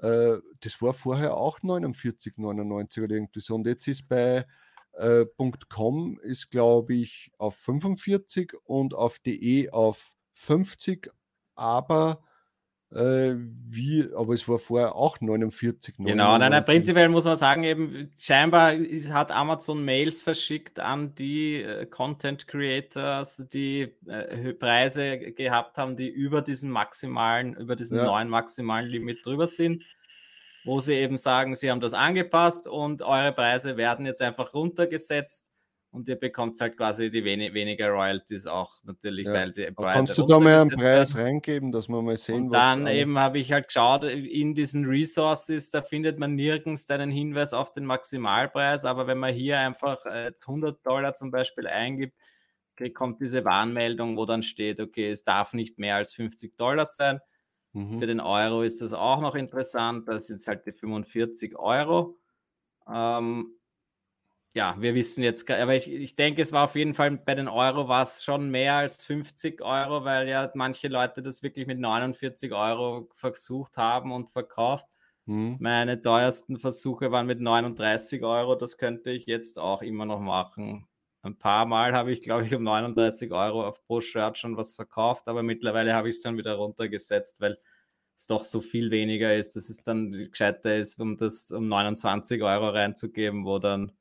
äh, 0.00 0.36
das 0.60 0.80
war 0.80 0.94
vorher 0.94 1.36
auch 1.36 1.60
49,99 1.60 3.02
oder 3.02 3.16
irgendwie 3.16 3.40
so. 3.40 3.56
Und 3.56 3.66
jetzt 3.66 3.88
ist 3.88 4.08
bei 4.08 4.46
äh, 4.92 5.26
.com 5.68 6.20
ist, 6.20 6.50
glaube 6.50 6.94
ich, 6.94 7.32
auf 7.36 7.56
45 7.56 8.54
und 8.64 8.94
auf 8.94 9.18
DE 9.18 9.70
auf 9.72 10.14
50, 10.34 11.10
aber 11.56 12.22
äh, 12.94 13.34
wie, 13.68 14.08
aber 14.14 14.34
es 14.34 14.46
war 14.48 14.58
vorher 14.58 14.94
auch 14.94 15.20
49. 15.20 15.96
Genau, 15.98 16.06
nein, 16.38 16.50
nein, 16.50 16.62
99. 16.62 16.64
prinzipiell 16.66 17.08
muss 17.08 17.24
man 17.24 17.36
sagen, 17.36 17.64
eben 17.64 18.10
scheinbar 18.18 18.74
ist, 18.74 19.12
hat 19.12 19.30
Amazon 19.32 19.84
Mails 19.84 20.22
verschickt 20.22 20.78
an 20.80 21.14
die 21.14 21.62
äh, 21.62 21.86
Content 21.86 22.46
Creators, 22.46 23.46
die 23.52 23.92
äh, 24.06 24.52
Preise 24.54 25.18
gehabt 25.18 25.76
haben, 25.78 25.96
die 25.96 26.08
über 26.08 26.42
diesen 26.42 26.70
maximalen, 26.70 27.54
über 27.54 27.76
diesem 27.76 27.96
Ja. 27.98 28.04
neuen 28.06 28.28
maximalen 28.28 28.86
Limit 28.88 29.24
drüber 29.26 29.46
sind, 29.46 29.82
wo 30.64 30.80
sie 30.80 30.94
eben 30.94 31.16
sagen, 31.16 31.54
sie 31.54 31.70
haben 31.70 31.80
das 31.80 31.94
angepasst 31.94 32.66
und 32.66 33.02
eure 33.02 33.32
Preise 33.32 33.76
werden 33.76 34.06
jetzt 34.06 34.22
einfach 34.22 34.54
runtergesetzt 34.54 35.50
und 35.94 36.08
ihr 36.08 36.16
bekommt 36.16 36.60
halt 36.60 36.76
quasi 36.76 37.08
die 37.10 37.24
weni 37.24 37.54
weniger 37.54 37.90
Royalties 37.90 38.46
auch 38.48 38.72
natürlich, 38.82 39.26
Ja. 39.26 39.32
weil 39.32 39.52
die 39.52 39.70
Preise 39.70 39.94
Kannst 39.98 40.18
du 40.18 40.26
da 40.26 40.40
mal 40.40 40.58
einen 40.60 40.70
Preis 40.70 41.14
reingeben, 41.16 41.70
dass 41.70 41.88
wir 41.88 42.02
mal 42.02 42.16
sehen, 42.16 42.46
Und 42.46 42.50
dann 42.52 42.86
alles- 42.86 42.98
eben 42.98 43.16
habe 43.18 43.38
ich 43.38 43.52
halt 43.52 43.68
geschaut, 43.68 44.02
in 44.04 44.54
diesen 44.54 44.86
Resources, 44.86 45.70
da 45.70 45.82
findet 45.82 46.18
man 46.18 46.34
nirgends 46.34 46.90
einen 46.90 47.10
Hinweis 47.12 47.52
auf 47.52 47.70
den 47.70 47.84
Maximalpreis, 47.86 48.84
aber 48.84 49.06
wenn 49.06 49.18
man 49.18 49.32
hier 49.32 49.58
einfach 49.60 50.04
äh, 50.06 50.24
jetzt 50.24 50.46
100 50.48 50.84
Dollar 50.84 51.14
zum 51.14 51.30
Beispiel 51.30 51.66
eingibt, 51.68 52.16
kommt 52.94 53.20
diese 53.20 53.44
Warnmeldung, 53.44 54.16
wo 54.16 54.26
dann 54.26 54.42
steht, 54.42 54.80
okay, 54.80 55.10
es 55.12 55.22
darf 55.22 55.52
nicht 55.52 55.78
mehr 55.78 55.94
als 55.94 56.12
50 56.12 56.56
Dollar 56.56 56.86
sein. 56.86 57.20
Mhm. 57.72 58.00
Für 58.00 58.06
den 58.08 58.18
Euro 58.20 58.62
ist 58.62 58.80
das 58.82 58.92
auch 58.92 59.20
noch 59.20 59.36
interessant, 59.36 60.08
das 60.08 60.26
sind 60.26 60.44
halt 60.46 60.66
die 60.66 60.72
45 60.72 61.56
Euro. 61.56 62.18
Ähm, 62.92 63.54
ja, 64.54 64.76
wir 64.78 64.94
wissen 64.94 65.22
jetzt, 65.24 65.46
gar- 65.46 65.58
aber 65.58 65.74
ich, 65.74 65.90
ich 65.90 66.14
denke, 66.16 66.40
es 66.42 66.52
war 66.52 66.64
auf 66.64 66.76
jeden 66.76 66.94
Fall 66.94 67.10
bei 67.18 67.34
den 67.34 67.48
Euro 67.48 67.88
war 67.88 68.02
es 68.02 68.22
schon 68.22 68.50
mehr 68.50 68.74
als 68.74 69.04
50 69.04 69.60
Euro, 69.62 70.04
weil 70.04 70.28
ja 70.28 70.50
manche 70.54 70.88
Leute 70.88 71.22
das 71.22 71.42
wirklich 71.42 71.66
mit 71.66 71.78
49 71.80 72.52
Euro 72.52 73.08
versucht 73.16 73.76
haben 73.76 74.12
und 74.12 74.30
verkauft. 74.30 74.86
Mhm. 75.26 75.56
Meine 75.60 76.00
teuersten 76.00 76.58
Versuche 76.58 77.10
waren 77.10 77.26
mit 77.26 77.40
39 77.40 78.22
Euro, 78.22 78.54
das 78.54 78.78
könnte 78.78 79.10
ich 79.10 79.26
jetzt 79.26 79.58
auch 79.58 79.82
immer 79.82 80.06
noch 80.06 80.20
machen. 80.20 80.86
Ein 81.22 81.36
paar 81.38 81.66
Mal 81.66 81.94
habe 81.94 82.12
ich, 82.12 82.20
glaube 82.22 82.44
ich, 82.46 82.54
um 82.54 82.62
39 82.62 83.32
Euro 83.32 83.66
auf 83.66 83.82
pro 83.86 84.00
Shirt 84.00 84.38
schon 84.38 84.56
was 84.56 84.74
verkauft, 84.74 85.26
aber 85.28 85.42
mittlerweile 85.42 85.94
habe 85.94 86.08
ich 86.08 86.16
es 86.16 86.22
dann 86.22 86.36
wieder 86.36 86.54
runtergesetzt, 86.54 87.40
weil 87.40 87.58
es 88.16 88.26
doch 88.28 88.44
so 88.44 88.60
viel 88.60 88.90
weniger 88.90 89.34
ist, 89.34 89.56
dass 89.56 89.68
es 89.70 89.78
dann 89.78 90.12
gescheiter 90.12 90.76
ist, 90.76 91.00
um 91.00 91.16
das 91.16 91.50
um 91.50 91.66
29 91.68 92.42
Euro 92.42 92.68
reinzugeben, 92.68 93.44
wo 93.44 93.58
dann 93.58 93.92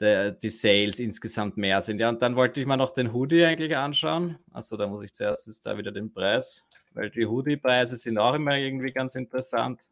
der, 0.00 0.32
die 0.32 0.50
Sales 0.50 0.98
insgesamt 0.98 1.56
mehr 1.56 1.82
sind. 1.82 2.00
Ja, 2.00 2.08
und 2.08 2.22
dann 2.22 2.36
wollte 2.36 2.60
ich 2.60 2.66
mal 2.66 2.76
noch 2.76 2.92
den 2.92 3.12
Hoodie 3.12 3.44
eigentlich 3.44 3.76
anschauen. 3.76 4.38
Also 4.50 4.76
da 4.76 4.86
muss 4.86 5.02
ich 5.02 5.14
zuerst 5.14 5.46
jetzt 5.46 5.64
da 5.66 5.76
wieder 5.78 5.92
den 5.92 6.12
Preis, 6.12 6.62
weil 6.92 7.10
die 7.10 7.26
Hoodie-Preise 7.26 7.96
sind 7.96 8.18
auch 8.18 8.34
immer 8.34 8.56
irgendwie 8.56 8.92
ganz 8.92 9.14
interessant. 9.14 9.82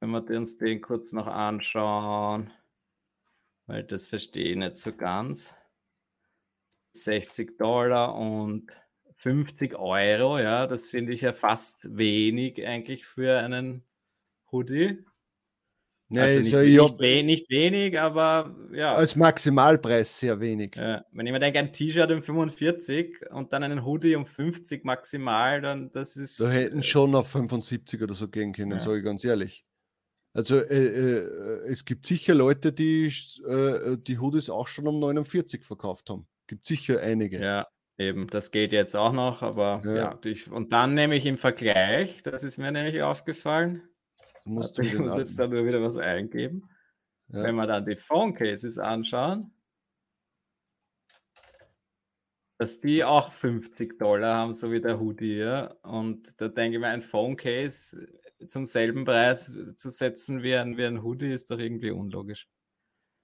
Wenn 0.00 0.10
wir 0.10 0.38
uns 0.38 0.56
den 0.56 0.80
kurz 0.80 1.12
noch 1.12 1.26
anschauen, 1.26 2.50
weil 3.66 3.84
das 3.84 4.08
verstehe 4.08 4.50
ich 4.50 4.56
nicht 4.56 4.78
so 4.78 4.92
ganz. 4.94 5.54
60 6.92 7.56
Dollar 7.56 8.16
und 8.16 8.72
50 9.14 9.76
Euro, 9.76 10.38
ja, 10.38 10.66
das 10.66 10.90
finde 10.90 11.12
ich 11.12 11.20
ja 11.20 11.32
fast 11.32 11.96
wenig 11.96 12.66
eigentlich 12.66 13.06
für 13.06 13.38
einen 13.38 13.84
Hoodie. 14.50 15.04
Ja, 16.12 16.22
also 16.22 16.40
nicht, 16.40 16.52
ich 16.52 16.62
nicht, 16.62 16.80
hab 16.80 16.98
we 16.98 17.22
nicht 17.22 17.48
wenig, 17.50 17.98
aber 18.00 18.56
ja. 18.72 18.94
als 18.94 19.14
Maximalpreis 19.14 20.18
sehr 20.18 20.40
wenig. 20.40 20.74
ja. 20.74 21.04
Wenn 21.12 21.26
ich 21.26 21.32
mir 21.32 21.38
denke, 21.38 21.60
ein 21.60 21.72
T-Shirt 21.72 22.10
um 22.10 22.20
45 22.22 23.30
und 23.30 23.52
dann 23.52 23.62
einen 23.62 23.84
Hoodie 23.84 24.16
um 24.16 24.26
50 24.26 24.84
maximal, 24.84 25.60
dann 25.60 25.90
das 25.92 26.16
ist. 26.16 26.40
Da 26.40 26.50
hätten 26.50 26.82
schon 26.82 27.14
auf 27.14 27.28
75 27.28 28.02
oder 28.02 28.14
so 28.14 28.26
gehen 28.28 28.52
können, 28.52 28.72
Ja. 28.72 28.78
sage 28.80 28.98
ich 28.98 29.04
ganz 29.04 29.24
ehrlich. 29.24 29.64
Also 30.32 30.58
äh, 30.58 30.86
äh, 30.86 31.68
es 31.68 31.84
gibt 31.84 32.06
sicher 32.06 32.34
Leute, 32.34 32.72
die 32.72 33.12
äh, 33.48 33.96
die 33.98 34.18
Hoodies 34.18 34.48
auch 34.50 34.68
schon 34.68 34.86
um 34.86 34.98
49 35.00 35.64
verkauft 35.64 36.10
haben. 36.10 36.26
Gibt 36.46 36.66
sicher 36.66 37.00
einige. 37.00 37.40
Ja, 37.40 37.66
eben, 37.98 38.26
das 38.28 38.50
geht 38.50 38.72
jetzt 38.72 38.94
auch 38.96 39.12
noch, 39.12 39.42
aber 39.42 39.82
Ja. 39.84 39.94
ja, 39.94 40.18
ich, 40.24 40.50
und 40.50 40.72
dann 40.72 40.94
nämlich 40.94 41.26
im 41.26 41.36
Vergleich, 41.38 42.22
das 42.22 42.42
ist 42.44 42.58
mir 42.58 42.70
nämlich 42.72 43.02
aufgefallen. 43.02 43.82
Musst 44.44 44.78
du 44.78 44.82
ich 44.82 44.92
den 44.92 45.06
muss 45.06 45.16
jetzt 45.16 45.38
da 45.38 45.46
nur 45.46 45.64
wieder 45.64 45.82
was 45.82 45.96
eingeben. 45.96 46.68
Ja. 47.28 47.42
Wenn 47.42 47.54
wir 47.56 47.66
dann 47.66 47.86
die 47.86 47.96
Phone 47.96 48.34
Cases 48.34 48.78
anschauen, 48.78 49.52
dass 52.58 52.78
die 52.78 53.04
auch 53.04 53.32
50 53.32 53.98
Dollar 53.98 54.36
haben, 54.36 54.54
so 54.54 54.70
wie 54.70 54.80
der 54.80 55.00
Hoodie. 55.00 55.38
Ja? 55.38 55.74
Und 55.82 56.38
da 56.40 56.48
denke 56.48 56.76
ich 56.76 56.80
mir, 56.80 56.88
ein 56.88 57.02
Phone 57.02 57.36
Case 57.36 58.06
zum 58.48 58.66
selben 58.66 59.04
Preis 59.04 59.52
zu 59.76 59.90
setzen 59.90 60.42
wie 60.42 60.54
ein, 60.54 60.76
wie 60.76 60.84
ein 60.84 61.02
Hoodie 61.02 61.32
ist 61.32 61.50
doch 61.50 61.58
irgendwie 61.58 61.90
unlogisch. 61.90 62.48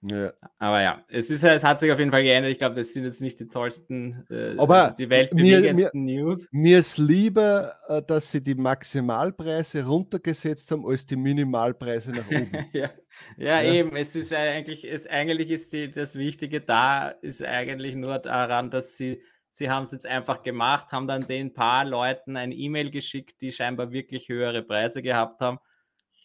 Ja. 0.03 0.33
Aber 0.59 0.83
ja, 0.83 1.05
es, 1.09 1.31
ist, 1.31 1.43
es 1.43 1.65
hat 1.65 1.81
sich 1.81 1.91
auf 1.91 1.99
jeden 1.99 2.11
Fall 2.11 2.23
geändert. 2.23 2.53
Ich 2.53 2.59
glaube, 2.59 2.75
das 2.77 2.93
sind 2.93 3.05
jetzt 3.05 3.21
nicht 3.21 3.41
die 3.41 3.49
tollsten, 3.49 4.25
äh, 4.31 4.55
Aber 4.59 4.85
also 4.85 4.95
die 4.97 5.05
mir- 5.07 5.11
weltbewegendsten 5.11 6.05
News. 6.05 6.49
Mir 6.53 6.79
ist 6.81 6.99
lieber, 6.99 7.75
äh, 7.89 8.03
dass 8.07 8.31
sie 8.31 8.43
die 8.43 8.55
Maximalpreise 8.55 9.85
runtergesetzt 9.87 10.71
haben, 10.71 10.87
als 10.87 11.07
die 11.07 11.17
Minimalpreise 11.17 12.13
nach 12.13 12.27
oben. 12.27 12.51
ja, 12.73 12.91
ja, 13.37 13.63
Ja. 13.63 13.73
eben. 13.73 13.97
Es 13.97 14.15
ist 14.15 14.33
eigentlich, 14.33 14.85
es, 14.85 15.07
eigentlich 15.07 15.51
ist 15.51 15.73
die, 15.73 15.91
das 15.91 16.15
Wichtige 16.17 16.61
da, 16.61 17.09
ist 17.09 17.43
eigentlich 17.43 17.95
nur 17.97 18.19
daran, 18.19 18.71
dass 18.71 18.97
sie, 18.97 19.23
sie 19.51 19.71
haben 19.71 19.85
es 19.85 19.93
jetzt 19.93 20.07
einfach 20.07 20.43
gemacht, 20.43 20.93
haben 20.93 21.09
dann 21.09 21.27
den 21.27 21.53
paar 21.55 21.85
Leuten 21.85 22.37
ein 22.37 22.53
E-Mail 22.53 22.91
geschickt, 22.91 23.41
die 23.41 23.51
scheinbar 23.51 23.91
wirklich 23.93 24.29
höhere 24.29 24.63
Preise 24.63 25.03
gehabt 25.03 25.41
haben. 25.41 25.59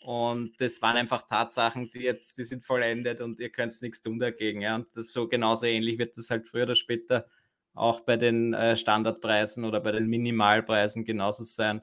Und 0.04 0.60
das 0.60 0.82
waren 0.82 0.98
einfach 0.98 1.28
Tatsachen, 1.28 1.90
die 1.92 2.00
jetzt, 2.00 2.38
die 2.38 2.44
sind 2.44 2.66
vollendet 2.66 3.22
und 3.22 3.40
ihr 3.40 3.52
könnt 3.52 3.80
nichts 3.82 4.02
tun 4.02 4.20
dagegen. 4.20 4.62
Ja. 4.62 4.76
Und 4.76 4.88
das 4.96 5.12
so 5.14 5.28
genauso 5.28 5.68
ähnlich 5.68 6.00
wird 6.00 6.18
das 6.18 6.30
halt 6.32 6.48
früher 6.48 6.64
oder 6.64 6.76
später 6.76 7.28
auch 7.74 8.02
bei 8.02 8.18
den 8.18 8.54
äh, 8.54 8.76
Standardpreisen 8.76 9.64
oder 9.64 9.80
bei 9.80 9.92
den 9.92 10.08
Minimalpreisen 10.08 11.06
genauso 11.06 11.44
sein, 11.44 11.82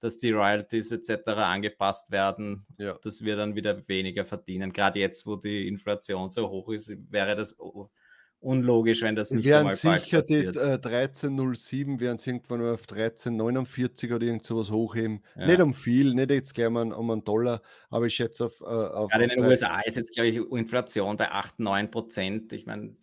dass 0.00 0.18
die 0.18 0.32
Royalties 0.32 0.90
etc. 0.92 1.28
angepasst 1.28 2.10
werden 2.10 2.66
Ja. 2.78 2.98
dass 3.02 3.24
wir 3.24 3.36
dann 3.36 3.54
wieder 3.54 3.86
weniger 3.88 4.26
verdienen. 4.26 4.72
Gerade 4.72 4.98
jetzt, 4.98 5.26
wo 5.26 5.36
die 5.36 5.68
Inflation 5.68 6.28
so 6.30 6.50
hoch 6.50 6.68
ist, 6.70 6.92
wäre 7.10 7.36
das 7.36 7.56
unlogisch, 8.42 9.02
wenn 9.02 9.14
das 9.14 9.30
nicht 9.30 9.46
einmal 9.46 9.76
bald 9.82 10.02
sicher 10.02 10.22
die 10.22 10.44
äh, 10.44 10.74
1307, 10.74 12.00
werden 12.00 12.18
sie 12.18 12.30
irgendwann 12.30 12.60
mal 12.60 12.74
auf 12.74 12.82
1349 12.82 14.12
oder 14.12 14.26
irgend 14.26 14.44
sowas 14.44 14.70
hochheben. 14.70 15.22
Ja. 15.36 15.46
Nicht 15.46 15.60
um 15.60 15.74
viel, 15.74 16.14
nicht 16.14 16.30
jetzt 16.30 16.54
gleich 16.54 16.70
mal 16.70 16.92
um 16.92 17.10
einen 17.10 17.24
Dollar, 17.24 17.62
aber 17.88 18.06
ich 18.06 18.14
schätze 18.14 18.46
auf, 18.46 18.60
äh, 18.60 18.64
auf, 18.64 19.10
Gerade 19.10 19.24
in 19.24 19.30
auf 19.30 19.36
den 19.36 19.44
13 19.44 19.50
USA 19.50 19.80
ist 19.80 19.96
jetzt, 19.96 20.14
glaube 20.14 20.28
ich, 20.28 20.36
Inflation 20.36 21.16
bei 21.16 21.30
8, 21.30 21.60
9 21.60 21.90
Prozent. 21.90 22.52
Ich 22.52 22.66
meine, 22.66 22.96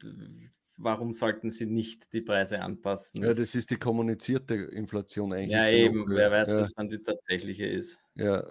warum 0.77 1.13
sollten 1.13 1.49
sie 1.49 1.65
nicht 1.65 2.13
die 2.13 2.21
Preise 2.21 2.61
anpassen? 2.61 3.23
Ja, 3.23 3.29
das 3.29 3.55
ist 3.55 3.69
die 3.69 3.77
kommunizierte 3.77 4.55
Inflation 4.55 5.33
eigentlich. 5.33 5.51
Ja, 5.51 5.69
eben, 5.69 6.05
wer 6.09 6.31
weiß, 6.31 6.49
ja. 6.49 6.57
was 6.57 6.73
dann 6.73 6.89
die 6.89 7.01
tatsächliche 7.01 7.65
ist. 7.65 7.99
Ja, 8.15 8.45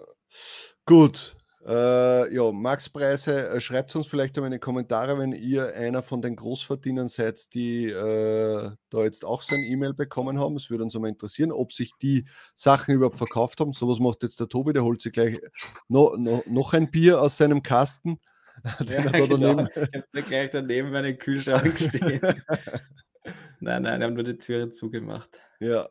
gut. 0.86 1.36
Äh, 1.66 2.34
ja, 2.34 2.52
Max-Preise, 2.52 3.48
äh, 3.50 3.60
schreibt 3.60 3.94
uns 3.96 4.06
vielleicht 4.06 4.36
einmal 4.36 4.48
in 4.48 4.56
die 4.56 4.60
Kommentare, 4.60 5.18
wenn 5.18 5.32
ihr 5.32 5.74
einer 5.74 6.02
von 6.02 6.22
den 6.22 6.36
Großverdienern 6.36 7.08
seid, 7.08 7.52
die 7.52 7.86
äh, 7.86 8.70
da 8.90 9.04
jetzt 9.04 9.24
auch 9.24 9.42
so 9.42 9.56
ein 9.56 9.64
E-Mail 9.64 9.92
bekommen 9.92 10.38
haben. 10.38 10.56
Es 10.56 10.70
würde 10.70 10.84
uns 10.84 10.94
einmal 10.94 11.10
interessieren, 11.10 11.50
ob 11.50 11.72
sich 11.72 11.92
die 12.00 12.26
Sachen 12.54 12.94
überhaupt 12.94 13.16
verkauft 13.16 13.60
haben. 13.60 13.72
Sowas 13.72 13.98
macht 13.98 14.22
jetzt 14.22 14.38
der 14.38 14.48
Tobi, 14.48 14.72
der 14.72 14.84
holt 14.84 15.00
sich 15.00 15.12
gleich 15.12 15.40
no, 15.88 16.14
no, 16.16 16.44
noch 16.46 16.74
ein 16.74 16.90
Bier 16.90 17.20
aus 17.20 17.36
seinem 17.36 17.62
Kasten. 17.62 18.20
Ja, 18.88 19.02
genau. 19.02 19.68
Ich 20.12 20.26
gleich 20.26 20.50
daneben 20.50 20.90
meinen 20.90 21.16
Kühlschrank 21.16 21.78
stehen. 21.78 22.20
nein, 23.60 23.82
nein, 23.82 24.00
wir 24.00 24.06
haben 24.06 24.14
nur 24.14 24.24
die 24.24 24.36
Türe 24.36 24.72
zugemacht. 24.72 25.30
Ja, 25.60 25.88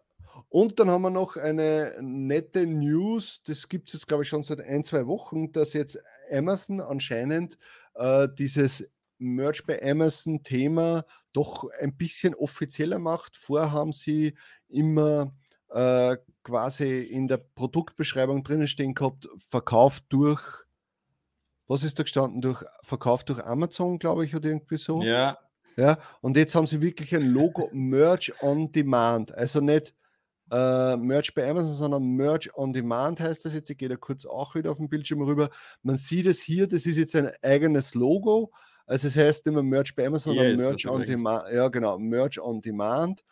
und 0.50 0.80
dann 0.80 0.90
haben 0.90 1.02
wir 1.02 1.10
noch 1.10 1.36
eine 1.36 1.98
nette 2.02 2.66
News, 2.66 3.42
das 3.44 3.68
gibt 3.68 3.90
es 3.90 3.94
jetzt, 3.94 4.08
glaube 4.08 4.24
ich, 4.24 4.30
schon 4.30 4.44
seit 4.44 4.62
ein, 4.62 4.84
zwei 4.84 5.08
Wochen, 5.08 5.52
dass 5.52 5.74
jetzt 5.74 6.02
Amazon 6.32 6.82
anscheinend 6.82 7.58
äh, 7.96 8.28
dieses 8.38 8.88
Merch 9.20 9.66
bei 9.66 9.82
Amazon-Thema 9.82 11.06
doch 11.34 11.70
ein 11.80 11.96
bisschen 11.96 12.36
offizieller 12.36 13.00
macht. 13.00 13.38
Vorher 13.38 13.72
haben 13.72 13.92
sie 13.92 14.36
immer 14.70 15.34
äh, 15.70 16.18
quasi 16.44 17.02
in 17.02 17.28
der 17.28 17.38
Produktbeschreibung 17.38 18.44
drinnen 18.44 18.68
stehen 18.68 18.94
gehabt, 18.94 19.28
verkauft 19.50 20.06
durch, 20.10 20.42
was 21.68 21.84
ist 21.84 22.00
da 22.00 22.04
gestanden, 22.04 22.42
durch 22.42 22.64
verkauft 22.84 23.30
durch 23.30 23.44
Amazon, 23.44 24.00
glaube 24.00 24.26
ich, 24.26 24.36
oder 24.36 24.50
irgendwie 24.50 24.78
so. 24.78 25.02
Ja. 25.02 25.38
Ja, 25.76 26.00
und 26.22 26.36
jetzt 26.36 26.56
haben 26.56 26.66
sie 26.66 26.82
wirklich 26.82 27.16
ein 27.16 27.22
Logo 27.22 27.70
Merch 27.72 28.34
on 28.42 28.72
Demand. 28.72 29.32
Also 29.36 29.62
nicht 29.62 29.94
äh, 30.52 30.96
Merch 30.98 31.34
bei 31.34 31.50
Amazon, 31.50 31.74
sondern 31.74 32.04
Merch 32.16 32.56
on 32.56 32.74
Demand 32.74 33.20
heißt 33.20 33.46
das 33.46 33.54
jetzt. 33.54 33.70
Ich 33.70 33.78
gehe 33.78 33.90
da 33.90 33.96
kurz 33.96 34.26
auch 34.26 34.56
wieder 34.56 34.72
auf 34.72 34.78
den 34.78 34.90
Bildschirm 34.90 35.22
rüber. 35.22 35.50
Man 35.84 35.98
sieht 35.98 36.26
es 36.26 36.42
hier, 36.42 36.68
das 36.68 36.86
ist 36.86 36.98
jetzt 36.98 37.16
ein 37.16 37.32
eigenes 37.42 37.94
Logo. 37.96 38.52
Also 38.86 39.10
es 39.10 39.18
heißt 39.18 39.46
mehr 39.48 39.64
Merch 39.64 39.96
bei 39.96 40.08
Amazon, 40.08 40.36
sondern 40.36 40.56
Merch 40.56 40.88
on 40.88 41.04
Demand. 41.04 41.52
Ja, 41.52 41.68
genau, 41.68 42.00
Merch 42.00 42.40
on 42.40 42.62
Demand. 42.62 43.24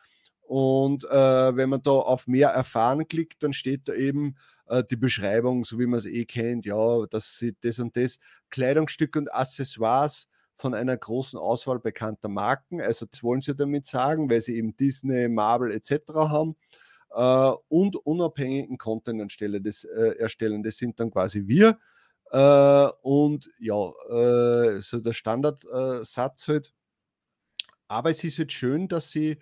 Und 0.42 1.06
äh, 1.06 1.56
wenn 1.56 1.70
man 1.70 1.82
da 1.82 1.92
auf 1.92 2.28
mehr 2.28 2.50
erfahren 2.50 3.08
klickt, 3.08 3.42
dann 3.42 3.54
steht 3.54 3.88
da 3.88 3.94
eben 3.94 4.36
äh, 4.68 4.84
die 4.84 4.96
Beschreibung, 4.96 5.66
so 5.66 5.80
wie 5.80 5.88
man 5.88 5.98
es 5.98 6.06
eh 6.06 6.26
kennt, 6.26 6.66
ja, 6.66 7.06
dass 7.08 7.38
sie 7.38 7.56
das 7.62 7.80
und 7.80 7.98
das 7.98 8.20
Kleidungsstücke 8.50 9.18
und 9.18 9.34
Accessoires 9.34 10.28
von 10.54 10.74
einer 10.74 10.96
großen 10.96 11.40
Auswahl 11.40 11.80
bekannter 11.80 12.30
Marken. 12.30 12.80
Also 12.80 13.06
das 13.06 13.24
wollen 13.24 13.42
sie 13.42 13.56
damit 13.56 13.86
sagen, 13.86 14.30
weil 14.30 14.42
sie 14.42 14.56
eben 14.56 14.76
Disney, 14.78 15.28
Marvel 15.28 15.72
etc. 15.72 16.14
haben 16.14 16.56
äh, 17.16 17.54
und 17.70 17.96
unabhängigen 17.96 18.78
Content 18.78 19.22
erstellen. 19.22 19.64
Das, 19.64 19.84
äh, 19.86 20.18
erstellen. 20.20 20.62
das 20.64 20.78
sind 20.78 21.00
dann 21.00 21.12
quasi 21.12 21.48
wir. 21.48 21.80
Äh, 22.32 22.88
und 23.02 23.50
ja, 23.60 23.90
äh, 24.10 24.82
so 24.82 25.00
der 25.00 25.14
Standardsatz 25.14 26.48
halt. 26.48 26.74
Aber 27.88 28.12
es 28.12 28.24
ist 28.24 28.40
halt 28.40 28.52
schön, 28.52 28.88
dass 28.88 29.12
sie 29.12 29.38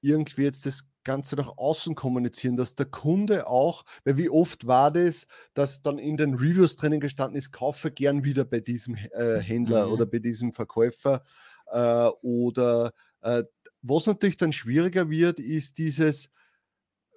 irgendwie 0.00 0.42
jetzt 0.42 0.66
das 0.66 0.84
Ganze 1.04 1.36
nach 1.36 1.56
außen 1.56 1.94
kommunizieren, 1.94 2.56
dass 2.56 2.74
der 2.74 2.86
Kunde 2.86 3.46
auch, 3.46 3.84
weil 4.04 4.16
wie 4.16 4.28
oft 4.28 4.66
war 4.66 4.90
das, 4.90 5.26
dass 5.54 5.82
dann 5.82 5.98
in 5.98 6.16
den 6.16 6.34
Reviews 6.34 6.74
drinnen 6.74 6.98
gestanden 6.98 7.36
ist, 7.36 7.52
kaufe 7.52 7.92
gern 7.92 8.24
wieder 8.24 8.44
bei 8.44 8.58
diesem 8.58 8.96
äh, 8.96 9.38
Händler 9.38 9.86
mhm. 9.86 9.92
oder 9.92 10.06
bei 10.06 10.18
diesem 10.18 10.52
Verkäufer 10.52 11.22
äh, 11.70 12.08
oder 12.22 12.92
äh, 13.20 13.44
was 13.82 14.06
natürlich 14.06 14.36
dann 14.36 14.52
schwieriger 14.52 15.10
wird, 15.10 15.38
ist 15.38 15.78
dieses, 15.78 16.30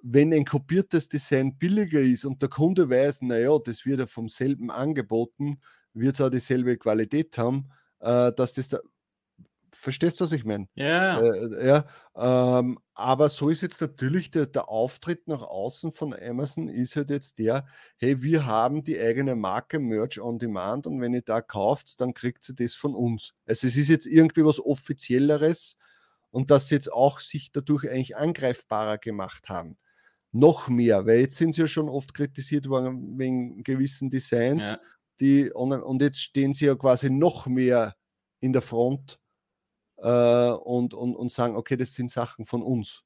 wenn 0.02 0.32
ein 0.32 0.44
kopiertes 0.44 1.08
Design 1.08 1.56
billiger 1.56 2.00
ist 2.00 2.24
und 2.24 2.42
der 2.42 2.48
Kunde 2.48 2.88
weiß, 2.88 3.22
naja, 3.22 3.58
das 3.64 3.84
wird 3.84 4.00
ja 4.00 4.06
vom 4.06 4.28
selben 4.28 4.70
angeboten, 4.70 5.60
wird 5.92 6.14
es 6.14 6.20
auch 6.20 6.30
dieselbe 6.30 6.76
Qualität 6.76 7.36
haben, 7.38 7.70
äh, 8.00 8.32
dass 8.32 8.54
das 8.54 8.68
da. 8.68 8.78
Verstehst 9.72 10.20
du, 10.20 10.24
was 10.24 10.32
ich 10.32 10.44
meine? 10.44 10.66
Ja. 10.74 11.20
Äh, 11.20 11.66
ja 11.66 12.58
ähm, 12.58 12.78
aber 12.94 13.28
so 13.28 13.48
ist 13.48 13.62
jetzt 13.62 13.80
natürlich 13.80 14.30
der, 14.30 14.46
der 14.46 14.68
Auftritt 14.68 15.26
nach 15.28 15.42
außen 15.42 15.92
von 15.92 16.14
Amazon 16.14 16.68
ist 16.68 16.96
halt 16.96 17.08
jetzt 17.08 17.38
der, 17.38 17.66
hey, 17.96 18.20
wir 18.20 18.44
haben 18.44 18.82
die 18.82 19.00
eigene 19.00 19.36
Marke 19.36 19.78
Merch 19.78 20.20
on 20.20 20.38
Demand 20.38 20.86
und 20.86 21.00
wenn 21.00 21.14
ihr 21.14 21.22
da 21.22 21.40
kauft, 21.40 22.00
dann 22.00 22.14
kriegt 22.14 22.46
ihr 22.48 22.54
das 22.56 22.74
von 22.74 22.94
uns. 22.94 23.32
Also 23.46 23.68
es 23.68 23.76
ist 23.76 23.88
jetzt 23.88 24.06
irgendwie 24.06 24.44
was 24.44 24.60
Offizielleres 24.60 25.76
und 26.30 26.50
dass 26.50 26.68
sie 26.68 26.74
jetzt 26.74 26.92
auch 26.92 27.20
sich 27.20 27.52
dadurch 27.52 27.88
eigentlich 27.88 28.16
angreifbarer 28.16 28.98
gemacht 28.98 29.48
haben 29.48 29.78
noch 30.32 30.68
mehr, 30.68 31.06
weil 31.06 31.20
jetzt 31.20 31.36
sind 31.36 31.54
sie 31.54 31.62
ja 31.62 31.66
schon 31.66 31.88
oft 31.88 32.14
kritisiert 32.14 32.68
worden 32.68 33.18
wegen 33.18 33.62
gewissen 33.64 34.10
Designs, 34.10 34.64
ja. 34.64 34.80
die 35.18 35.50
und 35.50 36.02
jetzt 36.02 36.22
stehen 36.22 36.54
sie 36.54 36.66
ja 36.66 36.74
quasi 36.74 37.10
noch 37.10 37.46
mehr 37.46 37.96
in 38.40 38.52
der 38.52 38.62
Front 38.62 39.18
äh, 39.96 40.50
und, 40.50 40.94
und, 40.94 41.16
und 41.16 41.32
sagen, 41.32 41.56
okay, 41.56 41.76
das 41.76 41.94
sind 41.94 42.10
Sachen 42.10 42.44
von 42.46 42.62
uns. 42.62 43.04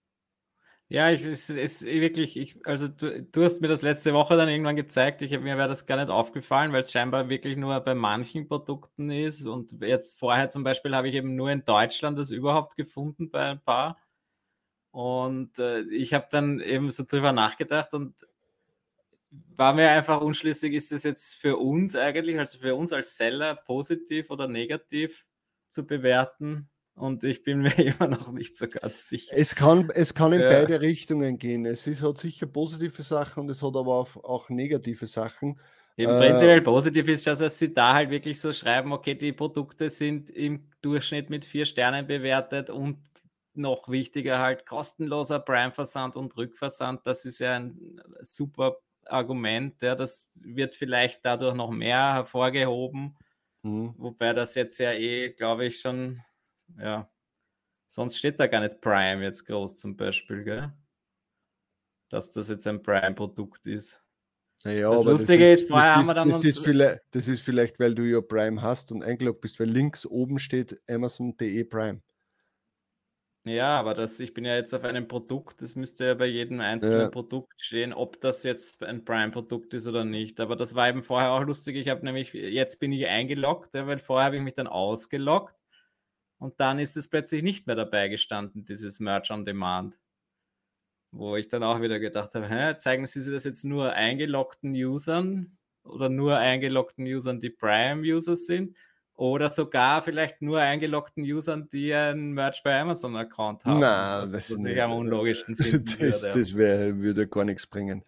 Ja, 0.89 1.11
ich, 1.11 1.25
es 1.25 1.49
ist 1.49 1.85
wirklich, 1.85 2.37
ich, 2.37 2.57
also 2.67 2.89
du, 2.89 3.23
du, 3.23 3.43
hast 3.43 3.63
mir 3.63 3.69
das 3.69 3.81
letzte 3.81 4.13
Woche 4.13 4.37
dann 4.37 4.51
irgendwann 4.51 4.77
gezeigt, 4.77 5.23
ich, 5.23 5.31
mir 5.33 5.57
wäre 5.57 5.67
das 5.67 5.87
gar 5.87 5.97
nicht 5.97 6.11
aufgefallen, 6.11 6.73
weil 6.73 6.83
es 6.83 6.93
scheinbar 6.93 7.31
wirklich 7.31 7.57
nur 7.57 7.81
bei 7.81 7.95
manchen 7.95 8.47
Produkten 8.47 9.11
ist 9.11 9.47
und 9.47 9.73
jetzt 9.81 10.19
vorher 10.19 10.51
zum 10.51 10.63
Beispiel 10.63 10.95
habe 10.95 11.09
ich 11.09 11.15
eben 11.15 11.37
nur 11.37 11.51
in 11.51 11.65
Deutschland 11.65 12.19
das 12.19 12.31
überhaupt 12.31 12.77
gefunden 12.77 13.31
bei 13.31 13.53
ein 13.53 13.63
paar 13.63 13.97
und 14.95 15.59
äh, 15.59 15.81
ich 15.91 16.15
habe 16.15 16.29
dann 16.31 16.61
eben 16.61 16.89
so 16.93 17.03
drüber 17.03 17.33
nachgedacht 17.33 17.93
und 17.95 18.15
war 19.57 19.75
mir 19.75 19.91
einfach 19.91 20.21
unschlüssig, 20.21 20.73
ist 20.73 20.93
das 20.93 21.03
jetzt 21.03 21.35
für 21.35 21.57
uns 21.57 21.97
eigentlich, 21.97 22.39
also 22.39 22.59
für 22.61 22.77
uns 22.77 22.93
als 22.93 23.17
Seller, 23.17 23.57
positiv 23.57 24.31
oder 24.31 24.47
negativ 24.47 25.25
zu 25.69 25.85
bewerten? 25.85 26.71
Und 26.95 27.25
ich 27.25 27.43
bin 27.43 27.59
mir 27.63 27.77
immer 27.77 28.07
noch 28.07 28.31
nicht 28.31 28.57
so 28.57 28.69
ganz 28.69 29.09
sicher. 29.09 29.35
Es 29.37 29.57
kann, 29.57 29.91
es 29.93 30.15
kann 30.15 30.33
in 30.33 30.43
ja. 30.43 30.49
beide 30.49 30.81
Richtungen 30.81 31.39
gehen. 31.39 31.67
Es 31.67 31.89
ist, 31.89 32.01
hat 32.01 32.19
sicher 32.19 32.47
positive 32.47 33.03
Sachen 33.03 33.41
und 33.41 33.51
es 33.51 33.65
hat 33.65 33.75
aber 33.75 33.97
auch, 33.97 34.15
auch 34.23 34.49
negative 34.49 35.09
Sachen. 35.09 35.59
Im 35.97 36.09
äh, 36.09 36.19
prinzipiell 36.21 36.61
positiv 36.61 37.09
ist, 37.09 37.27
dass 37.27 37.59
sie 37.59 37.75
da 37.75 37.95
halt 37.95 38.11
wirklich 38.11 38.41
so 38.41 38.53
schreiben, 38.53 38.93
okay, 38.93 39.17
die 39.17 39.33
Produkte 39.33 39.91
sind 39.91 40.31
im 40.31 40.69
Durchschnitt 40.83 41.31
mit 41.31 41.45
vier 41.45 41.67
Sternen 41.67 42.07
bewertet 42.07 42.71
und 42.71 42.99
noch 43.57 43.89
wichtiger 43.89 44.39
halt 44.39 44.67
kostenloser 44.67 45.41
Prime-Versand 45.41 46.17
und 46.17 46.37
Rückversand. 46.37 47.07
Das 47.07 47.25
ist 47.25 47.39
ja 47.39 47.55
ein 47.55 48.01
super 48.21 48.79
Argument. 49.07 49.81
Ja, 49.83 49.95
das 49.95 50.31
wird 50.43 50.75
vielleicht 50.75 51.25
dadurch 51.25 51.55
noch 51.55 51.71
mehr 51.71 52.15
hervorgehoben. 52.15 53.17
Mhm. 53.63 53.95
Wobei 53.97 54.33
das 54.33 54.55
jetzt 54.55 54.79
ja 54.79 54.93
eh, 54.93 55.31
glaube 55.31 55.67
ich, 55.67 55.81
schon, 55.81 56.23
ja, 56.79 57.11
sonst 57.89 58.19
steht 58.19 58.39
da 58.39 58.47
gar 58.47 58.61
nicht 58.61 58.81
Prime 58.81 59.23
jetzt 59.23 59.47
groß 59.47 59.77
zum 59.77 59.97
Beispiel, 59.97 60.45
gell? 60.45 60.73
Dass 62.11 62.31
das 62.31 62.49
jetzt 62.49 62.67
ein 62.67 62.83
Prime-Produkt 62.83 63.67
ist. 63.67 64.05
Naja, 64.65 64.91
das 64.91 65.05
Lustige 65.05 65.45
das 65.45 65.59
ist, 65.59 65.63
ist, 65.65 65.71
vorher 65.71 65.97
haben 65.97 66.07
wir 66.07 66.15
dann. 66.15 66.29
Das 66.31 66.45
ist, 66.45 66.59
vielleicht, 66.61 67.03
das 67.11 67.29
ist 67.29 67.43
vielleicht, 67.43 67.79
weil 67.79 67.95
du 67.95 68.03
ja 68.05 68.21
Prime 68.21 68.63
hast 68.63 68.93
und 68.93 69.05
eingeloggt 69.05 69.43
bist, 69.43 69.61
weil 69.61 69.69
links 69.69 70.07
oben 70.07 70.39
steht 70.39 70.81
Amazon.de 70.89 71.65
Prime. 71.65 72.01
Ja, 73.47 73.79
aber 73.79 73.93
das, 73.93 74.19
ich 74.21 74.33
bin 74.33 74.47
ja 74.47 74.57
jetzt 74.57 74.73
auf 74.73 74.85
einem 74.85 75.07
Produkt, 75.07 75.61
das 75.61 75.77
müsste 75.77 76.07
ja 76.07 76.15
bei 76.15 76.25
jedem 76.25 76.61
einzelnen 76.61 77.03
ja. 77.03 77.09
Produkt 77.11 77.61
stehen, 77.61 77.93
ob 77.93 78.19
das 78.23 78.43
jetzt 78.43 78.83
ein 78.83 79.05
Prime-Produkt 79.05 79.75
ist 79.75 79.87
oder 79.87 80.03
nicht. 80.03 80.41
Aber 80.41 80.57
das 80.57 80.75
war 80.75 80.89
eben 80.89 81.03
vorher 81.03 81.33
auch 81.33 81.43
lustig. 81.43 81.77
Ich 81.77 81.91
habe 81.91 82.05
nämlich, 82.07 82.33
jetzt 82.33 82.81
bin 82.81 82.91
ich 82.91 83.07
eingeloggt, 83.07 83.75
ja, 83.75 83.87
weil 83.87 83.99
vorher 83.99 84.27
habe 84.27 84.37
ich 84.37 84.43
mich 84.43 84.55
dann 84.55 84.67
ausgeloggt 84.67 85.55
und 86.39 86.59
dann 86.59 86.79
ist 86.79 86.97
es 86.97 87.09
plötzlich 87.09 87.43
nicht 87.43 87.67
mehr 87.67 87.77
dabei 87.77 88.09
gestanden, 88.09 88.65
dieses 88.65 88.99
Merch 88.99 89.31
on 89.31 89.45
Demand. 89.45 89.99
Wo 91.11 91.37
ich 91.37 91.49
dann 91.49 91.63
auch 91.63 91.83
wieder 91.83 92.01
gedacht 92.01 92.35
habe, 92.35 92.49
hä, 92.49 92.77
zeigen 92.79 93.05
Sie 93.05 93.31
das 93.31 93.45
jetzt 93.45 93.65
nur 93.65 93.93
eingeloggten 93.93 94.73
Usern 94.75 95.59
oder 95.85 96.09
nur 96.09 96.39
eingeloggten 96.39 97.05
Usern, 97.05 97.41
die 97.41 97.51
Prime-User 97.51 98.37
sind? 98.37 98.75
Oder 99.17 99.51
sogar 99.53 100.03
vielleicht 100.03 100.43
nur 100.43 100.59
eingeloggten 100.59 101.23
Usern, 101.23 101.69
die 101.71 101.95
ein 101.95 102.33
Merch 102.33 102.63
bei 102.65 102.81
Amazon-Account 102.81 103.65
haben. 103.65 103.79
Nein, 103.79 104.23
das, 104.23 104.33
das 104.33 104.51
ist 104.51 104.67
ich 104.67 104.83
am 104.83 104.93
unlogischsten 104.93 105.57
finden 105.57 105.85
Das, 106.01 106.23
würde. 106.23 106.39
das 106.39 106.55
wär, 106.57 106.97
würde 106.99 107.29
gar 107.29 107.45
nichts 107.45 107.67
bringen. 107.67 108.05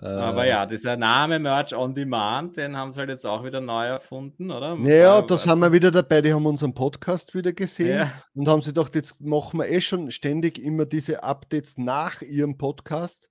Aber 0.00 0.44
äh, 0.44 0.50
ja, 0.50 0.64
dieser 0.64 0.96
Name 0.96 1.40
Merch 1.40 1.74
on 1.74 1.92
Demand, 1.92 2.56
den 2.56 2.76
haben 2.76 2.92
sie 2.92 3.00
halt 3.00 3.10
jetzt 3.10 3.26
auch 3.26 3.44
wieder 3.44 3.60
neu 3.60 3.84
erfunden, 3.86 4.52
oder? 4.52 4.76
Ja, 4.84 5.20
da 5.22 5.36
sind 5.36 5.58
wir 5.58 5.72
wieder 5.72 5.90
dabei, 5.90 6.22
die 6.22 6.32
haben 6.32 6.46
unseren 6.46 6.72
Podcast 6.72 7.34
wieder 7.34 7.52
gesehen 7.52 7.98
ja. 7.98 8.12
und 8.34 8.46
haben 8.46 8.62
sie 8.62 8.70
gedacht, 8.70 8.94
jetzt 8.94 9.20
machen 9.20 9.58
wir 9.58 9.68
eh 9.68 9.80
schon 9.80 10.12
ständig 10.12 10.62
immer 10.62 10.86
diese 10.86 11.24
Updates 11.24 11.78
nach 11.78 12.22
ihrem 12.22 12.56
Podcast. 12.56 13.28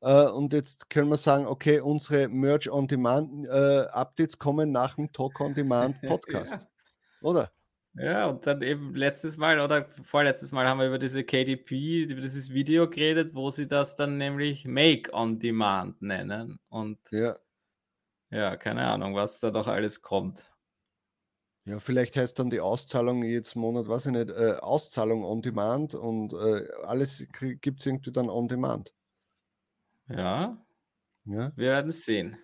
Äh, 0.00 0.26
und 0.28 0.52
jetzt 0.52 0.88
können 0.90 1.08
wir 1.08 1.16
sagen, 1.16 1.46
okay, 1.46 1.80
unsere 1.80 2.28
Merch 2.28 2.70
on 2.70 2.88
Demand 2.88 3.46
äh, 3.46 3.86
Updates 3.90 4.38
kommen 4.38 4.72
nach 4.72 4.96
dem 4.96 5.12
Talk 5.12 5.40
on 5.40 5.54
Demand 5.54 6.00
Podcast. 6.02 6.62
ja. 6.62 7.28
Oder? 7.28 7.52
Ja, 7.94 8.26
und 8.26 8.46
dann 8.46 8.62
eben 8.62 8.94
letztes 8.94 9.36
Mal 9.36 9.58
oder 9.58 9.88
vorletztes 10.02 10.52
Mal 10.52 10.66
haben 10.66 10.78
wir 10.78 10.86
über 10.86 10.98
diese 10.98 11.24
KDP, 11.24 12.04
über 12.04 12.20
dieses 12.20 12.50
Video 12.50 12.88
geredet, 12.88 13.34
wo 13.34 13.50
sie 13.50 13.66
das 13.66 13.96
dann 13.96 14.16
nämlich 14.16 14.64
Make 14.64 15.12
on 15.12 15.40
Demand 15.40 16.00
nennen. 16.00 16.60
Und 16.68 16.98
Ja. 17.10 17.36
ja, 18.30 18.56
keine 18.56 18.86
Ahnung, 18.86 19.16
was 19.16 19.40
da 19.40 19.50
noch 19.50 19.66
alles 19.66 20.02
kommt. 20.02 20.50
Ja, 21.66 21.78
vielleicht 21.78 22.16
heißt 22.16 22.38
dann 22.38 22.48
die 22.48 22.60
Auszahlung 22.60 23.22
jetzt 23.22 23.54
Monat, 23.54 23.86
weiß 23.88 24.06
ich 24.06 24.12
nicht, 24.12 24.30
äh, 24.30 24.54
Auszahlung 24.60 25.24
on 25.24 25.42
demand 25.42 25.94
und 25.94 26.32
äh, 26.32 26.68
alles 26.84 27.24
gibt 27.60 27.80
es 27.80 27.86
irgendwie 27.86 28.12
dann 28.12 28.30
on 28.30 28.48
demand. 28.48 28.94
Ja, 30.10 30.64
Ja. 31.24 31.52
wir 31.56 31.68
werden 31.68 31.88
es 31.90 32.04
sehen. 32.04 32.36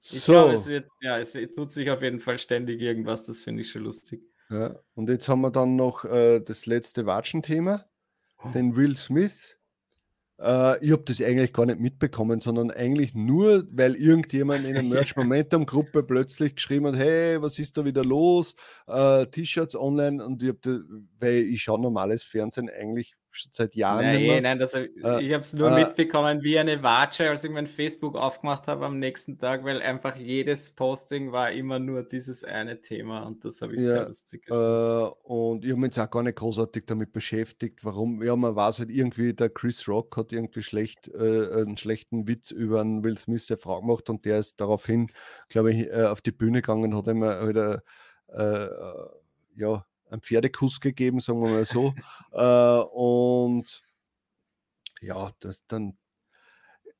Ich 0.00 0.20
So, 0.22 0.32
glaube, 0.32 0.54
es 0.54 0.66
wird, 0.66 0.88
ja, 1.00 1.18
es 1.18 1.32
tut 1.56 1.72
sich 1.72 1.90
auf 1.90 2.02
jeden 2.02 2.20
Fall 2.20 2.38
ständig 2.38 2.80
irgendwas, 2.80 3.24
das 3.24 3.42
finde 3.42 3.62
ich 3.62 3.70
schon 3.70 3.82
lustig. 3.84 4.22
ja. 4.50 4.76
Und 4.94 5.08
jetzt 5.08 5.28
haben 5.28 5.40
wir 5.42 5.50
dann 5.50 5.76
noch 5.76 6.04
äh, 6.04 6.40
das 6.40 6.66
letzte 6.66 7.06
Watschen-Thema, 7.06 7.86
den 8.54 8.76
Will 8.76 8.96
Smith. 8.96 9.58
Äh, 10.40 10.84
ich 10.84 10.92
habe 10.92 11.04
das 11.04 11.22
eigentlich 11.22 11.52
gar 11.52 11.66
nicht 11.66 11.78
mitbekommen, 11.80 12.40
sondern 12.40 12.70
eigentlich 12.72 13.14
nur, 13.14 13.66
weil 13.70 13.94
irgendjemand 13.94 14.64
in 14.66 14.74
der 14.74 14.82
Merch 14.82 15.16
Momentum 15.16 15.66
Gruppe 15.66 16.02
plötzlich 16.02 16.56
geschrieben 16.56 16.86
hat, 16.88 16.96
hey, 16.96 17.40
was 17.40 17.58
ist 17.60 17.78
da 17.78 17.84
wieder 17.84 18.04
los? 18.04 18.56
Äh, 18.88 19.26
T-Shirts 19.26 19.76
online 19.76 20.24
und 20.24 20.42
ich 20.42 20.48
habe 20.50 20.84
weil 21.20 21.36
ich 21.44 21.62
schaue 21.62 21.80
normales 21.80 22.24
Fernsehen 22.24 22.68
eigentlich 22.70 23.14
schon 23.36 23.52
seit 23.52 23.74
Jahren 23.74 24.08
Nein, 24.08 24.20
mehr. 24.22 24.42
nein, 24.42 24.58
das, 24.58 24.74
hab- 24.74 24.84
Äh, 25.02 25.20
ich 25.20 25.32
habe 25.32 25.40
es 25.40 25.52
nur 25.54 25.70
äh, 25.70 25.70
mitbekommen, 25.70 26.42
wie 26.42 26.58
eine 26.58 26.82
Watsche, 26.82 27.28
als 27.28 27.44
ich 27.44 27.50
mein 27.50 27.66
Facebook 27.66 28.16
aufgemacht 28.16 28.66
habe 28.68 28.86
am 28.86 28.98
nächsten 28.98 29.38
Tag, 29.38 29.64
weil 29.64 29.82
einfach 29.82 30.16
jedes 30.16 30.74
Posting 30.74 31.32
war 31.32 31.50
immer 31.52 31.78
nur 31.78 32.02
dieses 32.04 32.42
eine 32.44 32.80
Thema 32.80 33.22
und 33.26 33.44
das 33.44 33.60
habe 33.60 33.74
ich 33.74 33.84
sehr 33.86 34.00
Ja, 34.00 34.06
lustig 34.06 34.46
Äh, 34.50 34.54
gefunden. 34.56 35.10
und 35.22 35.64
ich 35.64 35.70
habe 35.70 35.80
mich 35.80 35.88
jetzt 35.88 35.98
auch 35.98 36.10
gar 36.10 36.22
nicht 36.22 36.36
großartig 36.36 36.84
damit 36.86 37.12
beschäftigt, 37.12 37.84
warum. 37.84 38.22
Ja, 38.22 38.36
man 38.36 38.54
weiß 38.54 38.80
halt 38.80 38.90
irgendwie, 38.90 39.32
der 39.34 39.48
Chris 39.48 39.88
Rock 39.88 40.16
hat 40.18 40.32
irgendwie 40.32 40.62
schlecht, 40.62 41.08
äh, 41.08 41.52
einen 41.62 41.76
schlechten 41.78 42.28
Witz 42.28 42.50
über 42.50 42.80
einen 42.82 43.02
Will 43.04 43.16
Smith 43.16 43.50
eine 43.50 43.56
Frau 43.58 43.80
gemacht 43.80 44.10
und 44.10 44.24
der 44.26 44.38
ist 44.38 44.60
daraufhin, 44.60 45.10
glaube 45.48 45.72
ich, 45.72 45.86
äh, 45.88 46.04
auf 46.04 46.20
die 46.20 46.32
Bühne 46.32 46.60
gegangen 46.60 46.92
und 46.92 46.96
hat 46.96 47.06
äh, 47.08 47.78
äh, 48.28 48.68
ja, 49.56 49.86
einen 50.12 50.22
Pferdekuss 50.22 50.80
gegeben, 50.80 51.20
sagen 51.20 51.42
wir 51.42 51.50
mal 51.50 51.64
so. 51.64 51.94
äh, 52.32 52.82
und 52.94 53.82
ja, 55.00 55.30
das 55.40 55.66
dann 55.66 55.96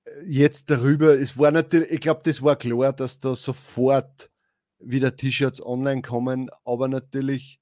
äh, 0.04 0.22
jetzt 0.24 0.70
darüber, 0.70 1.14
es 1.14 1.38
war 1.38 1.50
natürlich, 1.50 1.90
ich 1.90 2.00
glaube, 2.00 2.22
das 2.24 2.42
war 2.42 2.56
klar, 2.56 2.92
dass 2.92 3.20
da 3.20 3.34
sofort 3.34 4.30
wieder 4.78 5.16
T-Shirts 5.16 5.64
online 5.64 6.02
kommen, 6.02 6.50
aber 6.64 6.88
natürlich 6.88 7.60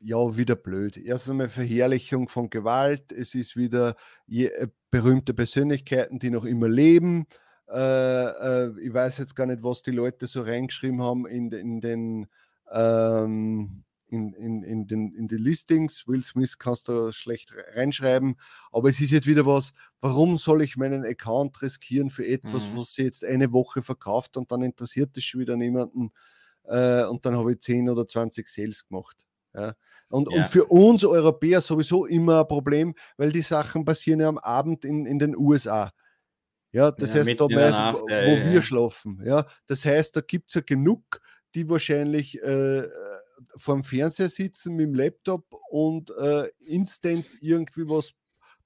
ja 0.00 0.36
wieder 0.36 0.56
blöd. 0.56 0.96
Erst 0.96 1.30
einmal 1.30 1.48
Verherrlichung 1.48 2.28
von 2.28 2.50
Gewalt, 2.50 3.12
es 3.12 3.34
ist 3.34 3.56
wieder 3.56 3.96
je, 4.26 4.46
äh, 4.46 4.68
berühmte 4.90 5.34
Persönlichkeiten, 5.34 6.18
die 6.18 6.30
noch 6.30 6.44
immer 6.44 6.68
leben. 6.68 7.26
Äh, 7.68 7.76
äh, 7.78 8.72
ich 8.80 8.92
weiß 8.92 9.18
jetzt 9.18 9.34
gar 9.34 9.46
nicht, 9.46 9.62
was 9.62 9.82
die 9.82 9.92
Leute 9.92 10.26
so 10.26 10.42
reingeschrieben 10.42 11.02
haben 11.02 11.26
in, 11.26 11.50
in 11.52 11.80
den 11.80 12.26
ähm, 12.70 13.84
in, 14.06 14.32
in, 14.34 14.62
in, 14.62 14.86
den, 14.86 15.12
in 15.14 15.28
die 15.28 15.36
Listings. 15.36 16.06
Will 16.06 16.22
Smith 16.24 16.58
kannst 16.58 16.88
du 16.88 17.10
schlecht 17.12 17.52
reinschreiben, 17.74 18.36
aber 18.72 18.88
es 18.88 19.00
ist 19.00 19.10
jetzt 19.10 19.26
wieder 19.26 19.46
was, 19.46 19.72
warum 20.00 20.36
soll 20.36 20.62
ich 20.62 20.76
meinen 20.76 21.04
Account 21.04 21.60
riskieren 21.62 22.10
für 22.10 22.26
etwas, 22.26 22.70
Mhm. 22.70 22.76
was 22.78 22.94
sie 22.94 23.04
jetzt 23.04 23.24
eine 23.24 23.52
Woche 23.52 23.82
verkauft 23.82 24.36
und 24.36 24.50
dann 24.52 24.62
interessiert 24.62 25.16
es 25.16 25.24
schon 25.24 25.40
wieder 25.40 25.56
niemanden 25.56 26.10
äh, 26.64 27.04
und 27.04 27.24
dann 27.26 27.36
habe 27.36 27.52
ich 27.52 27.60
10 27.60 27.88
oder 27.88 28.06
20 28.06 28.48
Sales 28.48 28.86
gemacht. 28.86 29.26
Ja. 29.54 29.74
Und, 30.08 30.28
Ja. 30.30 30.36
und 30.38 30.48
für 30.48 30.66
uns 30.66 31.04
Europäer 31.04 31.60
sowieso 31.60 32.06
immer 32.06 32.40
ein 32.40 32.48
Problem, 32.48 32.94
weil 33.16 33.32
die 33.32 33.42
Sachen 33.42 33.84
passieren 33.84 34.20
ja 34.20 34.28
am 34.28 34.38
Abend 34.38 34.84
in, 34.84 35.06
in 35.06 35.18
den 35.18 35.36
USA. 35.36 35.92
Ja, 36.72 36.90
das 36.90 37.14
Ja, 37.14 37.20
heißt, 37.20 37.40
da 37.40 37.48
meist, 37.48 37.72
Nacht, 37.80 38.02
wo 38.02 38.42
wir 38.44 38.62
schlafen. 38.62 39.20
Ja, 39.24 39.46
das 39.66 39.84
heißt, 39.84 40.16
da 40.16 40.20
gibt 40.22 40.48
es 40.48 40.54
ja 40.54 40.60
genug, 40.60 41.20
die 41.54 41.68
wahrscheinlich 41.68 42.42
äh, 42.42 42.88
vor 43.56 43.74
dem 43.74 43.84
Fernseher 43.84 44.28
sitzen 44.28 44.74
mit 44.74 44.86
dem 44.86 44.94
Laptop 44.94 45.44
und 45.70 46.10
äh, 46.10 46.48
instant 46.58 47.26
irgendwie 47.40 47.88
was 47.88 48.14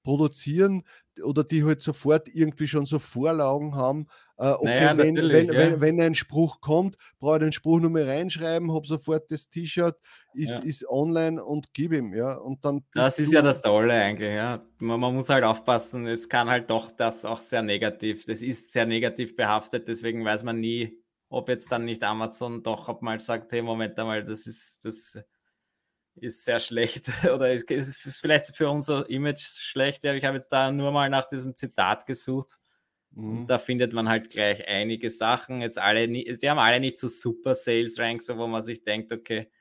produzieren 0.03 0.83
oder 1.21 1.43
die 1.43 1.65
halt 1.65 1.81
sofort 1.81 2.29
irgendwie 2.29 2.67
schon 2.67 2.85
so 2.85 2.99
Vorlagen 2.99 3.75
haben. 3.75 4.07
Äh, 4.37 4.51
okay, 4.51 4.63
Naja, 4.63 4.97
wenn, 4.97 5.15
wenn, 5.17 5.45
ja. 5.47 5.53
wenn, 5.53 5.81
wenn 5.81 6.01
ein 6.01 6.15
Spruch 6.15 6.61
kommt, 6.61 6.95
brauche 7.19 7.35
ich 7.35 7.41
den 7.41 7.51
Spruch 7.51 7.79
nur 7.81 7.89
mehr 7.89 8.07
reinschreiben, 8.07 8.71
habe 8.73 8.87
sofort 8.87 9.29
das 9.29 9.49
T-Shirt, 9.49 9.97
ist, 10.33 10.49
Ja. 10.51 10.57
ist 10.59 10.87
online 10.87 11.43
und 11.43 11.73
gib 11.73 11.91
ihm, 11.91 12.13
ja. 12.13 12.35
Und 12.35 12.63
dann 12.63 12.85
Das 12.93 13.19
ist 13.19 13.33
ja 13.33 13.41
das 13.41 13.61
Tolle 13.61 13.93
eigentlich, 13.93 14.33
ja. 14.33 14.65
Man, 14.77 14.99
man 15.01 15.13
muss 15.13 15.29
halt 15.29 15.43
aufpassen, 15.43 16.07
es 16.07 16.29
kann 16.29 16.49
halt 16.49 16.69
doch 16.69 16.91
das 16.91 17.25
auch 17.25 17.41
sehr 17.41 17.61
negativ, 17.61 18.23
das 18.25 18.41
ist 18.41 18.71
sehr 18.71 18.85
negativ 18.85 19.35
behaftet, 19.35 19.87
deswegen 19.89 20.23
weiß 20.23 20.43
man 20.43 20.61
nie, 20.61 20.97
ob 21.29 21.49
jetzt 21.49 21.71
dann 21.71 21.85
nicht 21.85 22.03
Amazon 22.03 22.63
doch 22.63 22.87
ob 22.89 23.01
mal 23.01 23.19
sagt, 23.19 23.51
hey, 23.51 23.61
Moment 23.61 23.97
einmal, 23.99 24.23
das 24.25 24.47
ist, 24.47 24.85
das 24.85 25.17
ist 26.15 26.43
sehr 26.43 26.59
schlecht 26.59 27.07
oder 27.33 27.53
es 27.53 27.63
es 27.69 28.05
ist 28.05 28.19
vielleicht 28.19 28.55
für 28.55 28.69
unser 28.69 29.09
Image 29.09 29.41
schlecht. 29.41 30.03
Ja, 30.03 30.13
ich 30.13 30.25
habe 30.25 30.35
jetzt 30.37 30.49
da 30.49 30.71
nur 30.71 30.91
mal 30.91 31.09
nach 31.09 31.27
diesem 31.27 31.55
Zitat 31.55 32.05
gesucht 32.05 32.59
Mhm. 33.15 33.45
und 33.45 33.49
da 33.49 33.59
findet 33.59 33.93
man 33.93 34.09
halt 34.09 34.29
gleich 34.31 34.67
einige 34.67 35.09
Sachen. 35.11 35.61
Jetzt 35.61 35.79
alle, 35.79 36.07
die 36.09 36.49
haben 36.49 36.59
alle 36.59 36.79
nicht 36.79 36.97
so 36.99 37.07
super 37.09 37.55
Sales 37.55 37.99
Ranks, 37.99 38.27
so 38.27 38.37
wo 38.37 38.47
man 38.47 38.63
sich 38.63 38.83
denkt, 38.83 39.11
okay, 39.13 39.51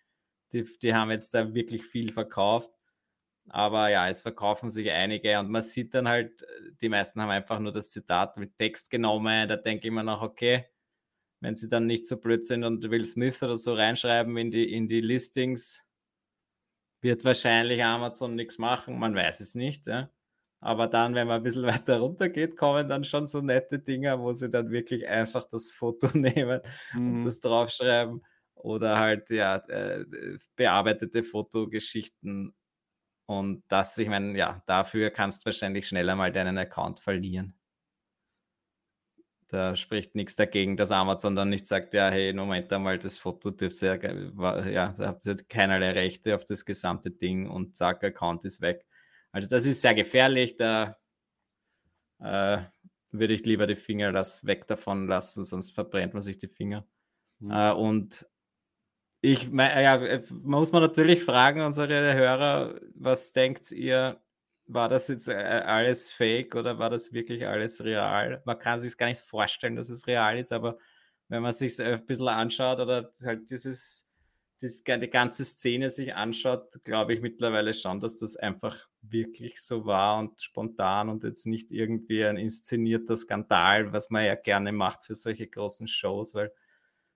die, 0.53 0.65
die 0.83 0.95
haben 0.95 1.11
jetzt 1.13 1.35
da 1.35 1.55
wirklich 1.55 1.87
viel 1.87 2.13
verkauft. 2.13 2.73
Aber 3.49 3.89
ja, 3.91 4.09
es 4.09 4.21
verkaufen 4.23 4.71
sich 4.71 4.91
einige 4.91 5.39
und 5.39 5.51
man 5.51 5.63
sieht 5.63 5.95
dann 5.95 6.09
halt, 6.09 6.45
die 6.83 6.89
meisten 6.91 7.21
haben 7.23 7.31
einfach 7.31 7.59
nur 7.61 7.73
das 7.73 7.89
Zitat 7.91 8.37
mit 8.37 8.57
Text 8.59 8.91
genommen. 8.91 9.49
Da 9.49 9.57
denke 9.57 9.89
ich 9.89 9.95
mir 9.95 10.05
noch, 10.05 10.23
okay, 10.23 10.67
wenn 11.41 11.57
sie 11.57 11.69
dann 11.69 11.87
nicht 11.87 12.07
so 12.07 12.17
blöd 12.17 12.47
sind 12.47 12.65
und 12.65 12.91
Will 12.91 13.05
Smith 13.05 13.43
oder 13.43 13.59
so 13.59 13.75
reinschreiben 13.75 14.37
in 14.37 14.51
die, 14.51 14.73
in 14.73 14.89
die 14.89 15.01
Listings, 15.01 15.85
wird 17.01 17.25
wahrscheinlich 17.25 17.83
Amazon 17.85 18.35
nichts 18.35 18.59
machen. 18.59 18.99
Man 18.99 19.15
weiß 19.15 19.41
es 19.41 19.55
nicht. 19.55 19.87
Ja. 19.87 20.11
Aber 20.61 20.89
dann, 20.89 21.15
wenn 21.15 21.29
man 21.29 21.39
ein 21.39 21.43
bisschen 21.45 21.63
weiter 21.67 22.01
runter 22.01 22.29
geht, 22.29 22.57
kommen 22.57 22.89
dann 22.89 23.05
schon 23.05 23.27
so 23.27 23.41
nette 23.41 23.79
Dinger, 23.79 24.21
wo 24.21 24.33
sie 24.33 24.51
dann 24.51 24.71
wirklich 24.71 25.07
einfach 25.09 25.45
das 25.49 25.71
Foto 25.71 26.09
nehmen 26.19 26.61
und 27.07 27.23
Mhm. 27.23 27.25
das 27.25 27.41
draufschreiben. 27.41 28.25
Oder 28.55 28.99
halt, 28.99 29.31
ja, 29.31 29.57
äh, 29.69 30.05
bearbeitete 30.57 31.23
Fotogeschichten. 31.23 32.55
Und 33.27 33.65
das, 33.69 33.99
ich 33.99 34.09
meine, 34.09 34.37
ja, 34.39 34.63
dafür 34.67 35.11
kannst 35.11 35.43
du 35.43 35.47
wahrscheinlich 35.47 35.89
schneller 35.89 36.17
mal 36.17 36.33
deinen 36.33 36.59
Account 36.59 37.01
verlieren. 37.01 37.58
Da 39.49 39.77
spricht 39.77 40.15
nichts 40.15 40.37
dagegen, 40.37 40.77
dass 40.77 40.91
Amazon 40.91 41.35
dann 41.35 41.49
nicht 41.49 41.67
sagt, 41.67 41.95
ja, 41.95 42.11
hey, 42.11 42.35
Moment 42.35 42.71
einmal, 42.71 42.99
das 42.99 43.17
Foto 43.17 43.51
dürft 43.51 43.81
ihr, 43.83 43.99
ja, 44.03 44.69
ja, 44.69 44.95
da 44.97 45.07
habt 45.07 45.25
ihr 45.25 45.37
keinerlei 45.49 45.93
Rechte 45.93 46.35
auf 46.35 46.45
das 46.45 46.67
gesamte 46.67 47.11
Ding 47.11 47.49
und 47.49 47.75
zack, 47.75 48.05
Account 48.05 48.45
ist 48.45 48.61
weg. 48.61 48.87
Also 49.33 49.49
das 49.49 49.65
ist 49.65 49.81
sehr 49.81 49.95
gefährlich, 49.95 50.57
da 50.57 50.99
äh, 52.21 52.59
würde 53.11 53.35
ich 53.35 53.45
lieber 53.47 53.67
die 53.67 53.77
Finger 53.77 54.13
das 54.13 54.45
weg 54.45 54.67
davon 54.67 55.07
lassen, 55.07 55.45
sonst 55.45 55.73
verbrennt 55.73 56.13
man 56.13 56.23
sich 56.23 56.39
die 56.39 56.49
Finger. 56.49 56.87
Mhm. 57.39 57.51
Äh, 57.51 57.73
und 57.73 58.27
ich 59.21 59.51
meine, 59.51 59.83
ja, 59.83 59.97
äh, 59.97 60.23
muss 60.31 60.73
man 60.73 60.83
natürlich 60.83 61.25
fragen, 61.25 61.63
unsere 61.63 62.15
Hörer, 62.15 62.81
was 62.95 63.33
denkt 63.33 63.73
ihr, 63.73 64.21
war 64.69 64.89
das 64.89 65.09
jetzt 65.09 65.29
äh, 65.29 65.33
alles 65.33 66.11
fake 66.11 66.55
oder 66.55 66.79
war 66.79 66.91
das 66.91 67.13
wirklich 67.13 67.47
alles 67.47 67.83
real? 67.83 68.43
Man 68.45 68.59
kann 68.59 68.81
sich 68.81 68.97
gar 68.97 69.07
nicht 69.07 69.21
vorstellen, 69.21 69.77
dass 69.77 69.89
es 69.89 70.07
real 70.07 70.39
ist, 70.39 70.53
aber 70.53 70.79
wenn 71.29 71.43
man 71.43 71.53
sich 71.53 71.81
ein 71.81 72.05
bisschen 72.07 72.29
anschaut 72.29 72.79
oder 72.79 73.11
halt 73.25 73.51
dieses, 73.51 74.07
dieses, 74.61 74.83
die 74.85 75.11
ganze 75.11 75.45
Szene 75.45 75.91
sich 75.91 76.15
anschaut, 76.15 76.85
glaube 76.85 77.15
ich 77.15 77.21
mittlerweile 77.21 77.73
schon, 77.75 78.01
dass 78.01 78.17
das 78.17 78.37
einfach 78.37 78.89
wirklich 79.01 79.63
so 79.63 79.87
war 79.87 80.19
und 80.19 80.41
spontan 80.43 81.09
und 81.09 81.25
jetzt 81.25 81.47
nicht 81.47 81.71
irgendwie 81.71 82.25
ein 82.25 82.37
inszenierter 82.37 83.17
Skandal, 83.17 83.93
was 83.93 84.11
man 84.11 84.25
ja 84.25 84.35
gerne 84.35 84.73
macht 84.73 85.05
für 85.05 85.15
solche 85.15 85.47
großen 85.47 85.89
Shows, 85.89 86.35
weil 86.35 86.53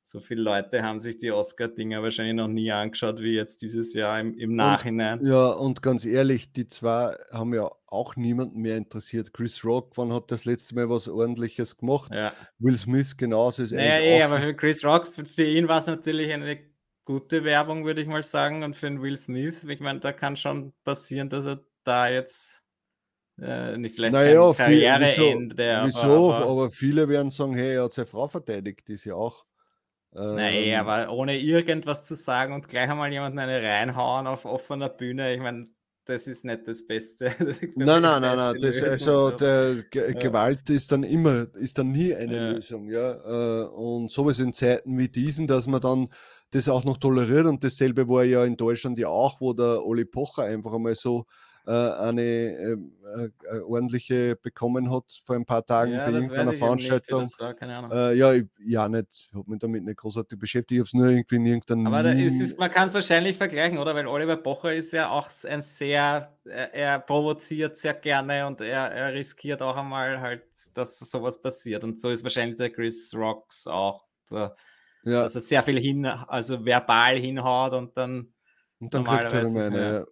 so 0.05 0.21
viele 0.21 0.43
Leute 0.43 0.83
haben 0.83 1.01
sich 1.01 1.19
die 1.19 1.31
Oscar-Dinger 1.31 2.03
wahrscheinlich 2.03 2.35
noch 2.35 2.49
nie 2.49 2.71
angeschaut, 2.73 3.21
wie 3.21 3.35
jetzt 3.35 3.63
dieses 3.63 3.95
Jahr 3.95 4.21
im, 4.21 4.37
im 4.37 4.55
Nachhinein. 4.57 5.25
Ja, 5.25 5.51
und 5.51 5.83
ganz 5.83 6.05
ehrlich, 6.05 6.53
die 6.53 6.67
zwei 6.67 7.17
haben 7.31 7.55
ja 7.55 7.71
auch 7.87 8.17
niemanden 8.17 8.61
mehr 8.61 8.77
interessiert. 8.77 9.33
Chris 9.33 9.65
Rock, 9.65 9.93
wann 9.97 10.13
hat 10.13 10.31
das 10.31 10.45
letzte 10.45 10.75
Mal 10.75 10.91
was 10.91 11.09
Ordentliches 11.09 11.77
gemacht? 11.77 12.11
Ja. 12.13 12.33
Will 12.59 12.77
Smith 12.77 13.17
genauso 13.17 13.63
ist 13.63 13.73
Naja, 13.73 14.01
eh, 14.01 14.23
aber 14.23 14.41
für 14.41 14.55
Chris 14.55 14.85
Rock, 14.85 15.07
für, 15.07 15.45
ihn 15.45 15.69
war 15.69 15.79
es 15.79 15.87
natürlich 15.87 16.33
eine 16.33 16.59
gute 17.05 17.45
Werbung, 17.45 17.85
würde 17.85 18.01
ich 18.01 18.09
mal 18.09 18.25
sagen. 18.25 18.65
Und 18.65 18.77
für 18.77 18.87
den 18.87 19.03
Will 19.03 19.17
Smith, 19.17 19.65
ich 19.65 19.81
meine, 19.81 20.01
da 20.01 20.13
kann 20.13 20.37
schon 20.37 20.73
passieren, 20.85 21.29
dass 21.29 21.45
er 21.45 21.61
da 21.85 22.09
jetzt 22.09 22.63
äh, 23.41 23.77
nicht 23.77 23.95
vielleicht 23.95 24.13
Naja, 24.13 24.53
Karriereende, 24.53 25.83
wieso, 25.85 26.03
wieso? 26.03 26.33
aber, 26.33 26.47
Aber, 26.47 26.71
viele 26.71 27.09
werden 27.09 27.31
sagen, 27.31 27.55
hey, 27.55 27.75
er 27.75 27.85
hat 27.85 27.93
seine 27.93 28.07
Frau 28.07 28.29
verteidigt, 28.29 28.89
ist 28.91 29.05
ja 29.05 29.15
auch. 29.15 29.45
Ähm, 30.15 30.75
aber 30.77 31.11
ohne 31.13 31.39
irgendwas 31.39 32.03
zu 32.03 32.17
sagen 32.17 32.53
und 32.55 32.69
gleich 32.69 32.89
einmal 32.91 33.13
jemanden 33.13 33.39
eine 33.39 33.63
reinhauen 33.63 34.27
auf 34.27 34.45
offener 34.45 34.89
Bühne, 34.91 35.35
ich 35.35 35.41
meine, 35.41 35.67
das 36.05 36.27
ist 36.27 36.45
nicht 36.45 36.67
das 36.67 36.87
Beste. 36.87 37.27
Nein, 37.77 38.03
nein, 38.03 38.21
nein, 38.21 38.37
nein. 38.37 38.55
Das, 38.61 38.83
also 38.83 39.31
der 39.31 39.85
Ja. 39.95 40.13
Gewalt 40.13 40.69
ist 40.69 40.93
dann 40.93 41.05
immer, 41.05 41.47
ist 41.55 41.79
dann 41.79 41.93
nie 41.93 42.15
eine 42.15 42.35
Ja. 42.37 42.51
Lösung, 42.53 42.91
ja. 42.91 43.13
Äh, 43.65 43.69
Und 43.69 44.11
sowas 44.11 44.39
in 44.39 44.53
Zeiten 44.53 44.99
wie 44.99 45.09
diesen, 45.09 45.47
dass 45.47 45.67
man 45.67 45.81
dann 45.81 46.09
das 46.51 46.69
auch 46.69 46.85
noch 46.85 46.99
toleriert 46.99 47.47
und 47.47 47.65
dasselbe 47.65 48.09
war 48.09 48.25
ja 48.25 48.45
in 48.45 48.57
Deutschland 48.59 48.99
ja 48.99 49.09
auch, 49.09 49.41
wo 49.41 49.55
der 49.55 49.85
Oli 49.87 50.05
Pocher 50.05 50.43
einfach 50.45 50.75
einmal 50.75 50.95
so 50.95 51.25
eine 51.71 52.23
ähm, 52.23 52.93
äh, 53.17 53.57
äh, 53.57 53.61
ordentliche 53.61 54.37
bekommen 54.37 54.91
hat 54.91 55.05
vor 55.25 55.37
ein 55.37 55.45
paar 55.45 55.65
Tagen 55.65 55.93
ja, 55.93 56.07
bei 56.07 56.13
irgendeiner 56.13 56.51
nicht, 56.51 56.59
Veranstaltung. 56.59 57.21
das 57.21 57.39
war. 57.39 57.55
Äh, 57.93 58.17
ja, 58.17 58.33
ich, 58.33 58.47
ja, 58.65 58.89
nicht, 58.89 59.07
ich 59.11 59.35
habe 59.35 59.49
mich 59.49 59.61
damit 59.61 59.85
nicht 59.85 59.99
großartig 59.99 60.39
beschäftigt, 60.39 60.73
ich 60.73 60.79
habe 60.79 60.87
es 60.87 60.95
nur 60.95 61.07
irgendwie 61.09 61.37
in 61.37 61.47
irgendeinem. 61.47 61.87
Aber 61.87 62.13
ist, 62.13 62.59
man 62.59 62.71
kann 62.71 62.89
es 62.89 62.95
wahrscheinlich 62.95 63.37
vergleichen, 63.37 63.79
oder? 63.79 63.95
Weil 63.95 64.07
Oliver 64.07 64.37
Pocher 64.37 64.75
ist 64.75 64.93
ja 64.93 65.11
auch 65.11 65.29
ein 65.49 65.63
sehr, 65.63 66.37
er, 66.45 66.75
er 66.75 66.99
provoziert 66.99 67.77
sehr 67.77 67.95
gerne 67.95 68.47
und 68.47 68.61
er, 68.61 68.91
er 68.91 69.13
riskiert 69.13 69.63
auch 69.63 69.77
einmal 69.77 70.21
halt, 70.21 70.43
dass 70.75 70.99
sowas 70.99 71.41
passiert. 71.41 71.85
Und 71.85 72.01
so 72.01 72.11
ist 72.11 72.25
wahrscheinlich 72.25 72.57
der 72.57 72.71
Chris 72.71 73.15
Rocks 73.15 73.67
auch, 73.67 74.05
der, 74.31 74.57
ja, 75.05 75.23
dass 75.23 75.35
er 75.35 75.41
sehr 75.41 75.63
viel 75.63 75.79
hin, 75.79 76.07
also 76.07 76.65
verbal 76.65 77.17
hinhaut 77.17 77.73
und 77.75 77.97
dann, 77.97 78.33
Und 78.79 78.93
dann 78.95 79.05
kriegt 79.05 79.33
er 79.33 79.43
Normalerweise, 79.45 79.65
eine, 79.65 79.93
ja. 79.93 80.05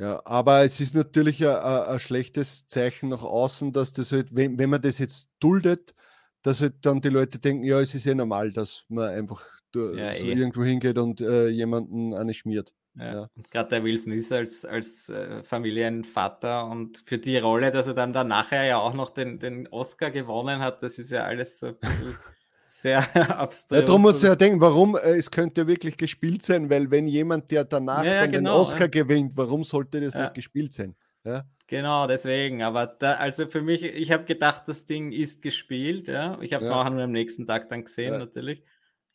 Ja. 0.00 0.06
ja. 0.14 0.22
Aber 0.24 0.64
es 0.64 0.80
ist 0.80 0.94
natürlich 0.94 1.46
ein, 1.46 1.54
ein, 1.54 2.00
schlechtes 2.00 2.66
Zeichen 2.66 3.10
nach 3.10 3.22
außen, 3.22 3.72
dass 3.72 3.92
das 3.92 4.12
halt, 4.12 4.34
wenn, 4.34 4.58
wenn 4.58 4.70
man 4.70 4.82
das 4.82 4.98
jetzt 4.98 5.28
duldet, 5.40 5.94
dass 6.42 6.60
halt 6.62 6.74
dann 6.82 7.00
die 7.00 7.08
Leute 7.10 7.38
denken, 7.38 7.64
ja, 7.64 7.80
es 7.80 7.94
ist 7.94 8.06
eh 8.06 8.14
normal, 8.14 8.52
dass 8.52 8.84
man 8.88 9.08
einfach 9.10 9.44
Ja, 9.74 10.14
so 10.14 10.24
eh. 10.24 10.32
irgendwo 10.34 10.64
hingeht 10.64 10.98
und 10.98 11.20
äh, 11.20 11.48
jemanden 11.48 12.14
eine 12.14 12.34
schmiert. 12.34 12.72
ja. 12.94 13.14
Ja. 13.14 13.30
Gerade 13.50 13.70
der 13.70 13.84
Will 13.84 13.96
Smith 13.98 14.32
als, 14.32 14.64
als 14.64 15.08
äh, 15.10 15.42
Familienvater 15.42 16.66
und 16.66 17.02
für 17.06 17.18
die 17.18 17.38
Rolle, 17.38 17.70
dass 17.70 17.86
er 17.86 17.94
dann, 17.94 18.12
dann 18.12 18.28
nachher 18.28 18.64
ja 18.64 18.78
auch 18.78 18.94
noch 18.94 19.10
den, 19.10 19.38
den 19.38 19.68
Oscar 19.68 20.10
gewonnen 20.10 20.60
hat, 20.60 20.82
das 20.82 20.98
ist 20.98 21.10
ja 21.10 21.24
alles 21.24 21.60
so 21.60 21.68
ein 21.68 21.78
bisschen 21.78 22.18
sehr 22.70 22.98
abstrus. 23.38 23.80
Ja, 23.80 23.86
darum 23.86 24.02
muss 24.02 24.20
so 24.20 24.26
ja 24.26 24.36
denken, 24.36 24.60
warum 24.60 24.96
äh, 24.96 25.16
es 25.16 25.30
könnte 25.30 25.66
wirklich 25.66 25.96
gespielt 25.96 26.42
sein, 26.42 26.70
weil 26.70 26.90
wenn 26.90 27.06
jemand, 27.06 27.50
der 27.50 27.64
danach 27.64 28.04
Ja, 28.04 28.12
ja, 28.12 28.20
dann 28.22 28.32
genau, 28.32 28.54
den 28.54 28.60
Oscar 28.60 28.88
gewinnt, 28.88 29.36
warum 29.36 29.64
sollte 29.64 30.00
das 30.00 30.14
nicht 30.14 30.34
gespielt 30.34 30.72
sein? 30.72 30.94
Ja, 31.24 31.44
Genau, 31.66 32.08
deswegen. 32.08 32.62
Aber 32.62 32.86
da, 32.86 33.14
also 33.14 33.46
für 33.48 33.62
mich, 33.62 33.84
ich 33.84 34.10
habe 34.10 34.24
gedacht, 34.24 34.64
das 34.66 34.86
Ding 34.86 35.12
ist 35.12 35.40
gespielt. 35.40 36.08
Ja? 36.08 36.36
Ich 36.40 36.52
habe 36.52 36.62
es 36.64 36.68
Ja. 36.68 36.80
auch 36.80 36.90
nur 36.90 37.02
am 37.02 37.12
nächsten 37.12 37.46
Tag 37.46 37.68
dann 37.68 37.84
gesehen, 37.84 38.14
Ja. 38.14 38.18
natürlich. 38.18 38.64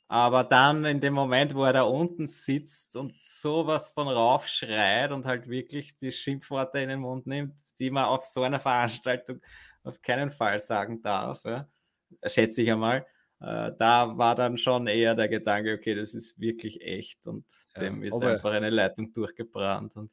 Aber 0.07 0.43
dann 0.43 0.85
in 0.85 1.01
dem 1.01 1.13
Moment, 1.15 1.55
wo 1.55 1.63
er 1.65 1.73
da 1.73 1.81
unten 1.81 2.27
sitzt 2.27 2.95
und 2.95 3.19
sowas 3.19 3.91
von 3.91 4.07
rauf 4.07 4.47
schreit 4.47 5.11
und 5.11 5.25
halt 5.25 5.49
wirklich 5.49 5.97
die 5.97 6.11
Schimpfworte 6.11 6.79
in 6.79 6.89
den 6.89 6.99
Mund 6.99 7.27
nimmt, 7.27 7.55
die 7.79 7.89
man 7.91 8.05
auf 8.05 8.23
so 8.25 8.43
einer 8.43 8.59
Veranstaltung 8.59 9.41
auf 9.83 10.01
keinen 10.01 10.31
Fall 10.31 10.59
sagen 10.59 11.01
darf, 11.01 11.43
ja? 11.43 11.67
schätze 12.25 12.61
ich 12.61 12.71
einmal. 12.71 13.05
Äh, 13.41 13.71
da 13.77 14.17
war 14.17 14.35
dann 14.35 14.57
schon 14.57 14.87
eher 14.87 15.13
der 15.15 15.27
Gedanke, 15.27 15.73
okay, 15.75 15.95
das 15.95 16.13
ist 16.13 16.39
wirklich 16.39 16.81
echt 16.81 17.27
und 17.27 17.45
Ja, 17.75 17.81
dem 17.83 18.03
ist 18.03 18.21
einfach 18.23 18.53
eine 18.53 18.69
Leitung 18.69 19.11
durchgebrannt. 19.13 19.95
Und 19.97 20.11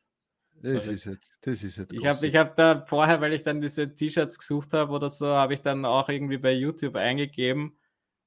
das 0.63 0.89
ist 0.89 1.07
halt, 1.07 1.21
das 1.41 1.63
ist 1.63 1.79
halt 1.79 1.93
ich 1.93 2.05
habe 2.07 2.27
ich 2.27 2.37
hab 2.37 2.57
da 2.57 2.85
vorher, 2.87 3.21
weil 3.21 3.33
ich 3.33 3.43
dann 3.43 3.61
diese 3.61 3.95
T-Shirts 3.95 4.39
gesucht 4.39 4.73
habe 4.73 4.93
oder 4.93 5.11
so, 5.11 5.27
habe 5.27 5.55
ich 5.55 5.63
dann 5.63 5.85
auch 5.85 6.09
irgendwie 6.09 6.39
bei 6.39 6.53
YouTube 6.53 6.97
eingegeben 6.97 7.79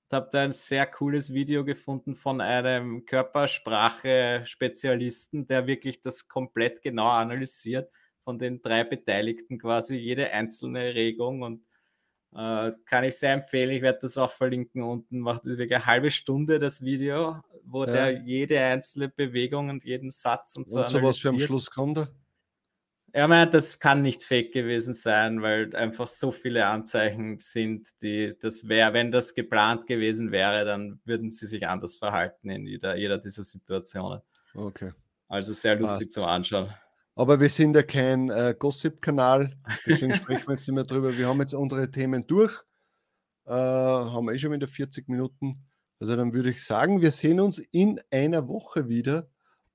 und 0.09 0.15
habe 0.15 0.29
da 0.31 0.43
ein 0.43 0.51
sehr 0.51 0.85
cooles 0.87 1.33
Video 1.33 1.63
gefunden 1.65 2.15
von 2.15 2.41
einem 2.41 3.05
Körpersprache-Spezialisten, 3.05 5.45
der 5.47 5.67
wirklich 5.67 6.01
das 6.01 6.27
komplett 6.27 6.81
genau 6.81 7.09
analysiert, 7.09 7.91
von 8.23 8.39
den 8.39 8.61
drei 8.61 8.83
Beteiligten 8.83 9.59
quasi, 9.59 9.97
jede 9.97 10.31
einzelne 10.31 10.95
Regung 10.95 11.41
und 11.43 11.63
äh, 12.35 12.71
kann 12.85 13.03
ich 13.05 13.17
sehr 13.17 13.33
empfehlen. 13.33 13.71
Ich 13.71 13.81
werde 13.81 13.99
das 14.01 14.17
auch 14.17 14.31
verlinken 14.31 14.83
unten. 14.83 15.19
Macht 15.19 15.45
das 15.45 15.57
wirklich 15.57 15.75
eine 15.75 15.85
halbe 15.85 16.11
Stunde 16.11 16.59
das 16.59 16.83
Video, 16.83 17.41
wo 17.63 17.85
Ja. 17.85 17.91
der 17.93 18.11
jede 18.23 18.59
einzelne 18.59 19.09
Bewegung 19.09 19.69
und 19.69 19.83
jeden 19.83 20.11
Satz 20.11 20.55
und 20.55 20.69
so 20.69 20.79
Und 20.79 20.89
so 20.89 21.01
was 21.01 21.19
für 21.19 21.29
am. 21.29 21.39
Schluss 21.39 21.71
kommt 21.71 21.97
er? 21.97 22.07
Er 23.13 23.29
meint, 23.29 23.53
das 23.53 23.79
kann 23.79 24.01
nicht 24.01 24.23
fake 24.23 24.51
gewesen 24.51 24.93
sein, 24.93 25.41
weil 25.41 25.73
einfach 25.73 26.09
so 26.09 26.33
viele 26.33 26.65
Anzeichen 26.65 27.39
sind, 27.39 28.01
die 28.01 28.35
das 28.37 28.67
wäre, 28.67 28.91
wenn 28.91 29.09
das 29.13 29.33
geplant 29.35 29.87
gewesen 29.87 30.33
wäre, 30.33 30.65
dann 30.65 30.99
würden 31.05 31.31
sie 31.31 31.47
sich 31.47 31.65
anders 31.65 31.95
verhalten 31.95 32.49
in 32.49 32.67
jeder, 32.67 32.97
jeder 32.97 33.17
dieser 33.17 33.45
Situationen. 33.45 34.19
Okay. 34.53 34.91
Also 35.29 35.53
sehr 35.53 35.77
lustig 35.77 36.11
zum 36.11 36.25
Anschauen. 36.25 36.73
Aber 37.15 37.39
wir 37.39 37.49
sind 37.49 37.75
ja 37.75 37.83
kein 37.83 38.29
äh, 38.29 38.55
Gossip-Kanal, 38.57 39.55
deswegen 39.85 40.15
sprechen 40.15 40.47
wir 40.47 40.55
jetzt 40.55 40.67
nicht 40.67 40.75
mehr 40.75 40.83
drüber. 40.83 41.17
Wir 41.17 41.27
haben 41.27 41.39
jetzt 41.39 41.53
unsere 41.53 41.89
Themen 41.89 42.27
durch, 42.27 42.53
äh, 43.45 43.51
haben 43.51 44.29
eh 44.29 44.37
schon 44.37 44.51
wieder 44.51 44.67
40 44.67 45.07
Minuten. 45.07 45.63
Also 45.99 46.17
dann 46.17 46.33
würde 46.33 46.49
ich 46.49 46.63
sagen, 46.63 47.01
wir 47.01 47.11
sehen 47.11 47.39
uns 47.39 47.59
in 47.71 48.01
einer 48.11 48.49
Woche 48.49 48.89
wieder 48.89 49.29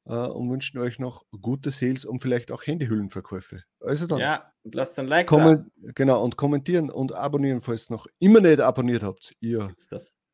äh, 0.05 0.13
und 0.13 0.51
wünschen 0.51 0.79
euch 0.79 0.99
noch 0.99 1.25
gute 1.41 1.71
Sales 1.71 2.05
und 2.05 2.21
vielleicht 2.21 2.53
auch 2.53 2.67
Handyhüllenverkäufe. 2.67 3.63
Also 3.81 4.07
dann 4.07 4.19
Ja, 4.19 4.53
und 4.63 4.75
lasst 4.75 4.99
ein 4.99 5.07
Like 5.07 5.27
da. 5.29 5.37
kommen, 5.37 5.71
genau, 5.95 6.23
und 6.23 6.37
kommentieren 6.37 6.91
und 6.91 7.15
abonnieren, 7.15 7.63
falls 7.63 7.91
ihr 7.91 7.95
noch 7.95 8.07
immer 8.19 8.41
nicht 8.41 8.61
abonniert 8.61 9.03
habt, 9.03 9.35
ihr. 9.41 9.73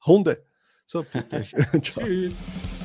Hunde. 0.04 0.44
So, 0.86 1.04
bitte. 1.04 1.42
Tschüss. 1.80 2.34